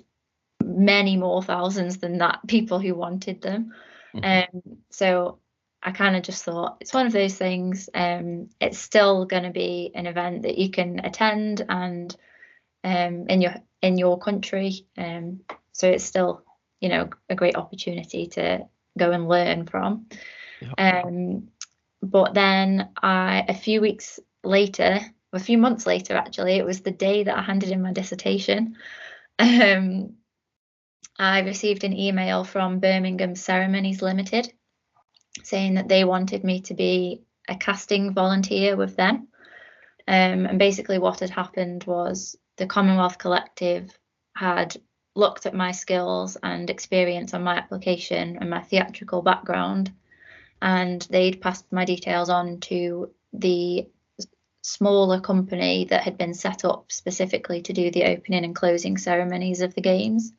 many 0.64 1.16
more 1.16 1.42
thousands 1.42 1.98
than 1.98 2.18
that 2.18 2.40
people 2.48 2.80
who 2.80 2.94
wanted 2.94 3.42
them. 3.42 3.74
Mhm. 4.14 4.48
Um, 4.54 4.78
so 4.90 5.40
I 5.82 5.92
kind 5.92 6.16
of 6.16 6.24
just 6.24 6.44
thought 6.44 6.78
it's 6.82 6.94
one 6.94 7.08
of 7.08 7.14
those 7.14 7.36
things. 7.36 7.90
Um, 7.94 8.50
it's 8.60 8.80
still 8.80 9.26
going 9.26 9.44
to 9.44 9.52
be 9.52 9.92
an 9.96 10.08
event 10.08 10.44
that 10.44 10.58
you 10.58 10.70
can 10.72 11.00
attend 11.00 11.66
and 11.70 12.16
um, 12.84 13.28
in 13.30 13.42
your 13.42 13.56
in 13.82 13.98
your 13.98 14.20
country. 14.20 14.86
Um, 14.98 15.42
so 15.72 15.88
it's 15.88 16.04
still, 16.04 16.44
you 16.82 16.90
know, 16.90 17.10
a 17.30 17.36
great 17.36 17.56
opportunity 17.56 18.28
to 18.28 18.68
go 18.98 19.12
and 19.12 19.30
learn 19.30 19.66
from. 19.68 20.08
Yeah. 20.62 21.02
Um, 21.04 21.50
but 22.02 22.34
then 22.34 22.90
I, 23.02 23.46
a 23.48 23.54
few 23.54 23.82
weeks 23.82 24.20
later, 24.44 25.00
a 25.34 25.40
few 25.40 25.58
months 25.58 25.86
later, 25.86 26.16
actually, 26.16 26.54
it 26.54 26.66
was 26.66 26.82
the 26.82 26.92
day 26.92 27.24
that 27.24 27.38
I 27.38 27.42
handed 27.42 27.72
in 27.72 27.82
my 27.82 27.94
dissertation. 27.94 28.76
Um, 29.42 30.16
I 31.18 31.40
received 31.44 31.86
an 31.86 31.98
email 31.98 32.44
from 32.44 32.82
Birmingham 32.82 33.36
Ceremonies 33.36 34.02
Limited 34.02 34.52
saying 35.44 35.76
that 35.76 35.88
they 35.88 36.04
wanted 36.04 36.44
me 36.44 36.62
to 36.62 36.74
be 36.74 37.22
a 37.48 37.56
casting 37.56 38.14
volunteer 38.14 38.76
with 38.76 38.96
them. 38.96 39.28
Um, 40.08 40.46
and 40.46 40.60
basically, 40.60 40.98
what 40.98 41.20
had 41.20 41.30
happened 41.30 41.84
was 41.86 42.36
the 42.58 42.66
Commonwealth 42.66 43.18
Collective 43.18 43.90
had 44.36 44.76
looked 45.16 45.46
at 45.46 45.54
my 45.54 45.72
skills 45.72 46.38
and 46.42 46.70
experience 46.70 47.34
on 47.34 47.44
my 47.44 47.56
application 47.56 48.38
and 48.40 48.50
my 48.50 48.62
theatrical 48.62 49.22
background, 49.22 49.92
and 50.62 51.02
they'd 51.10 51.42
passed 51.42 51.72
my 51.72 51.86
details 51.86 52.30
on 52.30 52.60
to 52.60 53.12
the 53.34 53.88
smaller 54.62 55.20
company 55.20 55.86
that 55.86 56.04
had 56.04 56.18
been 56.18 56.34
set 56.34 56.66
up 56.66 56.92
specifically 56.92 57.62
to 57.62 57.74
do 57.74 57.92
the 57.92 58.06
opening 58.06 58.44
and 58.44 58.56
closing 58.56 58.98
ceremonies 58.98 59.62
of 59.62 59.74
the 59.74 59.82
games. 59.82 60.34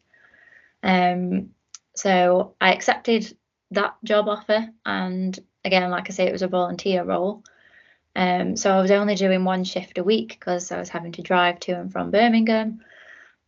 Um, 0.83 1.50
so 1.94 2.54
I 2.61 2.72
accepted 2.72 3.37
that 3.72 3.96
job 4.04 4.28
offer, 4.28 4.68
and 4.85 5.38
again, 5.64 5.90
like 5.90 6.11
I 6.11 6.12
say, 6.12 6.26
it 6.26 6.33
was 6.33 6.42
a 6.42 6.48
volunteer 6.48 7.04
role. 7.04 7.42
Um, 8.16 8.56
so 8.56 8.72
I 8.72 8.80
was 8.80 8.90
only 8.90 9.14
doing 9.14 9.44
one 9.44 9.64
shift 9.64 9.98
a 9.98 10.04
week 10.04 10.28
because 10.30 10.72
I 10.72 10.78
was 10.78 10.88
having 10.88 11.12
to 11.12 11.22
drive 11.22 11.61
to 11.61 11.72
and 11.72 11.92
from 11.92 12.11
Birmingham, 12.11 12.80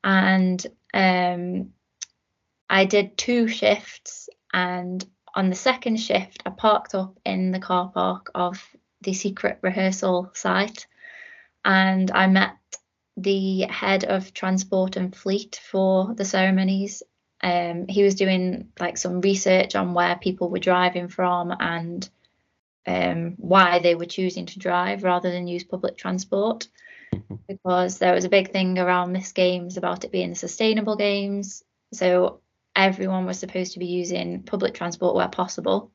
and 0.04 0.64
um, 0.94 1.72
I 2.70 2.84
did 2.84 3.16
two 3.16 3.48
shifts. 3.48 4.28
And 4.54 5.04
on 5.34 5.50
the 5.50 5.56
second 5.56 5.96
shift, 5.96 6.42
I 6.46 6.50
parked 6.50 6.94
up 6.94 7.18
in 7.24 7.52
the 7.52 7.58
car 7.58 7.90
park 7.92 8.30
of 8.34 8.62
the 9.00 9.14
secret 9.14 9.58
rehearsal 9.62 10.30
site, 10.34 10.86
and 11.64 12.10
I 12.10 12.26
met 12.26 12.56
the 13.16 13.62
head 13.62 14.04
of 14.04 14.32
transport 14.32 14.96
and 14.96 15.14
fleet 15.14 15.60
for 15.62 16.14
the 16.14 16.24
ceremonies. 16.24 17.02
Um, 17.42 17.86
he 17.88 18.02
was 18.02 18.14
doing 18.14 18.68
like 18.78 18.96
some 18.96 19.20
research 19.20 19.74
on 19.74 19.94
where 19.94 20.16
people 20.16 20.48
were 20.48 20.58
driving 20.58 21.08
from 21.08 21.52
and 21.58 22.08
um, 22.86 23.34
why 23.36 23.80
they 23.80 23.94
were 23.94 24.06
choosing 24.06 24.46
to 24.46 24.58
drive 24.58 25.02
rather 25.02 25.30
than 25.30 25.46
use 25.46 25.64
public 25.64 25.96
transport 25.96 26.68
because 27.46 27.98
there 27.98 28.14
was 28.14 28.24
a 28.24 28.30
big 28.30 28.50
thing 28.50 28.78
around 28.78 29.12
this 29.12 29.32
games 29.32 29.76
about 29.76 30.04
it 30.04 30.12
being 30.12 30.30
the 30.30 30.36
sustainable 30.36 30.96
games 30.96 31.62
so 31.92 32.40
everyone 32.74 33.26
was 33.26 33.38
supposed 33.38 33.72
to 33.72 33.78
be 33.78 33.86
using 33.86 34.42
public 34.42 34.74
transport 34.74 35.14
where 35.14 35.28
possible 35.28 35.92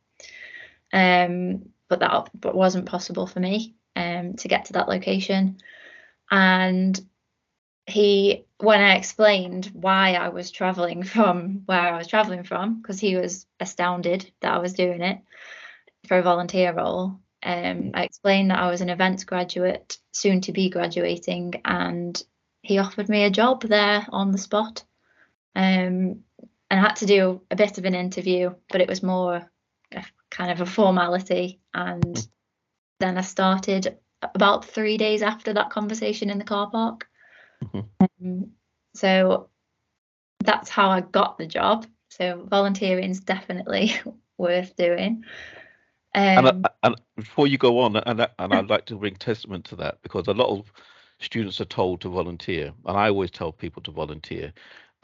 um, 0.94 1.70
but 1.90 2.00
that 2.00 2.30
but 2.34 2.56
wasn't 2.56 2.86
possible 2.86 3.28
for 3.28 3.40
me 3.40 3.76
um, 3.96 4.36
to 4.36 4.48
get 4.48 4.66
to 4.66 4.74
that 4.74 4.90
location 4.90 5.58
and 6.30 7.00
he 7.88 8.46
when 8.60 8.82
I 8.82 8.96
explained 8.96 9.72
why 9.74 10.14
I 10.14 10.30
was 10.30 10.52
traveling 10.52 11.04
from 11.04 11.64
where 11.66 11.80
I 11.80 11.98
was 11.98 12.08
traveling 12.08 12.44
from 12.44 12.82
because 12.82 13.00
he 13.00 13.16
was 13.16 13.48
astounded 13.60 14.30
that 14.42 14.54
I 14.54 14.60
was 14.60 14.74
doing 14.74 15.02
it 15.02 15.20
for 16.08 16.18
a 16.18 16.24
volunteer 16.24 16.74
role. 16.74 17.20
Um, 17.44 17.92
I 17.94 18.04
explained 18.04 18.52
that 18.52 18.60
I 18.60 18.70
was 18.70 18.82
an 18.82 18.90
events 18.90 19.24
graduate, 19.24 19.98
soon 20.12 20.42
to 20.42 20.52
be 20.52 20.70
graduating, 20.70 21.62
and 21.64 22.22
he 22.62 22.80
offered 22.80 23.10
me 23.10 23.24
a 23.24 23.30
job 23.30 23.62
there 23.62 24.06
on 24.10 24.32
the 24.32 24.38
spot. 24.38 24.84
Um, 25.56 26.24
and 26.70 26.80
I 26.80 26.84
had 26.84 26.96
to 26.98 27.06
do 27.06 27.42
a 27.52 27.56
bit 27.56 27.78
of 27.78 27.86
an 27.86 27.96
interview, 27.96 28.54
but 28.70 28.82
it 28.82 28.90
was 28.90 29.02
more 29.04 29.50
a, 29.94 30.06
kind 30.30 30.52
of 30.52 30.62
a 30.62 30.66
formality. 30.66 31.60
And 31.74 32.28
then 33.00 33.18
I 33.18 33.22
started 33.22 33.98
about 34.22 34.66
three 34.66 34.98
days 34.98 35.22
after 35.22 35.54
that 35.54 35.70
conversation 35.70 36.30
in 36.30 36.38
the 36.38 36.44
car 36.44 36.70
park. 36.70 37.08
Mhm. 37.64 37.88
Um, 38.00 38.52
so 38.96 39.50
that's 40.40 40.70
how 40.70 40.90
I 40.90 41.02
got 41.02 41.38
the 41.38 41.48
job. 41.48 41.86
So 42.10 42.46
volunteering 42.50 43.10
is 43.12 43.20
definitely 43.20 43.94
worth 44.38 44.76
doing. 44.76 45.24
And, 46.14 46.48
Um, 46.48 46.66
I, 46.66 46.70
and 46.84 46.96
before 47.16 47.48
you 47.48 47.58
go 47.58 47.80
on, 47.80 47.96
and 47.96 48.22
I- 48.24 48.30
and 48.40 48.54
I'd 48.54 48.70
like 48.70 48.86
to 48.88 48.96
bring 48.98 49.16
testament 49.16 49.66
to 49.66 49.76
that 49.78 50.02
because 50.02 50.28
a 50.28 50.34
lot 50.34 50.50
of 50.50 50.72
students 51.20 51.62
are 51.62 51.66
told 51.66 52.02
to 52.02 52.10
volunteer, 52.10 52.74
and 52.86 52.98
I 52.98 53.10
always 53.10 53.32
tell 53.32 53.52
people 53.52 53.82
to 53.84 53.92
volunteer, 53.92 54.54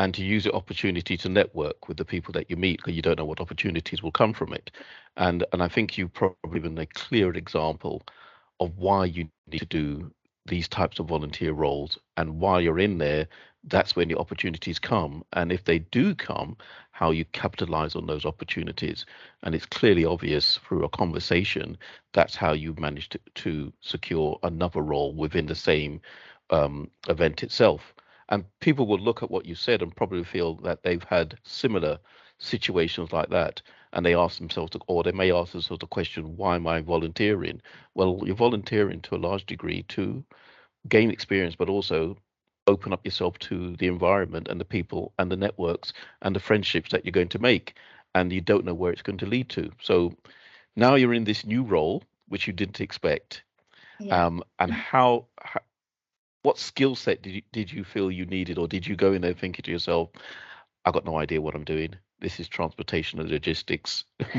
and 0.03 0.13
to 0.13 0.23
use 0.23 0.43
the 0.43 0.51
opportunity 0.51 1.15
to 1.17 1.29
network 1.29 1.87
with 1.87 1.95
the 1.97 2.03
people 2.05 2.33
that 2.33 2.49
you 2.49 2.57
meet 2.57 2.77
because 2.77 2.93
you 2.93 3.01
don't 3.01 3.17
know 3.17 3.25
what 3.25 3.39
opportunities 3.39 4.03
will 4.03 4.11
come 4.11 4.33
from 4.33 4.53
it. 4.53 4.69
And 5.17 5.45
and 5.53 5.63
I 5.63 5.69
think 5.69 5.97
you've 5.97 6.13
probably 6.13 6.59
been 6.59 6.77
a 6.77 6.85
clear 6.87 7.33
example 7.33 8.03
of 8.59 8.77
why 8.77 9.05
you 9.05 9.29
need 9.47 9.59
to 9.59 9.65
do 9.65 10.11
these 10.45 10.67
types 10.67 10.99
of 10.99 11.07
volunteer 11.07 11.53
roles. 11.53 11.97
And 12.17 12.39
while 12.39 12.59
you're 12.61 12.79
in 12.79 12.97
there 12.97 13.27
that's 13.65 13.95
when 13.95 14.09
the 14.09 14.19
opportunities 14.19 14.77
come. 14.79 15.23
And 15.33 15.51
if 15.53 15.63
they 15.63 15.79
do 15.79 16.15
come 16.15 16.57
how 16.91 17.11
you 17.11 17.23
capitalize 17.31 17.95
on 17.95 18.07
those 18.07 18.25
opportunities. 18.25 19.05
And 19.43 19.55
it's 19.55 19.65
clearly 19.65 20.03
obvious 20.05 20.57
through 20.67 20.83
a 20.83 20.89
conversation 20.89 21.77
that's 22.13 22.35
how 22.35 22.51
you 22.53 22.75
managed 22.77 23.13
to, 23.13 23.19
to 23.35 23.73
secure 23.79 24.37
another 24.43 24.81
role 24.81 25.13
within 25.15 25.45
the 25.45 25.55
same 25.55 26.01
um, 26.49 26.91
event 27.07 27.41
itself 27.41 27.93
and 28.29 28.45
people 28.59 28.87
will 28.87 28.99
look 28.99 29.23
at 29.23 29.31
what 29.31 29.45
you 29.45 29.55
said 29.55 29.81
and 29.81 29.95
probably 29.95 30.23
feel 30.23 30.55
that 30.55 30.83
they've 30.83 31.03
had 31.03 31.37
similar 31.43 31.99
situations 32.37 33.11
like 33.11 33.29
that. 33.29 33.61
And 33.93 34.05
they 34.05 34.15
ask 34.15 34.39
themselves 34.39 34.75
or 34.87 35.03
they 35.03 35.11
may 35.11 35.31
ask 35.31 35.51
themselves 35.51 35.81
the 35.81 35.87
question 35.87 36.35
why 36.35 36.55
am 36.55 36.67
i 36.67 36.81
volunteering? 36.81 37.61
Well 37.93 38.21
you're 38.25 38.35
volunteering 38.35 39.01
to 39.01 39.15
a 39.15 39.17
large 39.17 39.45
degree 39.45 39.83
to 39.89 40.23
gain 40.89 41.11
experience 41.11 41.55
but 41.55 41.69
also 41.69 42.17
open 42.67 42.93
up 42.93 43.05
yourself 43.05 43.37
to 43.39 43.75
the 43.77 43.87
environment 43.87 44.47
and 44.47 44.59
the 44.59 44.65
people 44.65 45.13
and 45.19 45.31
the 45.31 45.37
networks 45.37 45.93
and 46.21 46.35
the 46.35 46.39
friendships 46.39 46.91
that 46.91 47.05
you're 47.05 47.11
going 47.11 47.29
to 47.29 47.39
make. 47.39 47.75
And 48.15 48.31
you 48.31 48.41
don't 48.41 48.65
know 48.65 48.73
where 48.73 48.91
it's 48.91 49.01
going 49.01 49.17
to 49.19 49.25
lead 49.25 49.49
to. 49.49 49.71
So 49.81 50.13
now 50.75 50.95
you're 50.95 51.13
in 51.13 51.25
this 51.25 51.45
new 51.45 51.63
role 51.63 52.03
which 52.29 52.47
you 52.47 52.53
didn't 52.53 52.81
expect. 52.81 53.43
Yeah. 53.99 54.25
um, 54.25 54.43
and 54.59 54.71
how, 54.71 55.25
how 55.41 55.61
what 56.43 56.57
skill 56.57 56.95
set 56.95 57.21
did 57.21 57.33
you, 57.33 57.41
did 57.51 57.71
you 57.71 57.83
feel 57.83 58.11
you 58.11 58.25
needed 58.25 58.57
or 58.57 58.67
did 58.67 58.85
you 58.85 58.95
go 58.95 59.13
in 59.13 59.21
there 59.21 59.33
thinking 59.33 59.63
to 59.63 59.71
yourself 59.71 60.09
i 60.85 60.91
got 60.91 61.05
no 61.05 61.17
idea 61.17 61.41
what 61.41 61.55
i'm 61.55 61.63
doing. 61.63 61.95
This 62.19 62.39
is 62.39 62.47
transportation 62.47 63.19
and 63.19 63.29
logistics. 63.29 64.05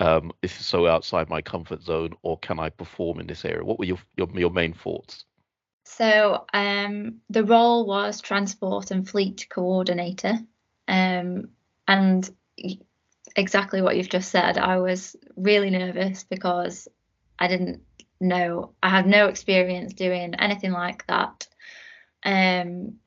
Um, 0.00 0.30
this 0.42 0.60
is 0.60 0.64
so 0.64 0.86
outside 0.86 1.28
my 1.28 1.42
comfort 1.42 1.82
zone 1.82 2.12
or 2.22 2.38
can 2.38 2.60
i 2.60 2.68
perform 2.68 3.18
in 3.18 3.26
this 3.26 3.44
area? 3.44 3.64
What 3.64 3.80
were 3.80 3.84
your 3.84 3.98
your, 4.16 4.28
your 4.32 4.50
main 4.50 4.72
thoughts? 4.72 5.24
So 5.84 6.44
um, 6.52 7.16
the 7.30 7.42
role 7.42 7.86
was 7.86 8.20
transport 8.20 8.90
and 8.90 9.08
fleet 9.08 9.46
coordinator. 9.50 10.34
Um, 10.86 11.48
and 11.88 12.30
exactly 13.34 13.80
what 13.82 13.96
you've 13.96 14.08
just 14.08 14.30
said, 14.30 14.58
I 14.58 14.78
was 14.78 15.16
really 15.36 15.70
nervous 15.70 16.24
because 16.24 16.88
I 17.38 17.48
didn't 17.48 17.82
know, 18.20 18.74
I 18.82 18.88
had 18.88 19.06
no 19.06 19.26
experience 19.26 19.94
doing 19.94 20.34
anything 20.34 20.72
like 20.72 21.06
that. 21.06 21.46
Um, 22.24 22.98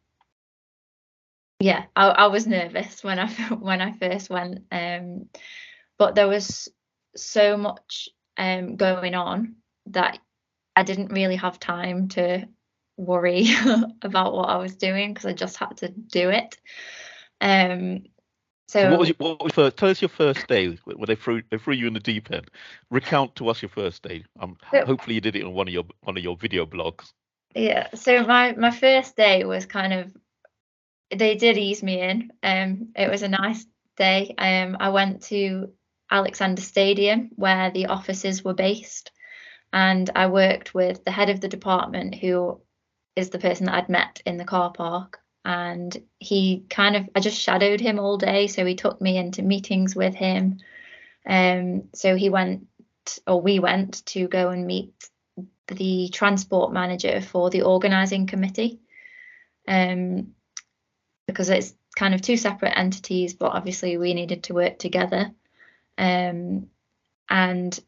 yeah, 1.60 1.86
I, 1.96 2.08
I 2.08 2.28
was 2.28 2.48
nervous 2.48 3.04
when 3.04 3.20
I 3.20 3.28
when 3.60 3.82
I 3.82 3.94
first 3.94 4.30
went, 4.30 4.64
um, 4.72 5.30
but 5.98 6.16
there 6.16 6.28
was 6.28 6.70
so 7.16 7.58
much 7.58 8.10
um, 8.38 8.76
going 8.78 9.16
on 9.16 9.56
that 9.88 10.20
I 10.76 10.84
didn't 10.84 11.12
really 11.12 11.36
have 11.36 11.60
time 11.60 12.08
to 12.10 12.48
worry 12.98 13.48
about 14.02 14.34
what 14.34 14.50
I 14.50 14.58
was 14.58 14.76
doing 14.76 15.14
because 15.14 15.26
I 15.26 15.34
just 15.34 15.58
had 15.58 15.78
to 15.78 15.90
do 15.90 16.30
it. 16.30 16.58
Um, 17.40 18.04
so 18.72 18.90
what 18.90 19.00
was, 19.00 19.10
your, 19.10 19.16
what 19.18 19.44
was 19.44 19.52
first, 19.52 19.76
tell 19.76 19.90
us 19.90 20.02
your 20.02 20.08
first 20.10 20.48
day 20.48 20.78
when 20.86 21.06
they 21.06 21.16
threw 21.16 21.42
they 21.50 21.58
threw 21.58 21.74
you 21.74 21.88
in 21.88 21.94
the 21.94 22.00
deep 22.00 22.32
end. 22.32 22.50
Recount 22.90 23.36
to 23.36 23.50
us 23.50 23.62
your 23.62 23.68
first 23.68 24.02
day. 24.02 24.24
Um, 24.40 24.56
so, 24.72 24.86
hopefully 24.86 25.16
you 25.16 25.22
did 25.22 25.36
it 25.36 25.44
on 25.44 25.54
one 25.54 25.68
of 25.68 25.74
your 25.74 25.84
one 26.04 26.18
of 26.18 26.24
your 26.24 26.38
video 26.38 26.66
blogs. 26.66 27.12
Yeah. 27.54 27.88
So 27.96 28.26
my 28.26 28.54
my 28.54 28.72
first 28.72 29.18
day 29.18 29.44
was 29.44 29.66
kind 29.66 29.92
of 29.92 30.16
they 31.14 31.36
did 31.36 31.58
ease 31.58 31.84
me 31.84 32.00
in. 32.00 32.32
Um, 32.42 32.94
it 32.96 33.10
was 33.10 33.24
a 33.24 33.28
nice 33.28 33.66
day. 33.98 34.34
Um, 34.38 34.78
I 34.80 34.90
went 34.90 35.24
to 35.24 35.74
Alexander 36.10 36.62
Stadium 36.62 37.32
where 37.36 37.72
the 37.72 37.88
offices 37.88 38.42
were 38.42 38.54
based, 38.54 39.12
and 39.74 40.10
I 40.16 40.28
worked 40.28 40.74
with 40.74 41.04
the 41.04 41.12
head 41.12 41.30
of 41.30 41.42
the 41.42 41.50
department 41.50 42.16
who 42.16 42.62
is 43.18 43.32
the 43.32 43.40
person 43.40 43.66
that 43.66 43.76
I'd 43.76 43.90
met 43.90 44.22
in 44.26 44.38
the 44.38 44.46
car 44.46 44.72
park. 44.72 45.20
And 45.44 45.96
he 46.20 46.66
kind 46.70 46.96
of, 46.96 47.10
I 47.16 47.20
just 47.20 47.40
shadowed 47.40 47.82
him 47.82 48.00
all 48.00 48.18
day. 48.18 48.48
So 48.48 48.66
he 48.66 48.76
took 48.76 49.02
me 49.02 49.18
into 49.18 49.42
meetings 49.42 49.96
with 49.96 50.14
him. 50.14 50.60
Um, 51.26 51.90
so 51.94 52.16
he 52.16 52.30
went, 52.30 52.68
or 53.26 53.42
we 53.42 53.60
went 53.60 54.06
to 54.08 54.28
go 54.28 54.50
and 54.50 54.68
meet 54.68 54.94
the 55.68 56.10
transport 56.10 56.74
manager 56.74 57.22
for 57.22 57.50
the 57.50 57.64
organising 57.64 58.28
committee. 58.28 58.80
Um, 59.68 60.34
because 61.28 61.50
it's 61.50 61.74
kind 61.96 62.14
of 62.14 62.22
two 62.22 62.38
separate 62.38 62.78
entities, 62.78 63.34
but 63.34 63.54
obviously 63.54 63.98
we 63.98 64.14
needed 64.14 64.44
to 64.44 64.54
work 64.54 64.78
together. 64.80 65.32
Um, 65.98 66.68
and 67.30 67.80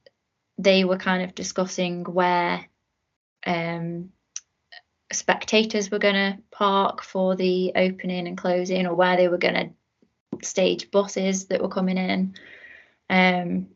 they 0.57 0.85
were 0.85 0.97
kind 0.97 1.23
of 1.23 1.35
discussing 1.35 2.03
where 2.05 2.65
um, 3.45 4.12
spectators 5.11 5.91
were 5.91 5.99
going 5.99 6.15
to 6.15 6.37
park 6.51 7.03
for 7.03 7.35
the 7.35 7.71
opening 7.75 8.27
and 8.27 8.37
closing 8.37 8.85
or 8.87 8.95
where 8.95 9.17
they 9.17 9.27
were 9.27 9.37
going 9.37 9.53
to 9.53 10.45
stage 10.45 10.91
buses 10.91 11.45
that 11.45 11.61
were 11.61 11.69
coming 11.69 11.97
in. 11.97 12.35
Um, 13.09 13.67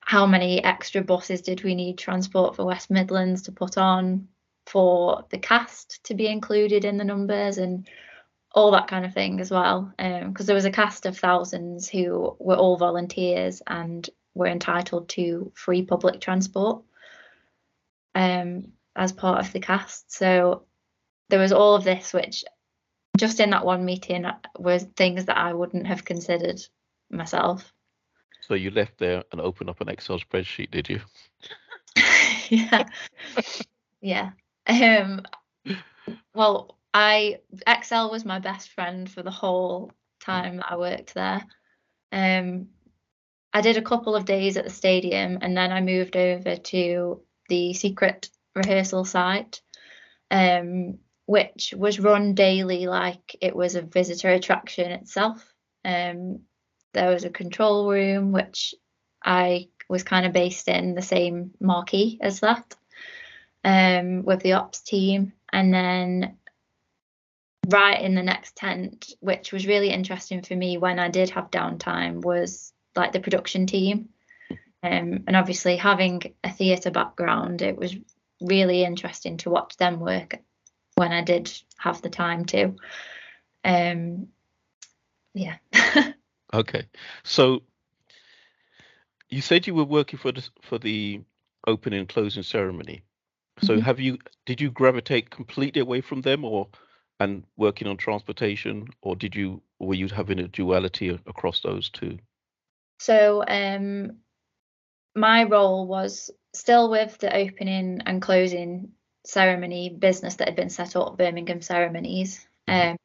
how 0.00 0.26
many 0.26 0.62
extra 0.62 1.02
buses 1.02 1.42
did 1.42 1.64
we 1.64 1.74
need 1.74 1.98
transport 1.98 2.54
for 2.54 2.64
West 2.64 2.90
Midlands 2.90 3.42
to 3.42 3.52
put 3.52 3.76
on 3.76 4.28
for 4.66 5.24
the 5.30 5.38
cast 5.38 6.04
to 6.04 6.14
be 6.14 6.26
included 6.26 6.84
in 6.84 6.96
the 6.96 7.04
numbers 7.04 7.58
and 7.58 7.88
all 8.52 8.70
that 8.70 8.88
kind 8.88 9.04
of 9.04 9.12
thing 9.12 9.40
as 9.40 9.50
well 9.50 9.92
because 9.98 10.40
um, 10.40 10.46
there 10.46 10.54
was 10.54 10.64
a 10.64 10.70
cast 10.70 11.06
of 11.06 11.18
thousands 11.18 11.88
who 11.88 12.36
were 12.38 12.56
all 12.56 12.76
volunteers 12.76 13.62
and 13.66 14.08
were 14.34 14.46
entitled 14.46 15.08
to 15.08 15.52
free 15.54 15.82
public 15.82 16.20
transport 16.20 16.82
um, 18.14 18.72
as 18.96 19.12
part 19.12 19.40
of 19.40 19.52
the 19.52 19.60
cast. 19.60 20.12
So 20.12 20.64
there 21.28 21.40
was 21.40 21.52
all 21.52 21.74
of 21.74 21.84
this, 21.84 22.12
which 22.12 22.44
just 23.16 23.40
in 23.40 23.50
that 23.50 23.64
one 23.64 23.84
meeting 23.84 24.26
was 24.58 24.84
things 24.96 25.26
that 25.26 25.36
I 25.36 25.52
wouldn't 25.52 25.86
have 25.86 26.04
considered 26.04 26.60
myself. 27.10 27.72
So 28.40 28.54
you 28.54 28.70
left 28.70 28.98
there 28.98 29.24
and 29.32 29.40
opened 29.40 29.70
up 29.70 29.80
an 29.80 29.88
Excel 29.88 30.18
spreadsheet, 30.18 30.70
did 30.70 30.88
you? 30.88 31.00
yeah. 32.48 32.84
yeah. 34.00 34.30
Um, 34.66 35.22
well, 36.34 36.78
I 36.94 37.40
Excel 37.66 38.10
was 38.10 38.24
my 38.24 38.38
best 38.38 38.70
friend 38.70 39.10
for 39.10 39.22
the 39.22 39.30
whole 39.30 39.92
time 40.20 40.58
that 40.58 40.70
I 40.70 40.76
worked 40.76 41.14
there. 41.14 41.44
Um, 42.12 42.68
I 43.52 43.62
did 43.62 43.76
a 43.76 43.82
couple 43.82 44.14
of 44.14 44.26
days 44.26 44.56
at 44.56 44.64
the 44.64 44.70
stadium 44.70 45.38
and 45.40 45.56
then 45.56 45.72
I 45.72 45.80
moved 45.80 46.16
over 46.16 46.56
to 46.56 47.22
the 47.48 47.74
secret 47.74 48.28
rehearsal 48.56 49.04
site, 49.04 49.60
um, 50.30 50.98
which 51.26 51.74
was 51.76 52.00
run 52.00 52.34
daily 52.34 52.86
like 52.86 53.36
it 53.40 53.54
was 53.54 53.74
a 53.76 53.82
visitor 53.82 54.30
attraction 54.30 54.90
itself. 54.90 55.54
Um, 55.84 56.40
there 56.92 57.10
was 57.10 57.24
a 57.24 57.30
control 57.30 57.88
room, 57.88 58.32
which 58.32 58.74
I 59.22 59.68
was 59.88 60.02
kind 60.02 60.26
of 60.26 60.32
based 60.32 60.68
in 60.68 60.94
the 60.94 61.02
same 61.02 61.52
marquee 61.60 62.18
as 62.20 62.40
that 62.40 62.74
um, 63.64 64.24
with 64.24 64.40
the 64.40 64.54
ops 64.54 64.80
team. 64.80 65.32
And 65.52 65.72
then 65.72 66.38
right 67.68 68.00
in 68.00 68.14
the 68.14 68.22
next 68.22 68.56
tent, 68.56 69.12
which 69.20 69.52
was 69.52 69.66
really 69.66 69.90
interesting 69.90 70.42
for 70.42 70.54
me 70.54 70.78
when 70.78 70.98
I 70.98 71.08
did 71.08 71.30
have 71.30 71.50
downtime, 71.50 72.22
was 72.22 72.72
like 72.94 73.12
the 73.12 73.20
production 73.20 73.66
team. 73.66 74.08
Um, 74.82 75.24
and 75.26 75.34
obviously, 75.34 75.76
having 75.76 76.22
a 76.44 76.50
theatre 76.50 76.92
background, 76.92 77.62
it 77.62 77.76
was 77.76 77.94
really 78.40 78.84
interesting 78.84 79.36
to 79.38 79.50
watch 79.50 79.76
them 79.76 80.00
work 80.00 80.38
when 80.96 81.12
I 81.12 81.22
did 81.22 81.52
have 81.78 82.02
the 82.02 82.10
time 82.10 82.44
to. 82.46 82.74
Um, 83.64 84.28
yeah. 85.34 85.56
okay, 86.54 86.86
so 87.24 87.62
you 89.28 89.40
said 89.40 89.66
you 89.66 89.74
were 89.74 89.84
working 89.84 90.18
for 90.18 90.32
the 90.32 90.48
for 90.62 90.78
the 90.78 91.20
opening 91.66 92.00
and 92.00 92.08
closing 92.08 92.42
ceremony. 92.42 93.02
So 93.62 93.74
mm-hmm. 93.74 93.82
have 93.82 94.00
you 94.00 94.18
did 94.44 94.60
you 94.60 94.70
gravitate 94.70 95.30
completely 95.30 95.80
away 95.80 96.00
from 96.00 96.22
them 96.22 96.44
or 96.44 96.68
and 97.18 97.44
working 97.56 97.88
on 97.88 97.96
transportation 97.96 98.88
or 99.00 99.16
did 99.16 99.34
you 99.34 99.62
were 99.78 99.94
you 99.94 100.08
having 100.08 100.38
a 100.38 100.48
duality 100.48 101.08
across 101.08 101.60
those 101.60 101.90
two? 101.90 102.18
So 102.98 103.42
um 103.46 104.18
my 105.16 105.44
role 105.44 105.86
was 105.86 106.30
still 106.54 106.90
with 106.90 107.18
the 107.18 107.34
opening 107.34 108.02
and 108.06 108.22
closing 108.22 108.92
ceremony 109.24 109.88
business 109.90 110.36
that 110.36 110.48
had 110.48 110.56
been 110.56 110.70
set 110.70 110.94
up, 110.94 111.18
Birmingham 111.18 111.62
Ceremonies. 111.62 112.46
Mm-hmm. 112.68 112.90
Um, 112.90 112.96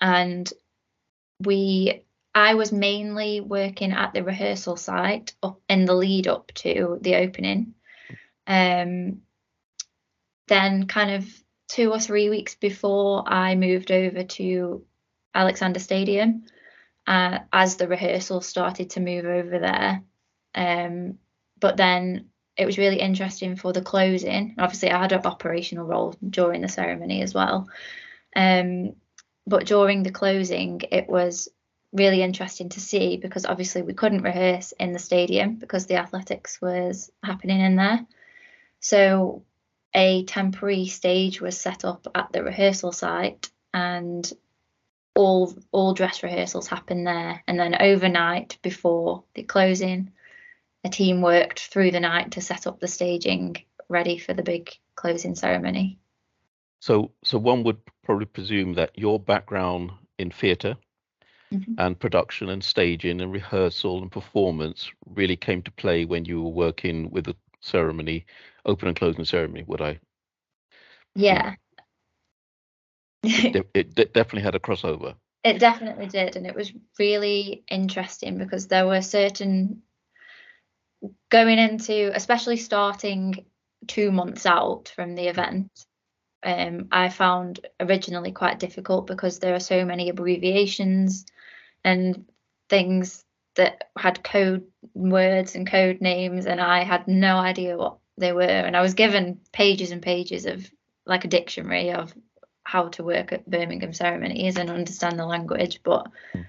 and 0.00 0.52
we 1.40 2.04
I 2.34 2.54
was 2.54 2.70
mainly 2.70 3.40
working 3.40 3.92
at 3.92 4.12
the 4.12 4.22
rehearsal 4.22 4.76
site 4.76 5.34
up 5.42 5.60
in 5.68 5.86
the 5.86 5.94
lead 5.94 6.28
up 6.28 6.52
to 6.56 6.98
the 7.00 7.16
opening. 7.16 7.74
Um, 8.46 9.22
then 10.46 10.86
kind 10.86 11.10
of 11.10 11.42
two 11.68 11.90
or 11.90 11.98
three 11.98 12.30
weeks 12.30 12.54
before 12.54 13.24
I 13.26 13.54
moved 13.54 13.90
over 13.90 14.22
to 14.22 14.84
Alexander 15.34 15.80
Stadium 15.80 16.44
uh, 17.06 17.40
as 17.52 17.76
the 17.76 17.88
rehearsal 17.88 18.40
started 18.40 18.90
to 18.90 19.00
move 19.00 19.24
over 19.24 19.58
there. 19.58 20.02
Um, 20.58 21.18
but 21.60 21.76
then 21.76 22.30
it 22.56 22.66
was 22.66 22.78
really 22.78 23.00
interesting 23.00 23.54
for 23.54 23.72
the 23.72 23.80
closing. 23.80 24.56
Obviously, 24.58 24.90
I 24.90 25.00
had 25.00 25.12
an 25.12 25.24
operational 25.24 25.86
role 25.86 26.16
during 26.28 26.60
the 26.60 26.68
ceremony 26.68 27.22
as 27.22 27.32
well. 27.32 27.68
Um, 28.34 28.96
but 29.46 29.66
during 29.66 30.02
the 30.02 30.10
closing, 30.10 30.82
it 30.90 31.08
was 31.08 31.48
really 31.92 32.22
interesting 32.22 32.68
to 32.70 32.80
see 32.80 33.16
because 33.16 33.46
obviously 33.46 33.82
we 33.82 33.94
couldn't 33.94 34.22
rehearse 34.22 34.72
in 34.72 34.92
the 34.92 34.98
stadium 34.98 35.54
because 35.54 35.86
the 35.86 35.96
athletics 35.96 36.60
was 36.60 37.10
happening 37.22 37.60
in 37.60 37.76
there. 37.76 38.04
So 38.80 39.44
a 39.94 40.24
temporary 40.24 40.88
stage 40.88 41.40
was 41.40 41.58
set 41.58 41.84
up 41.84 42.06
at 42.14 42.32
the 42.32 42.42
rehearsal 42.42 42.92
site 42.92 43.50
and 43.72 44.30
all 45.14 45.56
all 45.72 45.94
dress 45.94 46.22
rehearsals 46.22 46.66
happened 46.66 47.06
there 47.06 47.42
and 47.46 47.58
then 47.58 47.80
overnight 47.80 48.58
before 48.62 49.24
the 49.34 49.42
closing 49.42 50.12
a 50.84 50.88
team 50.88 51.20
worked 51.20 51.60
through 51.60 51.90
the 51.90 52.00
night 52.00 52.32
to 52.32 52.40
set 52.40 52.66
up 52.66 52.80
the 52.80 52.88
staging 52.88 53.56
ready 53.88 54.18
for 54.18 54.34
the 54.34 54.42
big 54.42 54.70
closing 54.96 55.34
ceremony 55.34 55.98
so 56.80 57.10
so 57.24 57.38
one 57.38 57.64
would 57.64 57.78
probably 58.04 58.26
presume 58.26 58.74
that 58.74 58.96
your 58.96 59.18
background 59.18 59.90
in 60.18 60.30
theatre 60.30 60.76
mm-hmm. 61.52 61.74
and 61.78 61.98
production 61.98 62.48
and 62.48 62.62
staging 62.62 63.20
and 63.20 63.32
rehearsal 63.32 64.02
and 64.02 64.12
performance 64.12 64.90
really 65.06 65.36
came 65.36 65.62
to 65.62 65.70
play 65.72 66.04
when 66.04 66.24
you 66.24 66.42
were 66.42 66.50
working 66.50 67.10
with 67.10 67.24
the 67.24 67.36
ceremony 67.60 68.24
open 68.66 68.88
and 68.88 68.96
closing 68.96 69.24
ceremony 69.24 69.64
would 69.66 69.80
i 69.80 69.98
yeah 71.14 71.54
it, 73.24 73.66
it 73.74 73.94
definitely 74.12 74.42
had 74.42 74.54
a 74.54 74.60
crossover. 74.60 75.14
It 75.42 75.58
definitely 75.58 76.06
did, 76.06 76.36
and 76.36 76.46
it 76.46 76.54
was 76.54 76.72
really 76.98 77.64
interesting 77.70 78.38
because 78.38 78.68
there 78.68 78.86
were 78.86 79.02
certain 79.02 79.82
going 81.30 81.58
into, 81.58 82.10
especially 82.14 82.56
starting 82.56 83.46
two 83.86 84.10
months 84.10 84.46
out 84.46 84.92
from 84.94 85.14
the 85.14 85.28
event. 85.28 85.70
Um, 86.42 86.88
I 86.92 87.08
found 87.08 87.60
originally 87.80 88.32
quite 88.32 88.58
difficult 88.58 89.06
because 89.06 89.38
there 89.38 89.54
are 89.54 89.60
so 89.60 89.84
many 89.84 90.08
abbreviations 90.08 91.26
and 91.84 92.26
things 92.68 93.24
that 93.56 93.88
had 93.96 94.22
code 94.22 94.64
words 94.94 95.56
and 95.56 95.68
code 95.68 96.00
names, 96.00 96.46
and 96.46 96.60
I 96.60 96.84
had 96.84 97.08
no 97.08 97.38
idea 97.38 97.76
what 97.76 97.98
they 98.16 98.32
were. 98.32 98.42
And 98.42 98.76
I 98.76 98.82
was 98.82 98.94
given 98.94 99.40
pages 99.52 99.90
and 99.90 100.00
pages 100.00 100.46
of 100.46 100.70
like 101.06 101.24
a 101.24 101.28
dictionary 101.28 101.90
of 101.90 102.14
how 102.62 102.88
to 102.88 103.02
work 103.02 103.32
at 103.32 103.50
Birmingham 103.50 103.92
ceremonies 103.92 104.58
and 104.58 104.70
understand 104.70 105.18
the 105.18 105.26
language, 105.26 105.80
but 105.82 106.06
mm. 106.34 106.46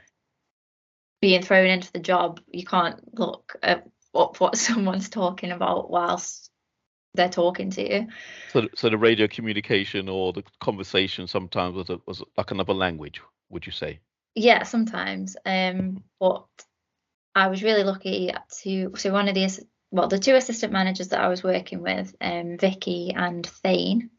being 1.21 1.41
thrown 1.41 1.67
into 1.67 1.91
the 1.93 1.99
job, 1.99 2.41
you 2.51 2.65
can't 2.65 3.17
look 3.17 3.55
at 3.63 3.87
up 4.15 4.39
what 4.39 4.57
someone's 4.67 5.09
talking 5.09 5.51
about 5.51 5.89
whilst 5.89 6.49
they're 7.15 7.29
talking 7.29 7.71
to 7.71 7.89
you. 7.89 8.07
So, 8.53 8.67
so 8.75 8.89
the 8.89 8.97
radio 8.97 9.27
communication 9.27 10.09
or 10.09 10.33
the 10.33 10.43
conversation 10.59 11.27
sometimes 11.27 11.75
was 11.75 11.89
a, 11.89 11.99
was 12.05 12.23
like 12.37 12.51
another 12.51 12.73
language, 12.73 13.21
would 13.49 13.65
you 13.65 13.71
say? 13.71 13.99
Yeah, 14.35 14.63
sometimes. 14.63 15.35
Um, 15.45 16.03
but 16.19 16.45
I 17.35 17.47
was 17.47 17.63
really 17.63 17.83
lucky 17.83 18.31
to 18.63 18.91
so 18.95 19.11
one 19.11 19.27
of 19.27 19.35
the 19.35 19.49
well 19.91 20.07
the 20.07 20.19
two 20.19 20.35
assistant 20.35 20.71
managers 20.71 21.09
that 21.09 21.21
I 21.21 21.29
was 21.29 21.43
working 21.43 21.81
with, 21.81 22.15
um, 22.21 22.57
Vicky 22.57 23.13
and 23.15 23.45
Thane, 23.45 24.11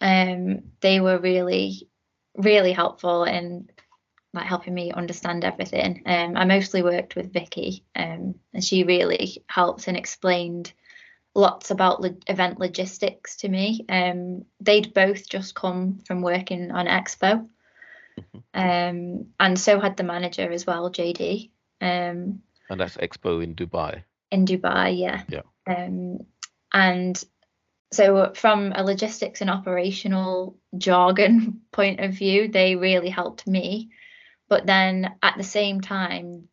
um, 0.00 0.62
they 0.80 1.00
were 1.00 1.18
really, 1.18 1.88
really 2.36 2.72
helpful 2.72 3.24
in 3.24 3.68
like 4.32 4.46
helping 4.46 4.74
me 4.74 4.92
understand 4.92 5.44
everything. 5.44 6.02
Um, 6.06 6.36
I 6.36 6.44
mostly 6.44 6.82
worked 6.82 7.16
with 7.16 7.32
Vicky, 7.32 7.84
um, 7.94 8.34
and 8.54 8.64
she 8.64 8.84
really 8.84 9.44
helped 9.46 9.88
and 9.88 9.96
explained 9.96 10.72
lots 11.34 11.70
about 11.70 12.00
lo- 12.02 12.16
event 12.26 12.58
logistics 12.58 13.36
to 13.36 13.48
me. 13.48 13.84
Um, 13.88 14.44
they'd 14.60 14.94
both 14.94 15.28
just 15.28 15.54
come 15.54 16.00
from 16.06 16.22
working 16.22 16.70
on 16.70 16.86
Expo, 16.86 17.46
mm-hmm. 18.18 18.38
um, 18.54 19.26
and 19.38 19.58
so 19.58 19.80
had 19.80 19.96
the 19.96 20.04
manager 20.04 20.50
as 20.50 20.66
well, 20.66 20.90
JD. 20.90 21.50
Um, 21.80 22.42
and 22.70 22.80
that's 22.80 22.96
Expo 22.96 23.42
in 23.42 23.54
Dubai. 23.54 24.02
In 24.30 24.46
Dubai, 24.46 24.98
yeah. 24.98 25.22
Yeah. 25.28 25.42
Um, 25.66 26.20
and 26.72 27.22
so 27.92 28.32
from 28.34 28.72
a 28.74 28.82
logistics 28.82 29.42
and 29.42 29.50
operational 29.50 30.56
jargon 30.78 31.60
point 31.72 32.00
of 32.00 32.12
view 32.12 32.48
they 32.48 32.74
really 32.74 33.10
helped 33.10 33.46
me 33.46 33.90
but 34.52 34.66
then 34.66 35.14
at 35.22 35.38
the 35.38 35.42
same 35.42 35.80
time 35.80 36.46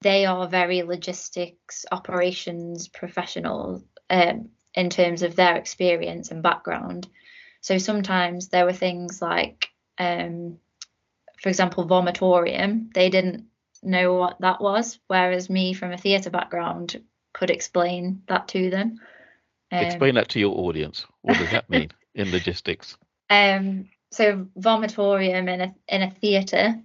they 0.00 0.24
are 0.24 0.48
very 0.48 0.82
logistics 0.82 1.84
operations 1.92 2.88
professionals 2.88 3.82
um, 4.08 4.48
in 4.72 4.88
terms 4.88 5.22
of 5.22 5.36
their 5.36 5.56
experience 5.56 6.30
and 6.30 6.42
background 6.42 7.06
so 7.60 7.76
sometimes 7.76 8.48
there 8.48 8.64
were 8.64 8.72
things 8.72 9.20
like 9.20 9.68
um, 9.98 10.56
for 11.42 11.50
example 11.50 11.86
vomitorium 11.86 12.90
they 12.94 13.10
didn't 13.10 13.44
know 13.82 14.14
what 14.14 14.40
that 14.40 14.62
was 14.62 14.98
whereas 15.08 15.50
me 15.50 15.74
from 15.74 15.92
a 15.92 15.98
theatre 15.98 16.30
background 16.30 16.98
could 17.34 17.50
explain 17.50 18.22
that 18.26 18.48
to 18.48 18.70
them 18.70 18.98
um, 19.70 19.84
Explain 19.84 20.14
that 20.14 20.28
to 20.30 20.40
your 20.40 20.56
audience. 20.56 21.04
What 21.22 21.38
does 21.38 21.50
that 21.50 21.68
mean 21.68 21.90
in 22.14 22.30
logistics? 22.30 22.96
Um, 23.28 23.88
so 24.12 24.46
vomitorium 24.56 25.48
in 25.52 25.60
a 25.60 25.74
in 25.88 26.02
a 26.02 26.10
theatre 26.10 26.76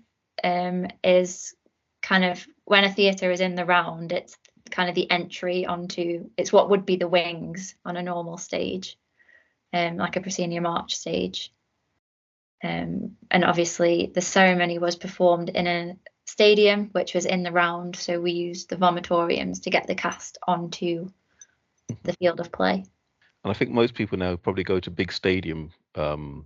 um, 0.44 0.88
is 1.04 1.56
kind 2.02 2.26
of 2.26 2.46
when 2.66 2.84
a 2.84 2.92
theatre 2.92 3.32
is 3.32 3.42
in 3.42 3.56
the 3.56 3.66
round, 3.66 4.12
it's 4.12 4.38
kind 4.70 4.90
of 4.90 4.96
the 4.96 5.10
entry 5.10 5.66
onto 5.66 6.30
it's 6.38 6.54
what 6.54 6.70
would 6.70 6.86
be 6.86 6.96
the 6.96 7.08
wings 7.08 7.76
on 7.84 7.98
a 7.98 8.04
normal 8.04 8.38
stage, 8.38 8.98
um, 9.74 9.98
like 9.98 10.16
a 10.16 10.22
proscenium 10.22 10.66
arch 10.66 10.96
stage. 10.96 11.52
Um, 12.64 13.16
and 13.32 13.46
obviously 13.46 14.12
the 14.14 14.22
ceremony 14.22 14.80
was 14.80 14.96
performed 14.96 15.50
in 15.50 15.68
a 15.68 15.98
stadium, 16.26 16.90
which 16.92 17.16
was 17.16 17.26
in 17.26 17.44
the 17.44 17.52
round, 17.52 17.96
so 17.96 18.20
we 18.20 18.32
used 18.32 18.70
the 18.70 18.76
vomitoriums 18.76 19.64
to 19.64 19.70
get 19.70 19.88
the 19.88 19.96
cast 19.96 20.38
onto 20.46 21.10
the 22.04 22.14
field 22.14 22.40
of 22.40 22.52
play. 22.52 22.86
And 23.44 23.52
I 23.52 23.54
think 23.54 23.72
most 23.72 23.94
people 23.94 24.18
now 24.18 24.36
probably 24.36 24.64
go 24.64 24.80
to 24.80 24.92
big 24.92 25.12
stadium 25.12 25.72
um, 25.96 26.46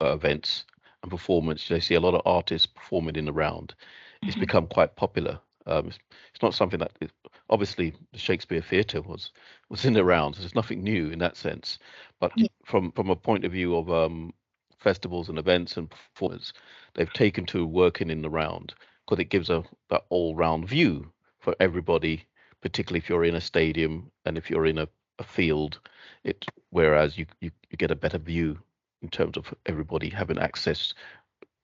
uh, 0.00 0.12
events 0.14 0.64
and 1.02 1.10
performance. 1.10 1.68
They 1.68 1.80
see 1.80 1.94
a 1.94 2.00
lot 2.00 2.14
of 2.14 2.22
artists 2.24 2.66
performing 2.66 3.16
in 3.16 3.24
the 3.24 3.32
round. 3.32 3.74
It's 4.22 4.32
mm-hmm. 4.32 4.40
become 4.40 4.66
quite 4.66 4.96
popular. 4.96 5.40
Um, 5.66 5.88
it's, 5.88 5.98
it's, 6.32 6.42
not 6.42 6.54
something 6.54 6.80
that 6.80 6.92
it, 7.00 7.10
obviously 7.48 7.94
the 8.12 8.18
Shakespeare 8.18 8.62
Theatre 8.62 9.02
was 9.02 9.30
was 9.68 9.84
in 9.84 9.92
the 9.92 10.04
rounds. 10.04 10.38
There's 10.38 10.54
nothing 10.54 10.82
new 10.82 11.10
in 11.10 11.18
that 11.20 11.36
sense. 11.36 11.78
But 12.18 12.32
yeah. 12.36 12.48
from 12.64 12.92
from 12.92 13.10
a 13.10 13.16
point 13.16 13.44
of 13.44 13.52
view 13.52 13.76
of 13.76 13.90
um, 13.90 14.32
festivals 14.78 15.28
and 15.28 15.38
events 15.38 15.76
and 15.76 15.90
performers, 15.90 16.52
they've 16.94 17.12
taken 17.12 17.46
to 17.46 17.66
working 17.66 18.10
in 18.10 18.22
the 18.22 18.30
round 18.30 18.74
because 19.06 19.20
it 19.20 19.30
gives 19.30 19.50
a 19.50 19.62
that 19.90 20.04
all 20.08 20.34
round 20.34 20.68
view 20.68 21.10
for 21.40 21.54
everybody 21.60 22.26
particularly 22.60 22.98
if 22.98 23.08
you're 23.08 23.24
in 23.24 23.34
a 23.34 23.40
stadium 23.40 24.10
and 24.24 24.36
if 24.36 24.50
you're 24.50 24.66
in 24.66 24.78
a, 24.78 24.88
a 25.18 25.24
field. 25.24 25.80
It 26.24 26.44
whereas 26.70 27.16
you, 27.16 27.26
you 27.40 27.50
you 27.70 27.78
get 27.78 27.90
a 27.90 27.96
better 27.96 28.18
view 28.18 28.58
in 29.02 29.08
terms 29.08 29.36
of 29.36 29.52
everybody 29.66 30.08
having 30.10 30.38
access, 30.38 30.94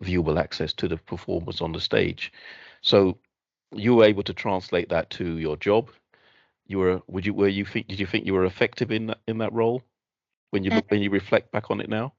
viewable 0.02 0.38
access 0.38 0.72
to 0.74 0.88
the 0.88 0.96
performers 0.96 1.60
on 1.60 1.72
the 1.72 1.80
stage. 1.80 2.32
So 2.80 3.18
you 3.72 3.96
were 3.96 4.04
able 4.04 4.22
to 4.24 4.32
translate 4.32 4.88
that 4.90 5.10
to 5.10 5.38
your 5.38 5.56
job. 5.56 5.90
You 6.66 6.78
were 6.78 7.02
would 7.06 7.26
you 7.26 7.34
were 7.34 7.48
you 7.48 7.64
think 7.64 7.88
did 7.88 8.00
you 8.00 8.06
think 8.06 8.26
you 8.26 8.34
were 8.34 8.44
effective 8.44 8.90
in 8.90 9.06
that 9.06 9.18
in 9.28 9.38
that 9.38 9.52
role 9.52 9.82
when 10.50 10.64
you 10.64 10.70
look, 10.70 10.90
when 10.90 11.02
you 11.02 11.10
reflect 11.10 11.52
back 11.52 11.70
on 11.70 11.80
it 11.80 11.88
now? 11.88 12.12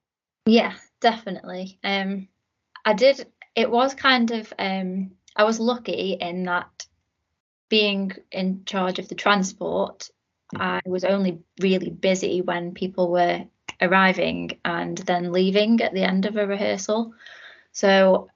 Yeah, 0.45 0.74
definitely. 1.01 1.80
Um, 1.84 2.30
I 2.86 2.93
did. 2.93 3.28
It 3.55 3.70
was 3.70 3.93
kind 3.93 4.32
of 4.32 4.53
um, 4.57 5.11
I 5.36 5.43
was 5.43 5.59
lucky 5.59 6.13
in 6.13 6.43
that 6.43 6.88
being 7.70 8.13
in 8.32 8.63
charge 8.65 8.99
of 8.99 9.07
the 9.07 9.15
transport, 9.15 10.09
mm. 10.55 10.61
I 10.61 10.82
was 10.86 11.03
only 11.03 11.39
really 11.59 11.89
busy 11.89 12.41
when 12.41 12.74
people 12.74 13.11
were 13.11 13.45
arriving 13.82 14.59
and 14.65 14.97
then 14.97 15.32
leaving 15.32 15.82
at 15.82 15.93
the 15.93 16.03
end 16.03 16.25
of 16.25 16.36
a 16.36 16.47
rehearsal. 16.47 17.13
So 17.71 18.30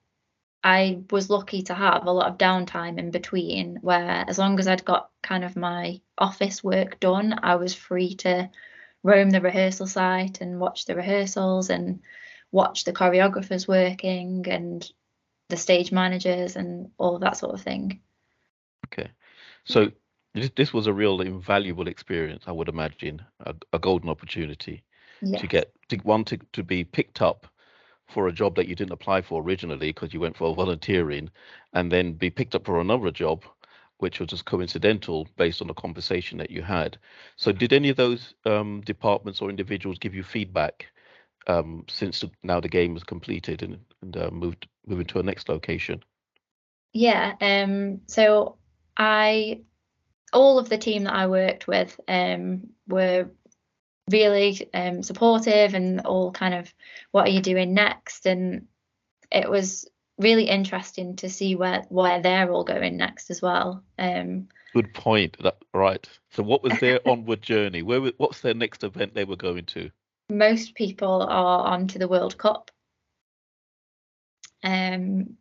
I 0.64 1.00
was 1.10 1.30
lucky 1.30 1.62
to 1.62 1.74
have 1.74 2.06
a 2.06 2.12
lot 2.12 2.30
of 2.30 2.38
downtime 2.38 2.98
in 2.98 3.10
between 3.10 3.78
where 3.82 4.24
as 4.28 4.38
long 4.38 4.58
as 4.60 4.68
I'd 4.68 4.84
got 4.84 5.10
kind 5.22 5.44
of 5.44 5.56
my 5.56 6.00
office 6.16 6.62
work 6.62 7.00
done, 7.00 7.38
I 7.42 7.56
was 7.56 7.74
free 7.74 8.14
to 8.16 8.50
roam 9.02 9.30
the 9.30 9.40
rehearsal 9.40 9.88
site 9.88 10.40
and 10.40 10.60
watch 10.60 10.84
the 10.84 10.94
rehearsals 10.94 11.70
and 11.70 12.00
watch 12.52 12.84
the 12.84 12.92
choreographers 12.92 13.66
working 13.66 14.46
and 14.48 14.88
the 15.48 15.56
stage 15.56 15.90
managers 15.90 16.54
and 16.54 16.90
all 16.98 17.18
that 17.18 17.36
sort 17.36 17.54
of 17.54 17.62
thing. 17.62 18.00
Okay. 18.86 19.10
So 19.64 19.90
this, 20.34 20.50
this 20.54 20.72
was 20.72 20.86
a 20.86 20.92
real 20.92 21.20
invaluable 21.20 21.88
experience, 21.88 22.44
I 22.46 22.52
would 22.52 22.68
imagine, 22.68 23.22
a, 23.40 23.54
a 23.72 23.78
golden 23.80 24.08
opportunity 24.08 24.84
yes. 25.22 25.40
to 25.40 25.46
get 25.46 25.72
to 25.88 25.96
one 25.98 26.24
to, 26.24 26.38
to 26.52 26.62
be 26.62 26.84
picked 26.84 27.22
up 27.22 27.46
for 28.08 28.28
a 28.28 28.32
job 28.32 28.56
that 28.56 28.68
you 28.68 28.74
didn't 28.74 28.92
apply 28.92 29.22
for 29.22 29.42
originally 29.42 29.88
because 29.88 30.12
you 30.12 30.20
went 30.20 30.36
for 30.36 30.54
volunteering, 30.54 31.30
and 31.72 31.90
then 31.90 32.12
be 32.12 32.30
picked 32.30 32.54
up 32.54 32.64
for 32.66 32.80
another 32.80 33.10
job, 33.10 33.44
which 33.98 34.20
was 34.20 34.28
just 34.28 34.44
coincidental 34.44 35.26
based 35.36 35.62
on 35.62 35.68
the 35.68 35.74
conversation 35.74 36.38
that 36.38 36.50
you 36.50 36.62
had. 36.62 36.98
So, 37.36 37.52
did 37.52 37.72
any 37.72 37.88
of 37.88 37.96
those 37.96 38.34
um, 38.44 38.82
departments 38.84 39.40
or 39.40 39.48
individuals 39.50 39.98
give 39.98 40.14
you 40.14 40.22
feedback 40.22 40.86
um, 41.46 41.84
since 41.88 42.24
now 42.42 42.60
the 42.60 42.68
game 42.68 42.94
was 42.94 43.04
completed 43.04 43.62
and, 43.62 43.78
and 44.02 44.16
uh, 44.16 44.30
moved 44.30 44.68
moving 44.86 45.06
to 45.06 45.18
a 45.18 45.22
next 45.22 45.48
location? 45.48 46.02
Yeah. 46.92 47.34
Um. 47.40 48.02
So 48.06 48.56
I, 48.96 49.60
all 50.32 50.58
of 50.58 50.68
the 50.68 50.78
team 50.78 51.04
that 51.04 51.14
I 51.14 51.26
worked 51.26 51.66
with, 51.66 51.98
um, 52.08 52.68
were 52.86 53.30
really 54.10 54.68
um, 54.74 55.02
supportive 55.02 55.74
and 55.74 56.00
all 56.00 56.32
kind 56.32 56.54
of 56.54 56.72
what 57.10 57.26
are 57.26 57.30
you 57.30 57.40
doing 57.40 57.74
next? 57.74 58.26
And 58.26 58.66
it 59.30 59.48
was 59.48 59.88
really 60.18 60.44
interesting 60.44 61.16
to 61.16 61.28
see 61.28 61.54
where 61.54 61.84
where 61.88 62.20
they're 62.20 62.50
all 62.50 62.64
going 62.64 62.96
next 62.96 63.30
as 63.30 63.40
well 63.40 63.82
um, 63.98 64.46
good 64.74 64.92
point 64.94 65.36
that, 65.42 65.56
right. 65.74 66.08
So 66.30 66.42
what 66.42 66.62
was 66.62 66.78
their 66.80 67.00
onward 67.08 67.42
journey? 67.42 67.82
Where 67.82 68.00
what's 68.16 68.40
their 68.40 68.54
next 68.54 68.84
event 68.84 69.14
they 69.14 69.24
were 69.24 69.36
going 69.36 69.66
to? 69.66 69.90
Most 70.30 70.74
people 70.74 71.22
are 71.22 71.66
on 71.66 71.88
to 71.88 71.98
the 71.98 72.08
world 72.08 72.38
cup. 72.38 72.70
Um, 74.64 75.36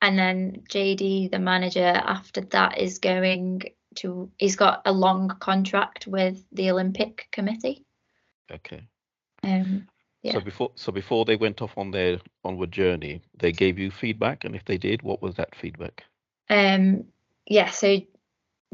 and 0.00 0.16
then 0.16 0.62
jd 0.68 1.30
the 1.30 1.38
manager 1.38 1.80
after 1.80 2.42
that 2.42 2.78
is 2.78 2.98
going 2.98 3.62
to 3.96 4.30
he's 4.36 4.54
got 4.56 4.82
a 4.84 4.92
long 4.92 5.28
contract 5.40 6.06
with 6.06 6.44
the 6.52 6.70
olympic 6.70 7.26
committee 7.32 7.84
Okay. 8.50 8.88
Um, 9.42 9.86
yeah. 10.22 10.32
So 10.32 10.40
before 10.40 10.72
so 10.74 10.92
before 10.92 11.24
they 11.24 11.36
went 11.36 11.62
off 11.62 11.76
on 11.76 11.90
their 11.90 12.18
onward 12.44 12.72
journey, 12.72 13.22
they 13.38 13.52
gave 13.52 13.78
you 13.78 13.90
feedback, 13.90 14.44
and 14.44 14.54
if 14.54 14.64
they 14.64 14.78
did, 14.78 15.02
what 15.02 15.22
was 15.22 15.34
that 15.36 15.54
feedback? 15.54 16.04
Um, 16.50 17.04
yeah. 17.46 17.70
So 17.70 18.00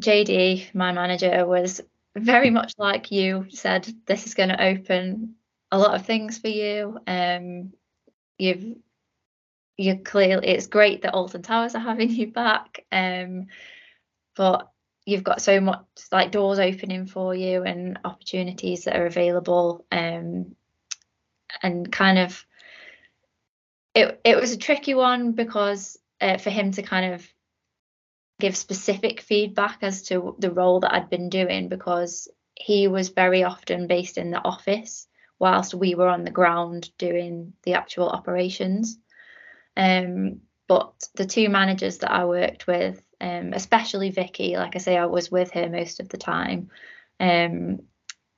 JD, 0.01 0.75
my 0.75 0.93
manager, 0.93 1.47
was 1.47 1.81
very 2.17 2.51
much 2.51 2.75
like 2.79 3.11
you 3.11 3.47
said. 3.51 3.93
This 4.07 4.27
is 4.27 4.35
going 4.35 4.49
to 4.51 4.63
open 4.63 5.35
a 5.71 5.79
lot 5.79 5.95
of 5.95 6.07
things 6.07 6.39
for 6.39 6.49
you. 6.49 6.99
Um, 7.07 7.73
you've 8.39 8.77
you're 9.77 9.97
clearly 9.97 10.49
it's 10.49 10.69
great 10.69 11.03
that 11.03 11.15
Alton 11.15 11.43
Towers 11.43 11.75
are 11.75 11.79
having 11.81 12.11
you 12.11 12.33
back. 12.33 12.85
Um, 12.91 13.47
but 14.37 14.71
you've 15.07 15.25
got 15.25 15.43
so 15.43 15.61
much 15.61 15.85
like 16.11 16.31
doors 16.31 16.59
opening 16.59 17.07
for 17.07 17.35
you 17.35 17.63
and 17.63 17.99
opportunities 18.05 18.85
that 18.85 18.97
are 18.97 19.07
available 19.07 19.85
um, 19.93 20.55
and 21.63 21.93
kind 21.93 22.19
of 22.19 22.45
it 23.95 24.21
it 24.25 24.37
was 24.37 24.53
a 24.53 24.59
tricky 24.59 24.95
one 24.95 25.33
because 25.33 25.99
uh, 26.21 26.39
for 26.39 26.51
him 26.51 26.73
to 26.73 26.83
kind 26.83 27.15
of 27.15 27.27
give 28.41 28.57
specific 28.57 29.21
feedback 29.21 29.79
as 29.83 30.03
to 30.03 30.35
the 30.39 30.51
role 30.51 30.81
that 30.81 30.93
I'd 30.93 31.11
been 31.11 31.29
doing 31.29 31.69
because 31.69 32.29
he 32.55 32.89
was 32.89 33.11
very 33.11 33.45
often 33.45 33.87
based 33.87 34.19
in 34.19 34.31
the 34.31 34.43
office 34.43 35.07
whilst 35.39 35.75
we 35.75 35.95
were 35.95 36.09
on 36.09 36.25
the 36.25 36.31
ground 36.31 36.91
doing 36.99 37.53
the 37.63 37.75
actual 37.75 38.09
operations. 38.09 38.99
Um, 39.77 40.41
but 40.67 40.93
the 41.15 41.27
two 41.27 41.49
managers 41.49 41.99
that 41.99 42.11
I 42.11 42.25
worked 42.25 42.67
with 42.67 43.04
um, 43.21 43.53
especially 43.53 44.11
Vicky. 44.11 44.57
Like 44.57 44.77
I 44.77 44.79
say, 44.79 44.97
I 44.97 45.07
was 45.07 45.31
with 45.31 45.53
her 45.53 45.69
most 45.69 46.01
of 46.01 46.09
the 46.09 46.19
time. 46.19 46.71
Um, 47.21 47.83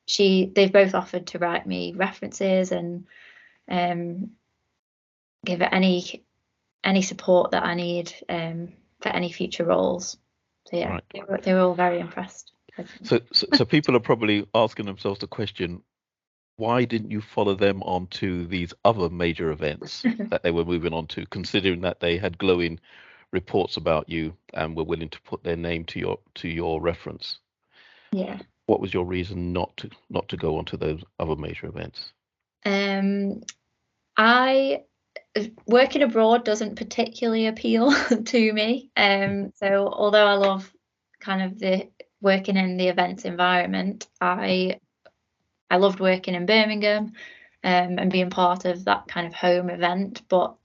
she 0.07 0.51
they've 0.55 0.73
both 0.73 0.95
offered 0.95 1.29
to 1.29 1.39
write 1.39 1.67
me 1.67 1.93
references 1.95 2.73
and 2.73 3.07
um, 3.69 4.31
give 5.45 5.63
it 5.63 5.69
any 5.73 6.25
any 6.85 7.03
support 7.03 7.51
that 7.51 7.65
I 7.65 7.75
need 7.75 8.13
um, 8.29 8.73
for 9.01 9.09
any 9.09 9.33
future 9.33 9.65
roles. 9.65 10.17
So 10.67 10.77
yeah, 10.77 10.89
right. 10.91 11.05
they, 11.13 11.23
were, 11.29 11.39
they 11.39 11.55
were 11.55 11.61
all 11.61 11.75
very 11.75 12.01
impressed. 12.01 12.53
So, 13.03 13.21
so, 13.33 13.47
so 13.55 13.65
people 13.65 13.97
are 13.97 14.01
probably 14.01 14.47
asking 14.55 14.87
themselves 14.87 15.21
the 15.21 15.27
question: 15.27 15.83
Why 16.57 16.85
didn't 16.85 17.11
you 17.11 17.21
follow 17.21 17.55
them 17.55 17.83
on 17.83 18.07
to 18.09 18.47
these 18.47 18.75
other 18.85 19.09
major 19.09 19.51
events 19.51 20.03
that 20.31 20.43
they 20.43 20.51
were 20.51 20.65
moving 20.65 20.93
on 20.93 21.07
to, 21.09 21.27
considering 21.27 21.81
that 21.81 22.01
they 22.01 22.19
had 22.19 22.39
glowing 22.39 22.79
reports 23.37 23.77
about 23.77 24.09
you 24.09 24.35
and 24.55 24.75
were 24.75 24.91
willing 24.91 25.11
to 25.11 25.21
put 25.21 25.45
their 25.45 25.57
name 25.57 25.85
to 25.85 25.99
your 26.01 26.19
to 26.37 26.49
your 26.49 26.81
reference. 26.81 27.39
Yeah. 28.11 28.39
What 28.65 28.81
was 28.81 28.95
your 28.95 29.05
reason 29.05 29.53
not 29.53 29.77
to 29.77 29.91
not 30.09 30.27
to 30.31 30.39
go 30.39 30.57
on 30.57 30.65
to 30.67 30.79
those 30.79 31.05
other 31.19 31.37
major 31.37 31.67
events? 31.67 32.13
Um, 32.65 33.43
I 34.17 34.85
working 35.67 36.03
abroad 36.03 36.47
doesn't 36.47 36.77
particularly 36.77 37.47
appeal 37.47 37.93
to 38.25 38.53
me. 38.53 38.91
Um, 38.97 39.53
so 39.55 39.89
although 39.93 40.27
I 40.27 40.35
love 40.35 40.73
kind 41.21 41.43
of 41.43 41.59
the 41.59 41.89
working 42.23 42.57
in 42.57 42.79
the 42.79 42.89
events 42.89 43.27
environment, 43.27 44.07
I 44.19 44.81
I 45.71 45.77
loved 45.77 46.01
working 46.01 46.35
in 46.35 46.47
Birmingham 46.47 47.13
um, 47.63 47.99
and 47.99 48.11
being 48.11 48.31
part 48.31 48.65
of 48.65 48.87
that 48.87 49.09
kind 49.09 49.27
of 49.27 49.35
home 49.35 49.69
event. 49.69 50.23
But 50.29 50.57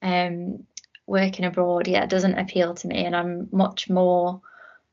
um, 0.00 0.64
working 1.06 1.44
abroad 1.44 1.86
yeah 1.86 2.04
it 2.04 2.10
doesn't 2.10 2.38
appeal 2.38 2.74
to 2.74 2.86
me 2.86 3.04
and 3.04 3.14
i'm 3.14 3.48
much 3.52 3.90
more 3.90 4.40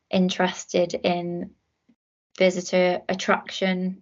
interested 0.09 0.93
in 0.93 1.51
visitor 2.37 3.01
attraction 3.07 4.01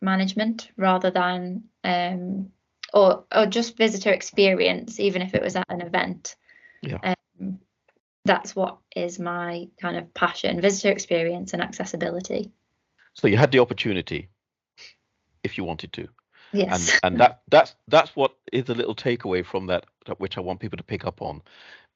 management 0.00 0.70
rather 0.76 1.10
than 1.10 1.64
um, 1.84 2.50
or 2.92 3.24
or 3.34 3.46
just 3.46 3.76
visitor 3.76 4.12
experience 4.12 5.00
even 5.00 5.22
if 5.22 5.34
it 5.34 5.42
was 5.42 5.56
at 5.56 5.66
an 5.68 5.80
event. 5.80 6.36
Yeah. 6.82 6.98
Um, 7.02 7.60
that's 8.24 8.54
what 8.54 8.78
is 8.94 9.18
my 9.18 9.68
kind 9.80 9.96
of 9.96 10.12
passion 10.14 10.60
visitor 10.60 10.90
experience 10.90 11.52
and 11.52 11.62
accessibility. 11.62 12.52
So 13.14 13.26
you 13.26 13.36
had 13.36 13.52
the 13.52 13.60
opportunity 13.60 14.28
if 15.42 15.58
you 15.58 15.64
wanted 15.64 15.92
to 15.94 16.08
Yes. 16.52 17.00
And 17.02 17.12
and 17.14 17.20
that 17.20 17.42
that's 17.50 17.74
that's 17.88 18.16
what 18.16 18.34
is 18.52 18.68
a 18.68 18.74
little 18.74 18.94
takeaway 18.94 19.44
from 19.44 19.66
that, 19.66 19.86
which 20.18 20.38
I 20.38 20.40
want 20.40 20.60
people 20.60 20.78
to 20.78 20.84
pick 20.84 21.04
up 21.06 21.22
on. 21.22 21.42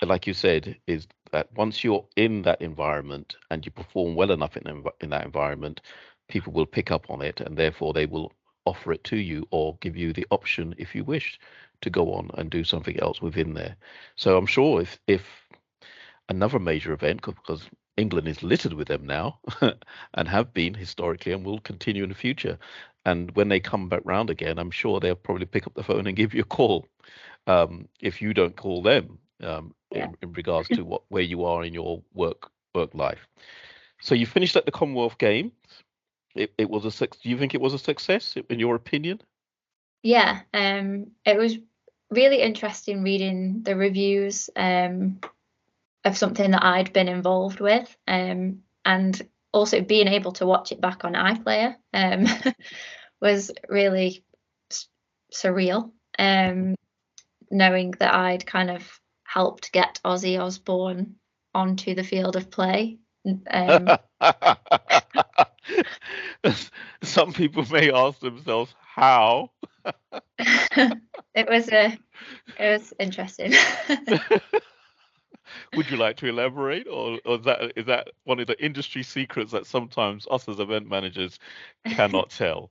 Like 0.02 0.26
you 0.26 0.34
said, 0.34 0.76
is 0.86 1.06
that 1.32 1.52
once 1.54 1.84
you're 1.84 2.06
in 2.16 2.42
that 2.42 2.60
environment 2.62 3.36
and 3.50 3.64
you 3.64 3.72
perform 3.72 4.14
well 4.14 4.30
enough 4.30 4.56
in 4.56 4.84
in 5.00 5.10
that 5.10 5.24
environment, 5.24 5.80
people 6.28 6.52
will 6.52 6.66
pick 6.66 6.90
up 6.90 7.10
on 7.10 7.22
it, 7.22 7.40
and 7.40 7.56
therefore 7.56 7.92
they 7.92 8.06
will 8.06 8.32
offer 8.66 8.92
it 8.92 9.04
to 9.04 9.16
you 9.16 9.46
or 9.50 9.76
give 9.80 9.96
you 9.96 10.12
the 10.12 10.26
option 10.30 10.74
if 10.78 10.94
you 10.94 11.04
wish 11.04 11.38
to 11.80 11.90
go 11.90 12.12
on 12.14 12.30
and 12.34 12.50
do 12.50 12.64
something 12.64 12.98
else 13.00 13.22
within 13.22 13.54
there. 13.54 13.76
So 14.16 14.36
I'm 14.36 14.46
sure 14.46 14.80
if 14.82 14.98
if 15.06 15.46
another 16.28 16.58
major 16.58 16.92
event, 16.92 17.22
because 17.22 17.68
England 17.96 18.28
is 18.28 18.42
littered 18.42 18.74
with 18.74 18.88
them 18.88 19.06
now 19.06 19.38
and 20.14 20.28
have 20.28 20.52
been 20.52 20.74
historically 20.74 21.32
and 21.32 21.44
will 21.44 21.60
continue 21.60 22.02
in 22.02 22.10
the 22.10 22.14
future. 22.14 22.58
And 23.06 23.30
when 23.36 23.48
they 23.48 23.60
come 23.60 23.88
back 23.88 24.02
round 24.04 24.30
again, 24.30 24.58
I'm 24.58 24.72
sure 24.72 24.98
they'll 24.98 25.14
probably 25.14 25.46
pick 25.46 25.66
up 25.66 25.74
the 25.74 25.84
phone 25.84 26.08
and 26.08 26.16
give 26.16 26.34
you 26.34 26.40
a 26.40 26.44
call 26.44 26.88
um, 27.46 27.88
if 28.00 28.20
you 28.20 28.34
don't 28.34 28.56
call 28.56 28.82
them 28.82 29.18
um, 29.44 29.72
yeah. 29.92 30.06
in, 30.06 30.16
in, 30.22 30.32
regards 30.32 30.68
to 30.70 30.84
what 30.84 31.02
where 31.08 31.22
you 31.22 31.44
are 31.44 31.64
in 31.64 31.72
your 31.72 32.02
work 32.14 32.50
work 32.74 32.92
life. 32.94 33.28
So 34.00 34.16
you 34.16 34.26
finished 34.26 34.56
at 34.56 34.66
the 34.66 34.72
Commonwealth 34.72 35.18
Games. 35.18 35.52
It, 36.34 36.52
it 36.58 36.68
was 36.68 36.84
a 36.84 37.06
do 37.06 37.30
you 37.30 37.38
think 37.38 37.54
it 37.54 37.60
was 37.60 37.74
a 37.74 37.78
success 37.78 38.36
in 38.50 38.58
your 38.58 38.74
opinion? 38.74 39.20
Yeah, 40.02 40.40
um, 40.52 41.12
it 41.24 41.38
was 41.38 41.56
really 42.10 42.42
interesting 42.42 43.04
reading 43.04 43.62
the 43.62 43.76
reviews. 43.76 44.50
Um, 44.56 45.20
of 46.04 46.16
something 46.16 46.52
that 46.52 46.62
I'd 46.62 46.92
been 46.92 47.08
involved 47.08 47.58
with, 47.58 47.94
um, 48.06 48.62
and 48.84 49.20
also 49.52 49.80
being 49.80 50.08
able 50.08 50.32
to 50.32 50.46
watch 50.46 50.72
it 50.72 50.80
back 50.80 51.04
on 51.04 51.14
iPlayer 51.14 51.76
um, 51.92 52.26
was 53.20 53.50
really 53.68 54.24
s- 54.70 54.88
surreal. 55.32 55.92
Um, 56.18 56.74
knowing 57.50 57.92
that 57.98 58.14
I'd 58.14 58.46
kind 58.46 58.70
of 58.70 58.82
helped 59.24 59.72
get 59.72 60.00
Ozzy 60.04 60.40
Osbourne 60.40 61.16
onto 61.54 61.94
the 61.94 62.04
field 62.04 62.36
of 62.36 62.50
play. 62.50 62.98
Um, 63.50 63.88
Some 67.02 67.32
people 67.32 67.64
may 67.70 67.90
ask 67.92 68.20
themselves 68.20 68.74
how. 68.94 69.50
it 70.38 71.48
was 71.48 71.68
a, 71.68 71.98
it 72.58 72.72
was 72.72 72.92
interesting 72.98 73.52
would 75.76 75.90
you 75.90 75.96
like 75.96 76.16
to 76.18 76.26
elaborate, 76.26 76.86
or, 76.88 77.20
or 77.24 77.36
is 77.36 77.44
that 77.44 77.72
is 77.76 77.86
that 77.86 78.08
one 78.24 78.40
of 78.40 78.46
the 78.46 78.64
industry 78.64 79.02
secrets 79.02 79.52
that 79.52 79.66
sometimes 79.66 80.26
us 80.30 80.48
as 80.48 80.58
event 80.58 80.88
managers 80.88 81.38
cannot 81.86 82.30
tell? 82.30 82.70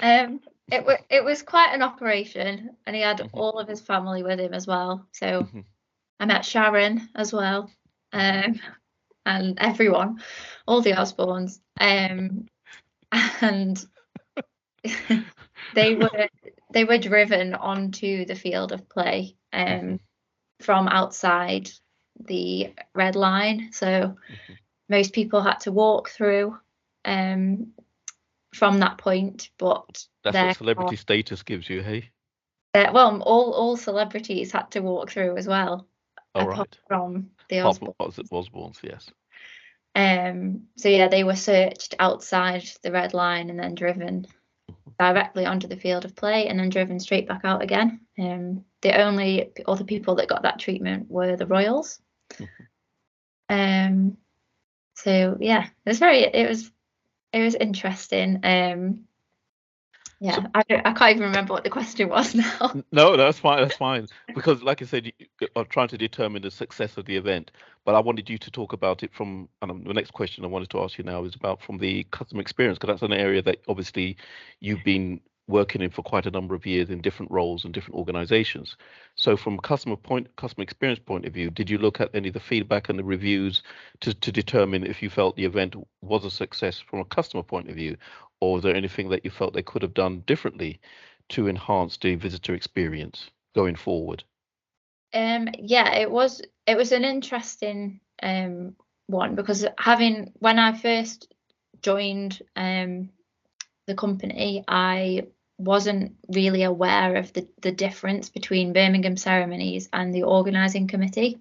Um, 0.00 0.40
it 0.70 0.78
w- 0.80 0.98
it 1.08 1.24
was 1.24 1.42
quite 1.42 1.74
an 1.74 1.82
operation, 1.82 2.76
and 2.86 2.96
he 2.96 3.02
had 3.02 3.18
mm-hmm. 3.18 3.38
all 3.38 3.58
of 3.58 3.68
his 3.68 3.80
family 3.80 4.22
with 4.22 4.38
him 4.38 4.54
as 4.54 4.66
well. 4.66 5.06
So 5.12 5.42
mm-hmm. 5.42 5.60
I 6.20 6.26
met 6.26 6.44
Sharon 6.44 7.08
as 7.14 7.32
well, 7.32 7.70
um, 8.12 8.60
and 9.26 9.58
everyone, 9.58 10.22
all 10.66 10.82
the 10.82 10.92
Osbournes, 10.92 11.58
um, 11.78 12.46
and 13.40 13.84
they 15.74 15.94
were 15.94 16.28
they 16.72 16.84
were 16.84 16.98
driven 16.98 17.54
onto 17.54 18.24
the 18.24 18.34
field 18.34 18.72
of 18.72 18.88
play 18.88 19.36
um, 19.52 19.66
mm-hmm. 19.66 19.96
from 20.60 20.88
outside 20.88 21.70
the 22.26 22.72
red 22.94 23.16
line. 23.16 23.70
So 23.72 23.86
mm-hmm. 23.86 24.52
most 24.88 25.12
people 25.12 25.40
had 25.40 25.60
to 25.60 25.72
walk 25.72 26.10
through 26.10 26.56
um, 27.04 27.68
from 28.54 28.78
that 28.80 28.98
point. 28.98 29.50
But 29.58 30.06
that's 30.24 30.36
what 30.36 30.56
celebrity 30.56 30.96
status 30.96 31.42
gives 31.42 31.68
you, 31.68 31.82
hey? 31.82 32.10
Uh, 32.74 32.90
well, 32.92 33.20
all 33.22 33.52
all 33.52 33.76
celebrities 33.76 34.52
had 34.52 34.70
to 34.70 34.80
walk 34.80 35.10
through 35.10 35.36
as 35.36 35.46
well. 35.46 35.86
All 36.34 36.46
right. 36.46 36.78
From 36.86 37.30
the 37.48 37.56
Osbournes. 37.56 38.28
Osbournes, 38.30 38.78
yes. 38.82 39.10
Um. 39.96 40.68
So 40.76 40.88
yeah, 40.88 41.08
they 41.08 41.24
were 41.24 41.34
searched 41.34 41.96
outside 41.98 42.64
the 42.82 42.92
red 42.92 43.12
line 43.12 43.50
and 43.50 43.58
then 43.58 43.74
driven 43.74 44.26
mm-hmm. 44.70 44.90
directly 44.98 45.46
onto 45.46 45.66
the 45.66 45.76
field 45.76 46.04
of 46.04 46.14
play 46.14 46.46
and 46.46 46.60
then 46.60 46.68
driven 46.68 47.00
straight 47.00 47.26
back 47.26 47.40
out 47.44 47.62
again. 47.62 48.00
Um. 48.18 48.64
The 48.82 48.98
only 48.98 49.50
other 49.66 49.84
people 49.84 50.14
that 50.14 50.28
got 50.28 50.42
that 50.42 50.58
treatment 50.58 51.10
were 51.10 51.36
the 51.36 51.46
Royals. 51.46 52.00
Um. 53.48 54.16
So 54.94 55.36
yeah, 55.40 55.64
it 55.64 55.90
was 55.90 55.98
very. 55.98 56.20
It 56.20 56.48
was. 56.48 56.70
It 57.32 57.42
was 57.42 57.56
interesting. 57.56 58.38
Um 58.44 59.06
yeah, 60.22 60.34
so, 60.34 60.42
I, 60.54 60.62
I 60.84 60.92
can't 60.92 61.12
even 61.12 61.22
remember 61.22 61.54
what 61.54 61.64
the 61.64 61.70
question 61.70 62.10
was 62.10 62.34
now. 62.60 62.74
No, 62.92 63.16
that's 63.16 63.38
fine. 63.38 63.62
That's 63.62 63.76
fine. 63.76 64.06
Because, 64.34 64.62
like 64.62 64.82
I 64.82 64.84
said, 64.84 65.06
you 65.06 65.48
are 65.56 65.64
trying 65.64 65.88
to 65.88 65.98
determine 65.98 66.42
the 66.42 66.50
success 66.50 66.98
of 66.98 67.06
the 67.06 67.16
event. 67.16 67.50
But 67.86 67.94
I 67.94 68.00
wanted 68.00 68.28
you 68.28 68.36
to 68.36 68.50
talk 68.50 68.74
about 68.74 69.02
it 69.02 69.14
from 69.14 69.48
um, 69.62 69.82
the 69.84 69.94
next 69.94 70.10
question 70.10 70.44
I 70.44 70.48
wanted 70.48 70.68
to 70.70 70.82
ask 70.82 70.98
you 70.98 71.04
now 71.04 71.24
is 71.24 71.34
about 71.34 71.62
from 71.62 71.78
the 71.78 72.04
customer 72.10 72.42
experience, 72.42 72.78
because 72.78 72.92
that's 72.92 73.10
an 73.10 73.18
area 73.18 73.40
that 73.40 73.60
obviously 73.66 74.18
you've 74.60 74.84
been 74.84 75.22
working 75.50 75.82
in 75.82 75.90
for 75.90 76.02
quite 76.02 76.26
a 76.26 76.30
number 76.30 76.54
of 76.54 76.64
years 76.64 76.90
in 76.90 77.00
different 77.00 77.30
roles 77.30 77.64
and 77.64 77.74
different 77.74 77.98
organizations. 77.98 78.76
So 79.16 79.36
from 79.36 79.58
customer 79.58 79.96
point 79.96 80.34
customer 80.36 80.62
experience 80.62 81.00
point 81.00 81.26
of 81.26 81.34
view, 81.34 81.50
did 81.50 81.68
you 81.68 81.78
look 81.78 82.00
at 82.00 82.14
any 82.14 82.28
of 82.28 82.34
the 82.34 82.40
feedback 82.40 82.88
and 82.88 82.98
the 82.98 83.04
reviews 83.04 83.62
to, 84.00 84.14
to 84.14 84.32
determine 84.32 84.86
if 84.86 85.02
you 85.02 85.10
felt 85.10 85.36
the 85.36 85.44
event 85.44 85.74
was 86.00 86.24
a 86.24 86.30
success 86.30 86.78
from 86.78 87.00
a 87.00 87.04
customer 87.04 87.42
point 87.42 87.68
of 87.68 87.76
view, 87.76 87.96
or 88.40 88.54
was 88.54 88.62
there 88.62 88.74
anything 88.74 89.10
that 89.10 89.24
you 89.24 89.30
felt 89.30 89.52
they 89.52 89.62
could 89.62 89.82
have 89.82 89.94
done 89.94 90.22
differently 90.26 90.80
to 91.30 91.48
enhance 91.48 91.96
the 91.98 92.14
visitor 92.14 92.54
experience 92.54 93.30
going 93.54 93.76
forward? 93.76 94.24
Um, 95.12 95.48
yeah, 95.58 95.96
it 95.96 96.10
was 96.10 96.40
it 96.66 96.76
was 96.76 96.92
an 96.92 97.04
interesting 97.04 98.00
um, 98.22 98.76
one 99.06 99.34
because 99.34 99.66
having 99.78 100.32
when 100.38 100.58
I 100.58 100.76
first 100.76 101.32
joined 101.82 102.40
um, 102.56 103.10
the 103.86 103.94
company, 103.94 104.64
I 104.68 105.26
wasn't 105.60 106.16
really 106.28 106.62
aware 106.62 107.16
of 107.16 107.32
the, 107.32 107.46
the 107.60 107.72
difference 107.72 108.30
between 108.30 108.72
Birmingham 108.72 109.16
ceremonies 109.16 109.88
and 109.92 110.14
the 110.14 110.22
organising 110.22 110.88
committee. 110.88 111.40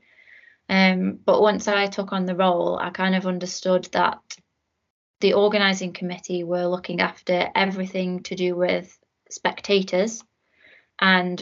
Um, 0.67 1.19
but 1.25 1.41
once 1.41 1.67
I 1.67 1.87
took 1.87 2.11
on 2.11 2.25
the 2.25 2.35
role, 2.35 2.77
I 2.77 2.89
kind 2.89 3.15
of 3.15 3.25
understood 3.25 3.85
that 3.93 4.19
the 5.21 5.33
organising 5.33 5.93
committee 5.93 6.43
were 6.43 6.67
looking 6.67 7.01
after 7.01 7.49
everything 7.55 8.23
to 8.23 8.35
do 8.35 8.55
with 8.55 8.97
spectators, 9.29 10.23
and 10.99 11.41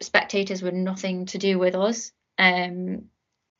spectators 0.00 0.62
were 0.62 0.72
nothing 0.72 1.26
to 1.26 1.38
do 1.38 1.58
with 1.58 1.74
us. 1.74 2.12
Um, 2.38 3.06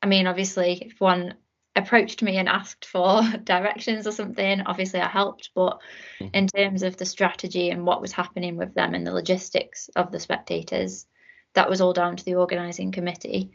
I 0.01 0.07
mean, 0.07 0.27
obviously, 0.27 0.83
if 0.85 0.99
one 0.99 1.35
approached 1.75 2.21
me 2.21 2.37
and 2.37 2.49
asked 2.49 2.85
for 2.85 3.21
directions 3.43 4.07
or 4.07 4.11
something, 4.11 4.61
obviously 4.61 4.99
I 4.99 5.07
helped. 5.07 5.51
But 5.55 5.79
mm-hmm. 6.19 6.33
in 6.33 6.47
terms 6.47 6.83
of 6.83 6.97
the 6.97 7.05
strategy 7.05 7.69
and 7.69 7.85
what 7.85 8.01
was 8.01 8.11
happening 8.11 8.57
with 8.57 8.73
them 8.73 8.93
and 8.93 9.05
the 9.05 9.13
logistics 9.13 9.89
of 9.95 10.11
the 10.11 10.19
spectators, 10.19 11.05
that 11.53 11.69
was 11.69 11.81
all 11.81 11.93
down 11.93 12.15
to 12.15 12.25
the 12.25 12.35
organising 12.35 12.91
committee. 12.91 13.51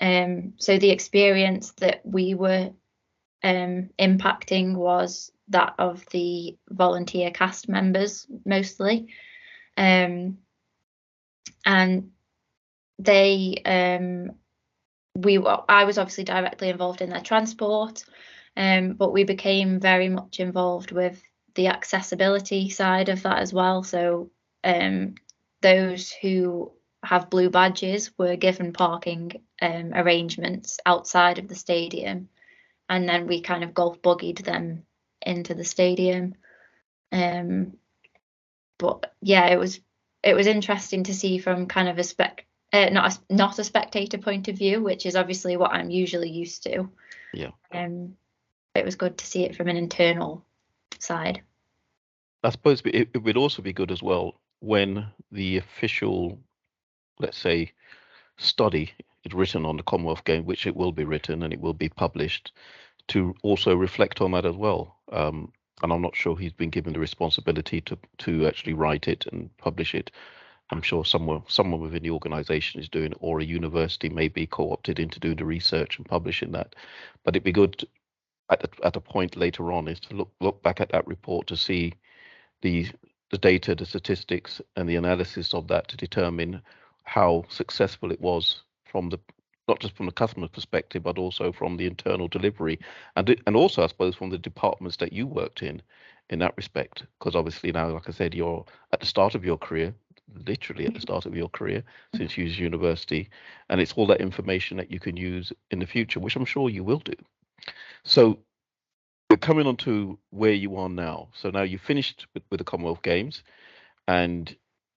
Um, 0.00 0.54
so 0.56 0.78
the 0.78 0.90
experience 0.90 1.72
that 1.78 2.00
we 2.04 2.34
were 2.34 2.72
um, 3.42 3.90
impacting 3.98 4.74
was 4.74 5.30
that 5.48 5.74
of 5.78 6.04
the 6.10 6.56
volunteer 6.68 7.30
cast 7.30 7.68
members 7.68 8.26
mostly. 8.44 9.08
Um, 9.76 10.38
and 11.66 12.10
they 12.98 13.62
we 15.14 15.38
I 15.38 15.84
was 15.84 15.98
obviously 15.98 16.24
directly 16.24 16.68
involved 16.68 17.00
in 17.00 17.10
their 17.10 17.20
transport, 17.20 18.04
um, 18.56 18.94
but 18.94 19.12
we 19.12 19.24
became 19.24 19.80
very 19.80 20.08
much 20.08 20.40
involved 20.40 20.90
with 20.90 21.22
the 21.54 21.68
accessibility 21.68 22.68
side 22.70 23.08
of 23.08 23.22
that 23.22 23.38
as 23.38 23.52
well. 23.52 23.82
So 23.84 24.30
um, 24.64 25.14
those 25.60 26.10
who 26.10 26.72
have 27.04 27.30
blue 27.30 27.50
badges 27.50 28.10
were 28.18 28.36
given 28.36 28.72
parking 28.72 29.42
um, 29.62 29.92
arrangements 29.94 30.78
outside 30.84 31.38
of 31.38 31.48
the 31.48 31.54
stadium, 31.54 32.28
and 32.88 33.08
then 33.08 33.26
we 33.26 33.40
kind 33.40 33.62
of 33.62 33.74
golf 33.74 34.02
buggied 34.02 34.44
them 34.44 34.84
into 35.22 35.54
the 35.54 35.64
stadium. 35.64 36.34
Um, 37.12 37.74
but 38.78 39.14
yeah, 39.22 39.46
it 39.46 39.58
was 39.58 39.80
it 40.24 40.34
was 40.34 40.48
interesting 40.48 41.04
to 41.04 41.14
see 41.14 41.38
from 41.38 41.66
kind 41.66 41.88
of 41.88 41.98
a 41.98 42.02
spec 42.02 42.46
uh, 42.74 42.90
not 42.90 43.14
a, 43.14 43.34
not 43.34 43.58
a 43.60 43.64
spectator 43.64 44.18
point 44.18 44.48
of 44.48 44.58
view, 44.58 44.82
which 44.82 45.06
is 45.06 45.14
obviously 45.14 45.56
what 45.56 45.70
I'm 45.70 45.90
usually 45.90 46.28
used 46.28 46.64
to. 46.64 46.90
Yeah. 47.32 47.50
Um, 47.72 48.16
it 48.74 48.84
was 48.84 48.96
good 48.96 49.16
to 49.18 49.26
see 49.26 49.44
it 49.44 49.54
from 49.54 49.68
an 49.68 49.76
internal 49.76 50.44
side. 50.98 51.40
I 52.42 52.50
suppose 52.50 52.82
it, 52.84 53.10
it 53.14 53.22
would 53.22 53.36
also 53.36 53.62
be 53.62 53.72
good 53.72 53.92
as 53.92 54.02
well 54.02 54.34
when 54.58 55.06
the 55.30 55.58
official, 55.58 56.40
let's 57.20 57.38
say, 57.38 57.72
study 58.38 58.92
is 59.24 59.32
written 59.32 59.64
on 59.64 59.76
the 59.76 59.84
Commonwealth 59.84 60.24
game, 60.24 60.44
which 60.44 60.66
it 60.66 60.74
will 60.74 60.92
be 60.92 61.04
written 61.04 61.44
and 61.44 61.52
it 61.52 61.60
will 61.60 61.74
be 61.74 61.88
published, 61.88 62.52
to 63.08 63.34
also 63.42 63.76
reflect 63.76 64.20
on 64.20 64.32
that 64.32 64.44
as 64.44 64.56
well. 64.56 64.96
Um, 65.12 65.52
and 65.82 65.92
I'm 65.92 66.02
not 66.02 66.16
sure 66.16 66.36
he's 66.36 66.52
been 66.52 66.70
given 66.70 66.92
the 66.92 66.98
responsibility 66.98 67.80
to 67.82 67.98
to 68.18 68.46
actually 68.46 68.74
write 68.74 69.06
it 69.06 69.26
and 69.30 69.56
publish 69.58 69.94
it. 69.94 70.10
I'm 70.70 70.82
sure 70.82 71.04
someone 71.04 71.42
someone 71.48 71.80
within 71.80 72.02
the 72.02 72.10
organization 72.10 72.80
is 72.80 72.88
doing 72.88 73.12
or 73.20 73.40
a 73.40 73.44
university 73.44 74.08
may 74.08 74.28
be 74.28 74.46
co-opted 74.46 74.98
into 74.98 75.20
doing 75.20 75.36
the 75.36 75.44
research 75.44 75.98
and 75.98 76.06
publishing 76.06 76.52
that. 76.52 76.74
But 77.24 77.36
it'd 77.36 77.44
be 77.44 77.52
good 77.52 77.84
at 78.50 78.68
at 78.82 78.96
a 78.96 79.00
point 79.00 79.36
later 79.36 79.72
on 79.72 79.88
is 79.88 80.00
to 80.00 80.14
look 80.14 80.32
look 80.40 80.62
back 80.62 80.80
at 80.80 80.90
that 80.90 81.06
report 81.06 81.46
to 81.48 81.56
see 81.56 81.94
the 82.62 82.88
the 83.30 83.38
data, 83.38 83.74
the 83.74 83.86
statistics, 83.86 84.60
and 84.76 84.88
the 84.88 84.96
analysis 84.96 85.54
of 85.54 85.66
that 85.68 85.88
to 85.88 85.96
determine 85.96 86.62
how 87.04 87.44
successful 87.48 88.12
it 88.12 88.20
was 88.20 88.62
from 88.84 89.08
the 89.10 89.18
not 89.66 89.80
just 89.80 89.96
from 89.96 90.06
the 90.06 90.12
customer 90.12 90.46
perspective, 90.46 91.02
but 91.02 91.18
also 91.18 91.50
from 91.50 91.76
the 91.76 91.86
internal 91.86 92.28
delivery, 92.28 92.78
and 93.16 93.36
and 93.46 93.56
also 93.56 93.82
I 93.82 93.86
suppose 93.88 94.14
from 94.14 94.30
the 94.30 94.38
departments 94.38 94.96
that 94.98 95.12
you 95.12 95.26
worked 95.26 95.62
in, 95.62 95.82
in 96.30 96.38
that 96.40 96.56
respect. 96.56 97.04
Because 97.18 97.34
obviously 97.34 97.72
now, 97.72 97.90
like 97.90 98.08
I 98.08 98.12
said, 98.12 98.34
you're 98.34 98.64
at 98.92 99.00
the 99.00 99.06
start 99.06 99.34
of 99.34 99.44
your 99.44 99.58
career, 99.58 99.94
literally 100.46 100.86
at 100.86 100.94
the 100.94 101.00
start 101.08 101.26
of 101.26 101.36
your 101.36 101.48
career 101.48 101.82
since 102.14 102.36
you 102.36 102.44
use 102.44 102.58
university, 102.58 103.28
and 103.68 103.80
it's 103.80 103.92
all 103.92 104.06
that 104.06 104.20
information 104.20 104.76
that 104.76 104.90
you 104.90 105.00
can 105.00 105.16
use 105.16 105.52
in 105.70 105.78
the 105.78 105.86
future, 105.86 106.20
which 106.20 106.36
I'm 106.36 106.44
sure 106.44 106.70
you 106.70 106.84
will 106.84 107.00
do. 107.00 107.14
So 108.04 108.38
we're 109.30 109.36
coming 109.38 109.66
on 109.66 109.76
to 109.78 110.18
where 110.30 110.52
you 110.52 110.76
are 110.76 110.88
now. 110.88 111.28
So 111.34 111.50
now 111.50 111.62
you've 111.62 111.80
finished 111.80 112.26
with, 112.34 112.42
with 112.50 112.58
the 112.58 112.64
Commonwealth 112.64 113.02
Games, 113.02 113.42
and 114.06 114.54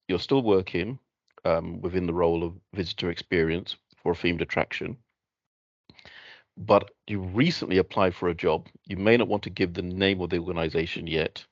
you're 0.07 0.19
still 0.19 0.41
working 0.41 0.99
um, 1.45 1.81
within 1.81 2.07
the 2.07 2.13
role 2.13 2.43
of 2.43 2.53
visitor 2.73 3.09
experience 3.09 3.75
for 4.03 4.11
a 4.11 4.15
themed 4.15 4.41
attraction. 4.41 4.97
But 6.57 6.91
you 7.05 7.21
recently 7.21 7.77
applied 7.77 8.15
for 8.15 8.29
a 8.29 8.35
job. 8.35 8.67
You 8.85 8.97
may 8.97 9.15
not 9.15 9.27
want 9.27 9.43
to 9.43 9.49
give 9.49 9.73
the 9.73 9.81
name 9.83 10.21
of 10.21 10.31
the 10.31 10.39
organization 10.39 11.07
yet, 11.07 11.45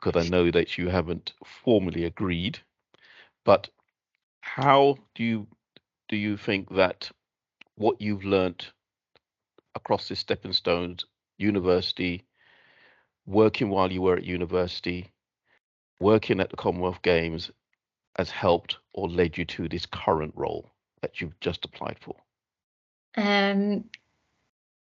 because 0.00 0.24
I 0.24 0.28
know 0.28 0.50
that 0.50 0.78
you 0.78 0.88
haven't 0.88 1.34
formally 1.44 2.04
agreed 2.04 2.58
but 3.44 3.68
how 4.40 4.96
do 5.14 5.24
you 5.24 5.46
do 6.08 6.16
you 6.16 6.36
think 6.36 6.74
that 6.74 7.10
what 7.76 8.00
you've 8.00 8.24
learnt 8.24 8.72
across 9.74 10.08
this 10.08 10.18
stepping 10.18 10.52
stones 10.52 11.04
university, 11.38 12.22
working 13.26 13.70
while 13.70 13.90
you 13.90 14.02
were 14.02 14.16
at 14.16 14.24
university, 14.24 15.10
working 16.00 16.40
at 16.40 16.50
the 16.50 16.56
Commonwealth 16.56 17.00
Games 17.02 17.50
has 18.16 18.30
helped 18.30 18.78
or 18.92 19.08
led 19.08 19.38
you 19.38 19.44
to 19.44 19.68
this 19.68 19.86
current 19.86 20.34
role 20.36 20.70
that 21.00 21.20
you've 21.20 21.38
just 21.40 21.64
applied 21.64 21.96
for? 22.00 22.16
Um, 23.16 23.84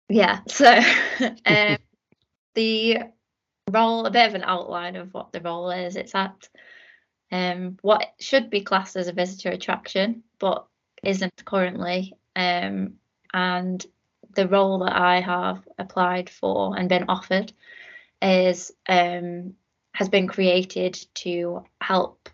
yeah, 0.08 0.40
so 0.48 0.80
um, 1.44 1.76
the 2.54 2.98
role, 3.70 4.06
a 4.06 4.10
bit 4.10 4.28
of 4.28 4.34
an 4.34 4.44
outline 4.44 4.96
of 4.96 5.12
what 5.12 5.32
the 5.32 5.40
role 5.40 5.70
is. 5.70 5.96
It's 5.96 6.14
at 6.14 6.48
um, 7.32 7.78
what 7.82 8.06
should 8.20 8.50
be 8.50 8.60
classed 8.60 8.96
as 8.96 9.08
a 9.08 9.12
visitor 9.12 9.50
attraction, 9.50 10.22
but 10.38 10.66
isn't 11.02 11.44
currently. 11.44 12.14
Um, 12.34 12.94
and 13.32 13.84
the 14.34 14.48
role 14.48 14.80
that 14.80 14.94
I 14.94 15.20
have 15.20 15.66
applied 15.78 16.30
for 16.30 16.76
and 16.76 16.88
been 16.88 17.06
offered 17.08 17.52
is 18.22 18.72
um, 18.88 19.54
has 19.92 20.08
been 20.08 20.28
created 20.28 20.98
to 21.14 21.64
help 21.80 22.28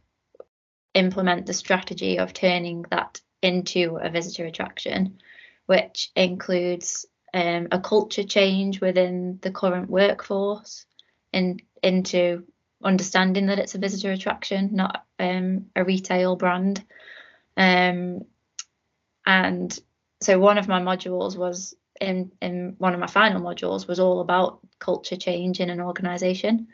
implement 0.94 1.46
the 1.46 1.54
strategy 1.54 2.18
of 2.18 2.32
turning 2.32 2.84
that 2.90 3.20
into 3.40 3.98
a 4.00 4.10
visitor 4.10 4.46
attraction, 4.46 5.18
which 5.66 6.10
includes 6.14 7.06
um, 7.34 7.68
a 7.70 7.80
culture 7.80 8.24
change 8.24 8.80
within 8.80 9.38
the 9.42 9.50
current 9.50 9.88
workforce 9.88 10.84
and 11.32 11.62
into 11.82 12.44
understanding 12.82 13.46
that 13.46 13.58
it's 13.58 13.74
a 13.74 13.78
visitor 13.78 14.12
attraction, 14.12 14.70
not 14.72 15.04
um, 15.18 15.66
a 15.76 15.84
retail 15.84 16.36
brand. 16.36 16.84
Um, 17.56 18.24
and 19.26 19.78
so 20.20 20.38
one 20.38 20.58
of 20.58 20.68
my 20.68 20.80
modules 20.80 21.36
was 21.36 21.74
in 22.00 22.32
in 22.40 22.74
one 22.78 22.94
of 22.94 23.00
my 23.00 23.06
final 23.06 23.40
modules 23.40 23.86
was 23.86 24.00
all 24.00 24.20
about 24.20 24.60
culture 24.78 25.16
change 25.16 25.60
in 25.60 25.70
an 25.70 25.80
organization. 25.80 26.68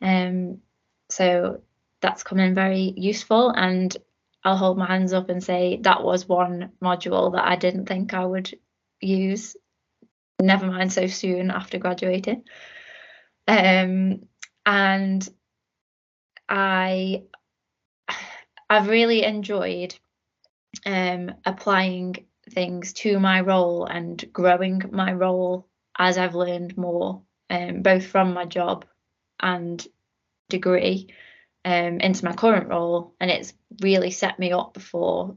Um, 0.00 0.58
so 1.10 1.60
that's 2.00 2.22
come 2.22 2.38
in 2.38 2.54
very 2.54 2.92
useful 2.96 3.50
and 3.50 3.96
I'll 4.42 4.56
hold 4.56 4.76
my 4.76 4.86
hands 4.86 5.12
up 5.12 5.30
and 5.30 5.42
say 5.42 5.78
that 5.82 6.04
was 6.04 6.28
one 6.28 6.72
module 6.82 7.32
that 7.32 7.46
I 7.46 7.56
didn't 7.56 7.86
think 7.86 8.12
I 8.12 8.24
would 8.24 8.54
use, 9.00 9.56
never 10.40 10.66
mind 10.66 10.92
so 10.92 11.06
soon 11.06 11.50
after 11.50 11.78
graduating. 11.78 12.44
Um, 13.48 14.26
and 14.66 15.28
I 16.48 17.22
I've 18.70 18.88
really 18.88 19.24
enjoyed 19.24 19.94
um, 20.86 21.34
applying 21.44 22.26
things 22.50 22.92
to 22.92 23.18
my 23.18 23.40
role 23.40 23.86
and 23.86 24.24
growing 24.32 24.82
my 24.90 25.12
role 25.12 25.68
as 25.98 26.18
I've 26.18 26.34
learned 26.34 26.76
more, 26.76 27.22
um, 27.50 27.82
both 27.82 28.06
from 28.06 28.34
my 28.34 28.44
job 28.44 28.84
and 29.40 29.86
degree 30.48 31.08
um, 31.64 32.00
into 32.00 32.24
my 32.24 32.32
current 32.32 32.68
role. 32.68 33.14
And 33.20 33.30
it's 33.30 33.54
really 33.80 34.10
set 34.10 34.38
me 34.38 34.52
up 34.52 34.80
for 34.80 35.36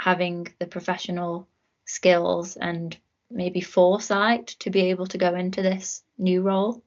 having 0.00 0.48
the 0.58 0.66
professional 0.66 1.48
skills 1.84 2.56
and 2.56 2.96
maybe 3.30 3.60
foresight 3.60 4.48
to 4.60 4.70
be 4.70 4.90
able 4.90 5.06
to 5.08 5.18
go 5.18 5.34
into 5.34 5.62
this 5.62 6.02
new 6.18 6.42
role. 6.42 6.82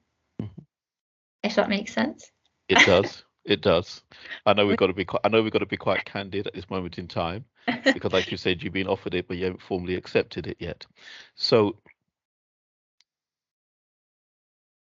If 1.44 1.54
that 1.54 1.68
makes 1.68 1.92
sense. 1.92 2.32
It 2.68 2.84
does. 2.84 3.22
It 3.46 3.60
does. 3.60 4.00
I 4.46 4.54
know 4.54 4.66
we've 4.66 4.78
got 4.78 4.86
to 4.86 4.94
be. 4.94 5.04
Quite, 5.04 5.20
I 5.22 5.28
know 5.28 5.42
we've 5.42 5.52
got 5.52 5.58
to 5.58 5.66
be 5.66 5.76
quite 5.76 6.06
candid 6.06 6.46
at 6.46 6.54
this 6.54 6.70
moment 6.70 6.96
in 6.96 7.06
time, 7.06 7.44
because, 7.84 8.14
like 8.14 8.30
you 8.30 8.38
said, 8.38 8.62
you've 8.62 8.72
been 8.72 8.86
offered 8.86 9.12
it, 9.12 9.28
but 9.28 9.36
you 9.36 9.44
haven't 9.44 9.60
formally 9.60 9.96
accepted 9.96 10.46
it 10.46 10.56
yet. 10.58 10.86
So, 11.34 11.76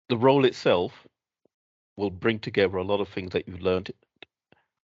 the 0.09 0.17
role 0.17 0.43
itself 0.43 0.91
will 1.95 2.09
bring 2.09 2.37
together 2.39 2.75
a 2.75 2.83
lot 2.83 2.99
of 2.99 3.07
things 3.07 3.31
that 3.31 3.47
you've 3.47 3.61
learned 3.61 3.91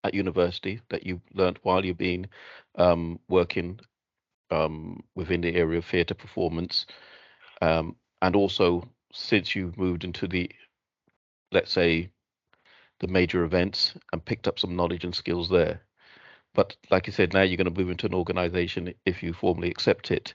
at 0.05 0.13
university, 0.13 0.79
that 0.89 1.05
you've 1.05 1.19
learned 1.33 1.59
while 1.63 1.83
you've 1.83 1.97
been 1.97 2.27
um, 2.75 3.19
working 3.27 3.77
um, 4.51 5.03
within 5.15 5.41
the 5.41 5.53
area 5.53 5.79
of 5.79 5.85
theatre 5.85 6.13
performance, 6.13 6.85
um, 7.61 7.97
and 8.21 8.37
also 8.37 8.87
since 9.11 9.53
you've 9.53 9.77
moved 9.77 10.05
into 10.05 10.27
the, 10.27 10.49
let's 11.55 11.71
say, 11.71 12.09
the 12.99 13.07
major 13.07 13.43
events 13.43 13.93
and 14.13 14.23
picked 14.23 14.47
up 14.47 14.59
some 14.59 14.75
knowledge 14.75 15.03
and 15.03 15.15
skills 15.15 15.49
there. 15.49 15.81
But 16.53 16.75
like 16.89 17.09
I 17.09 17.11
said, 17.11 17.33
now 17.33 17.41
you're 17.41 17.57
going 17.57 17.73
to 17.73 17.81
move 17.81 17.89
into 17.89 18.05
an 18.05 18.13
organization 18.13 18.93
if 19.05 19.23
you 19.23 19.33
formally 19.33 19.69
accept 19.69 20.11
it 20.11 20.33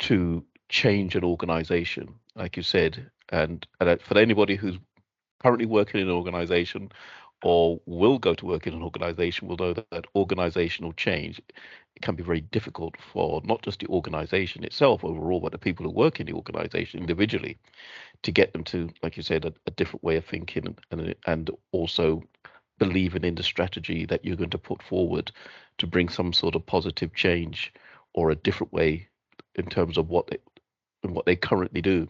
to 0.00 0.44
change 0.68 1.16
an 1.16 1.24
organization, 1.24 2.14
like 2.36 2.56
you 2.56 2.62
said. 2.62 3.10
And, 3.30 3.66
and 3.80 3.88
uh, 3.88 3.96
for 4.04 4.18
anybody 4.18 4.54
who's 4.54 4.78
currently 5.42 5.66
working 5.66 6.00
in 6.00 6.08
an 6.08 6.14
organization 6.14 6.90
or 7.44 7.78
will 7.84 8.18
go 8.18 8.34
to 8.34 8.46
work 8.46 8.66
in 8.66 8.72
an 8.72 8.82
organization 8.82 9.46
will 9.46 9.58
know 9.58 9.74
that, 9.74 9.88
that 9.90 10.06
organizational 10.16 10.94
change 10.94 11.40
can 12.00 12.14
be 12.14 12.22
very 12.22 12.40
difficult 12.40 12.94
for 13.12 13.42
not 13.44 13.62
just 13.62 13.80
the 13.80 13.86
organization 13.88 14.64
itself 14.64 15.04
overall, 15.04 15.40
but 15.40 15.52
the 15.52 15.58
people 15.58 15.84
who 15.84 15.92
work 15.92 16.18
in 16.18 16.26
the 16.26 16.32
organization 16.32 16.98
individually 16.98 17.58
to 18.22 18.32
get 18.32 18.52
them 18.54 18.64
to, 18.64 18.88
like 19.02 19.18
you 19.18 19.22
said, 19.22 19.44
a, 19.44 19.52
a 19.66 19.70
different 19.72 20.02
way 20.02 20.16
of 20.16 20.24
thinking 20.24 20.74
and, 20.90 21.14
and 21.26 21.50
also 21.72 22.22
believing 22.78 23.24
in 23.24 23.34
the 23.34 23.42
strategy 23.42 24.06
that 24.06 24.24
you're 24.24 24.36
going 24.36 24.48
to 24.48 24.58
put 24.58 24.82
forward 24.82 25.30
to 25.76 25.86
bring 25.86 26.08
some 26.08 26.32
sort 26.32 26.54
of 26.54 26.64
positive 26.64 27.14
change 27.14 27.74
or 28.14 28.30
a 28.30 28.36
different 28.36 28.72
way 28.72 29.06
in 29.56 29.66
terms 29.66 29.98
of 29.98 30.08
what 30.08 30.26
they, 30.28 30.38
what 31.02 31.26
they 31.26 31.36
currently 31.36 31.82
do. 31.82 32.08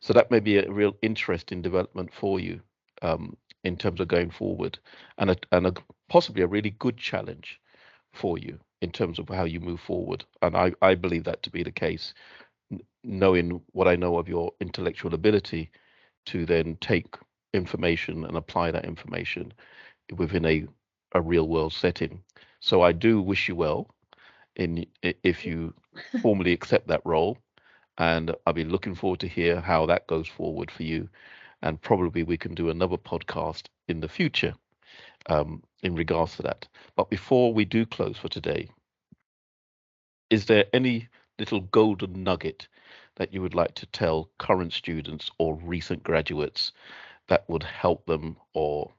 So 0.00 0.12
that 0.12 0.30
may 0.30 0.38
be 0.38 0.58
a 0.58 0.70
real 0.70 0.94
interesting 1.02 1.62
development 1.62 2.14
for 2.14 2.38
you 2.38 2.60
um, 3.02 3.36
in 3.64 3.76
terms 3.76 4.00
of 4.00 4.08
going 4.08 4.30
forward, 4.30 4.78
and 5.18 5.30
a, 5.30 5.36
and 5.52 5.66
a, 5.66 5.74
possibly 6.08 6.42
a 6.42 6.46
really 6.46 6.70
good 6.70 6.96
challenge 6.96 7.60
for 8.12 8.38
you 8.38 8.58
in 8.80 8.90
terms 8.90 9.18
of 9.18 9.28
how 9.28 9.44
you 9.44 9.60
move 9.60 9.80
forward. 9.80 10.24
And 10.42 10.56
I, 10.56 10.72
I 10.80 10.94
believe 10.94 11.24
that 11.24 11.42
to 11.42 11.50
be 11.50 11.62
the 11.62 11.72
case, 11.72 12.14
knowing 13.02 13.60
what 13.72 13.88
I 13.88 13.96
know 13.96 14.18
of 14.18 14.28
your 14.28 14.52
intellectual 14.60 15.14
ability 15.14 15.70
to 16.26 16.46
then 16.46 16.76
take 16.80 17.16
information 17.52 18.24
and 18.24 18.36
apply 18.36 18.70
that 18.70 18.84
information 18.84 19.52
within 20.16 20.44
a, 20.44 20.66
a 21.14 21.20
real 21.20 21.48
world 21.48 21.72
setting. 21.72 22.22
So 22.60 22.82
I 22.82 22.92
do 22.92 23.20
wish 23.20 23.48
you 23.48 23.56
well 23.56 23.88
in 24.56 24.86
if 25.02 25.44
you 25.44 25.74
formally 26.22 26.52
accept 26.52 26.88
that 26.88 27.02
role. 27.04 27.38
And 27.96 28.34
I'll 28.46 28.52
be 28.52 28.64
looking 28.64 28.94
forward 28.94 29.20
to 29.20 29.28
hear 29.28 29.60
how 29.60 29.86
that 29.86 30.06
goes 30.06 30.28
forward 30.28 30.70
for 30.70 30.84
you. 30.84 31.08
And 31.62 31.80
probably 31.80 32.22
we 32.22 32.36
can 32.36 32.54
do 32.54 32.70
another 32.70 32.96
podcast 32.96 33.66
in 33.88 34.00
the 34.00 34.08
future 34.08 34.54
um, 35.26 35.62
in 35.82 35.94
regards 35.94 36.36
to 36.36 36.42
that. 36.42 36.68
But 36.96 37.10
before 37.10 37.52
we 37.52 37.64
do 37.64 37.84
close 37.84 38.16
for 38.16 38.28
today, 38.28 38.68
is 40.30 40.46
there 40.46 40.66
any 40.72 41.08
little 41.38 41.60
golden 41.60 42.22
nugget 42.22 42.68
that 43.16 43.32
you 43.32 43.42
would 43.42 43.54
like 43.54 43.74
to 43.74 43.86
tell 43.86 44.30
current 44.38 44.72
students 44.72 45.30
or 45.38 45.56
recent 45.56 46.02
graduates 46.02 46.72
that 47.28 47.48
would 47.48 47.62
help 47.62 48.06
them 48.06 48.36
or 48.54 48.92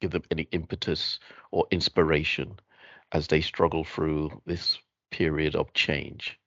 give 0.00 0.10
them 0.10 0.22
any 0.30 0.48
impetus 0.52 1.18
or 1.50 1.66
inspiration 1.70 2.58
as 3.12 3.26
they 3.26 3.40
struggle 3.40 3.84
through 3.84 4.40
this 4.46 4.78
period 5.10 5.54
of 5.54 5.72
change? 5.74 6.38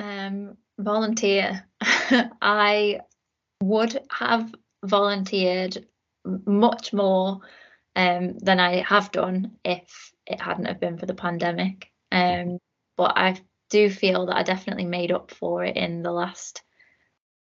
Um, 0.00 0.56
volunteer. 0.78 1.64
I 1.80 3.00
would 3.62 3.98
have 4.10 4.52
volunteered 4.84 5.86
much 6.24 6.92
more 6.92 7.40
um, 7.96 8.38
than 8.38 8.60
I 8.60 8.82
have 8.82 9.12
done 9.12 9.52
if 9.64 10.12
it 10.26 10.40
hadn't 10.40 10.66
have 10.66 10.80
been 10.80 10.98
for 10.98 11.06
the 11.06 11.14
pandemic. 11.14 11.90
Um, 12.10 12.58
but 12.96 13.16
I 13.16 13.40
do 13.70 13.90
feel 13.90 14.26
that 14.26 14.36
I 14.36 14.42
definitely 14.42 14.84
made 14.84 15.12
up 15.12 15.30
for 15.30 15.64
it 15.64 15.76
in 15.76 16.02
the 16.02 16.12
last 16.12 16.62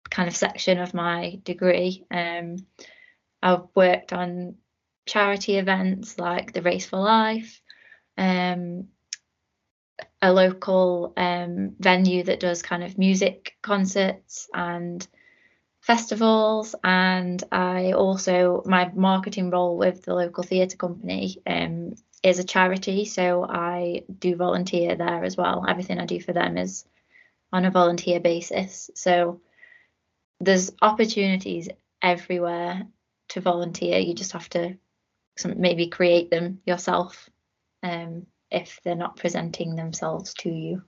kind 0.10 0.28
of 0.28 0.36
section 0.36 0.80
of 0.80 0.94
my 0.94 1.40
degree. 1.44 2.06
Um, 2.10 2.58
I've 3.42 3.68
worked 3.76 4.14
on 4.14 4.56
charity 5.06 5.58
events 5.58 6.18
like 6.18 6.54
the 6.54 6.62
Race 6.62 6.86
for 6.86 6.98
Life, 6.98 7.62
um, 8.18 8.88
a 10.22 10.34
local 10.34 11.14
um, 11.18 11.76
venue 11.80 12.24
that 12.24 12.40
does 12.40 12.62
kind 12.62 12.84
of 12.84 12.98
music 12.98 13.56
concerts 13.62 14.50
and 14.54 15.08
festivals 15.88 16.76
and 16.84 17.42
I 17.50 17.94
also 17.94 18.62
my 18.66 18.92
marketing 18.94 19.50
role 19.52 19.78
with 19.78 20.04
the 20.04 20.14
local 20.14 20.44
theatre 20.44 20.76
company 20.76 21.42
um, 21.48 21.94
is 22.22 22.40
a 22.40 22.44
charity 22.44 23.06
so 23.06 23.46
I 23.50 24.04
do 24.20 24.36
volunteer 24.36 24.98
there 24.98 25.24
as 25.24 25.38
well. 25.38 25.66
Everything 25.66 25.98
I 25.98 26.06
do 26.06 26.20
for 26.20 26.34
them 26.34 26.58
is 26.58 26.84
on 27.54 27.64
a 27.64 27.72
volunteer 27.72 28.20
basis. 28.20 28.92
So 28.96 29.40
there's 30.42 30.74
opportunities 30.82 31.70
everywhere 32.02 32.84
to 33.30 33.40
volunteer. 33.40 34.00
You 34.00 34.14
just 34.14 34.34
have 34.34 34.50
to 34.50 34.78
maybe 35.56 35.88
create 35.88 36.30
them 36.30 36.60
yourself 36.66 37.30
um, 37.82 38.26
if 38.52 38.82
they're 38.84 38.96
not 38.96 39.16
presenting 39.16 39.78
themselves 39.78 40.34
to 40.40 40.50
you. 40.50 40.82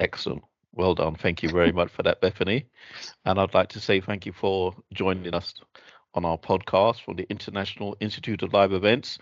Excellent 0.00 0.44
well 0.76 0.94
done. 0.94 1.14
Thank 1.16 1.42
you 1.42 1.48
very 1.48 1.72
much 1.72 1.90
for 1.90 2.02
that, 2.02 2.20
Bethany. 2.20 2.66
And 3.24 3.38
I'd 3.40 3.54
like 3.54 3.68
to 3.70 3.80
say 3.80 4.00
thank 4.00 4.26
you 4.26 4.32
for 4.32 4.74
joining 4.92 5.34
us 5.34 5.54
on 6.14 6.24
our 6.24 6.38
podcast 6.38 7.04
from 7.04 7.16
the 7.16 7.26
International 7.30 7.96
Institute 8.00 8.42
of 8.42 8.52
Live 8.52 8.72
Events. 8.72 9.18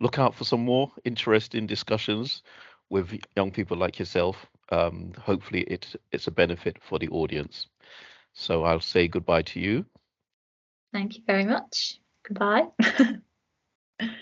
Look 0.00 0.18
out 0.18 0.34
for 0.34 0.44
some 0.44 0.64
more 0.64 0.90
interesting 1.04 1.66
discussions 1.66 2.42
with 2.88 3.18
young 3.36 3.50
people 3.50 3.76
like 3.76 3.98
yourself. 3.98 4.46
Um, 4.70 5.12
hopefully, 5.18 5.62
it's 5.62 5.96
it's 6.12 6.26
a 6.26 6.30
benefit 6.30 6.78
for 6.82 6.98
the 6.98 7.08
audience. 7.08 7.66
So 8.32 8.64
I'll 8.64 8.80
say 8.80 9.08
goodbye 9.08 9.42
to 9.42 9.60
you. 9.60 9.84
Thank 10.92 11.16
you 11.16 11.22
very 11.26 11.44
much. 11.44 12.00
Goodbye. 12.22 12.66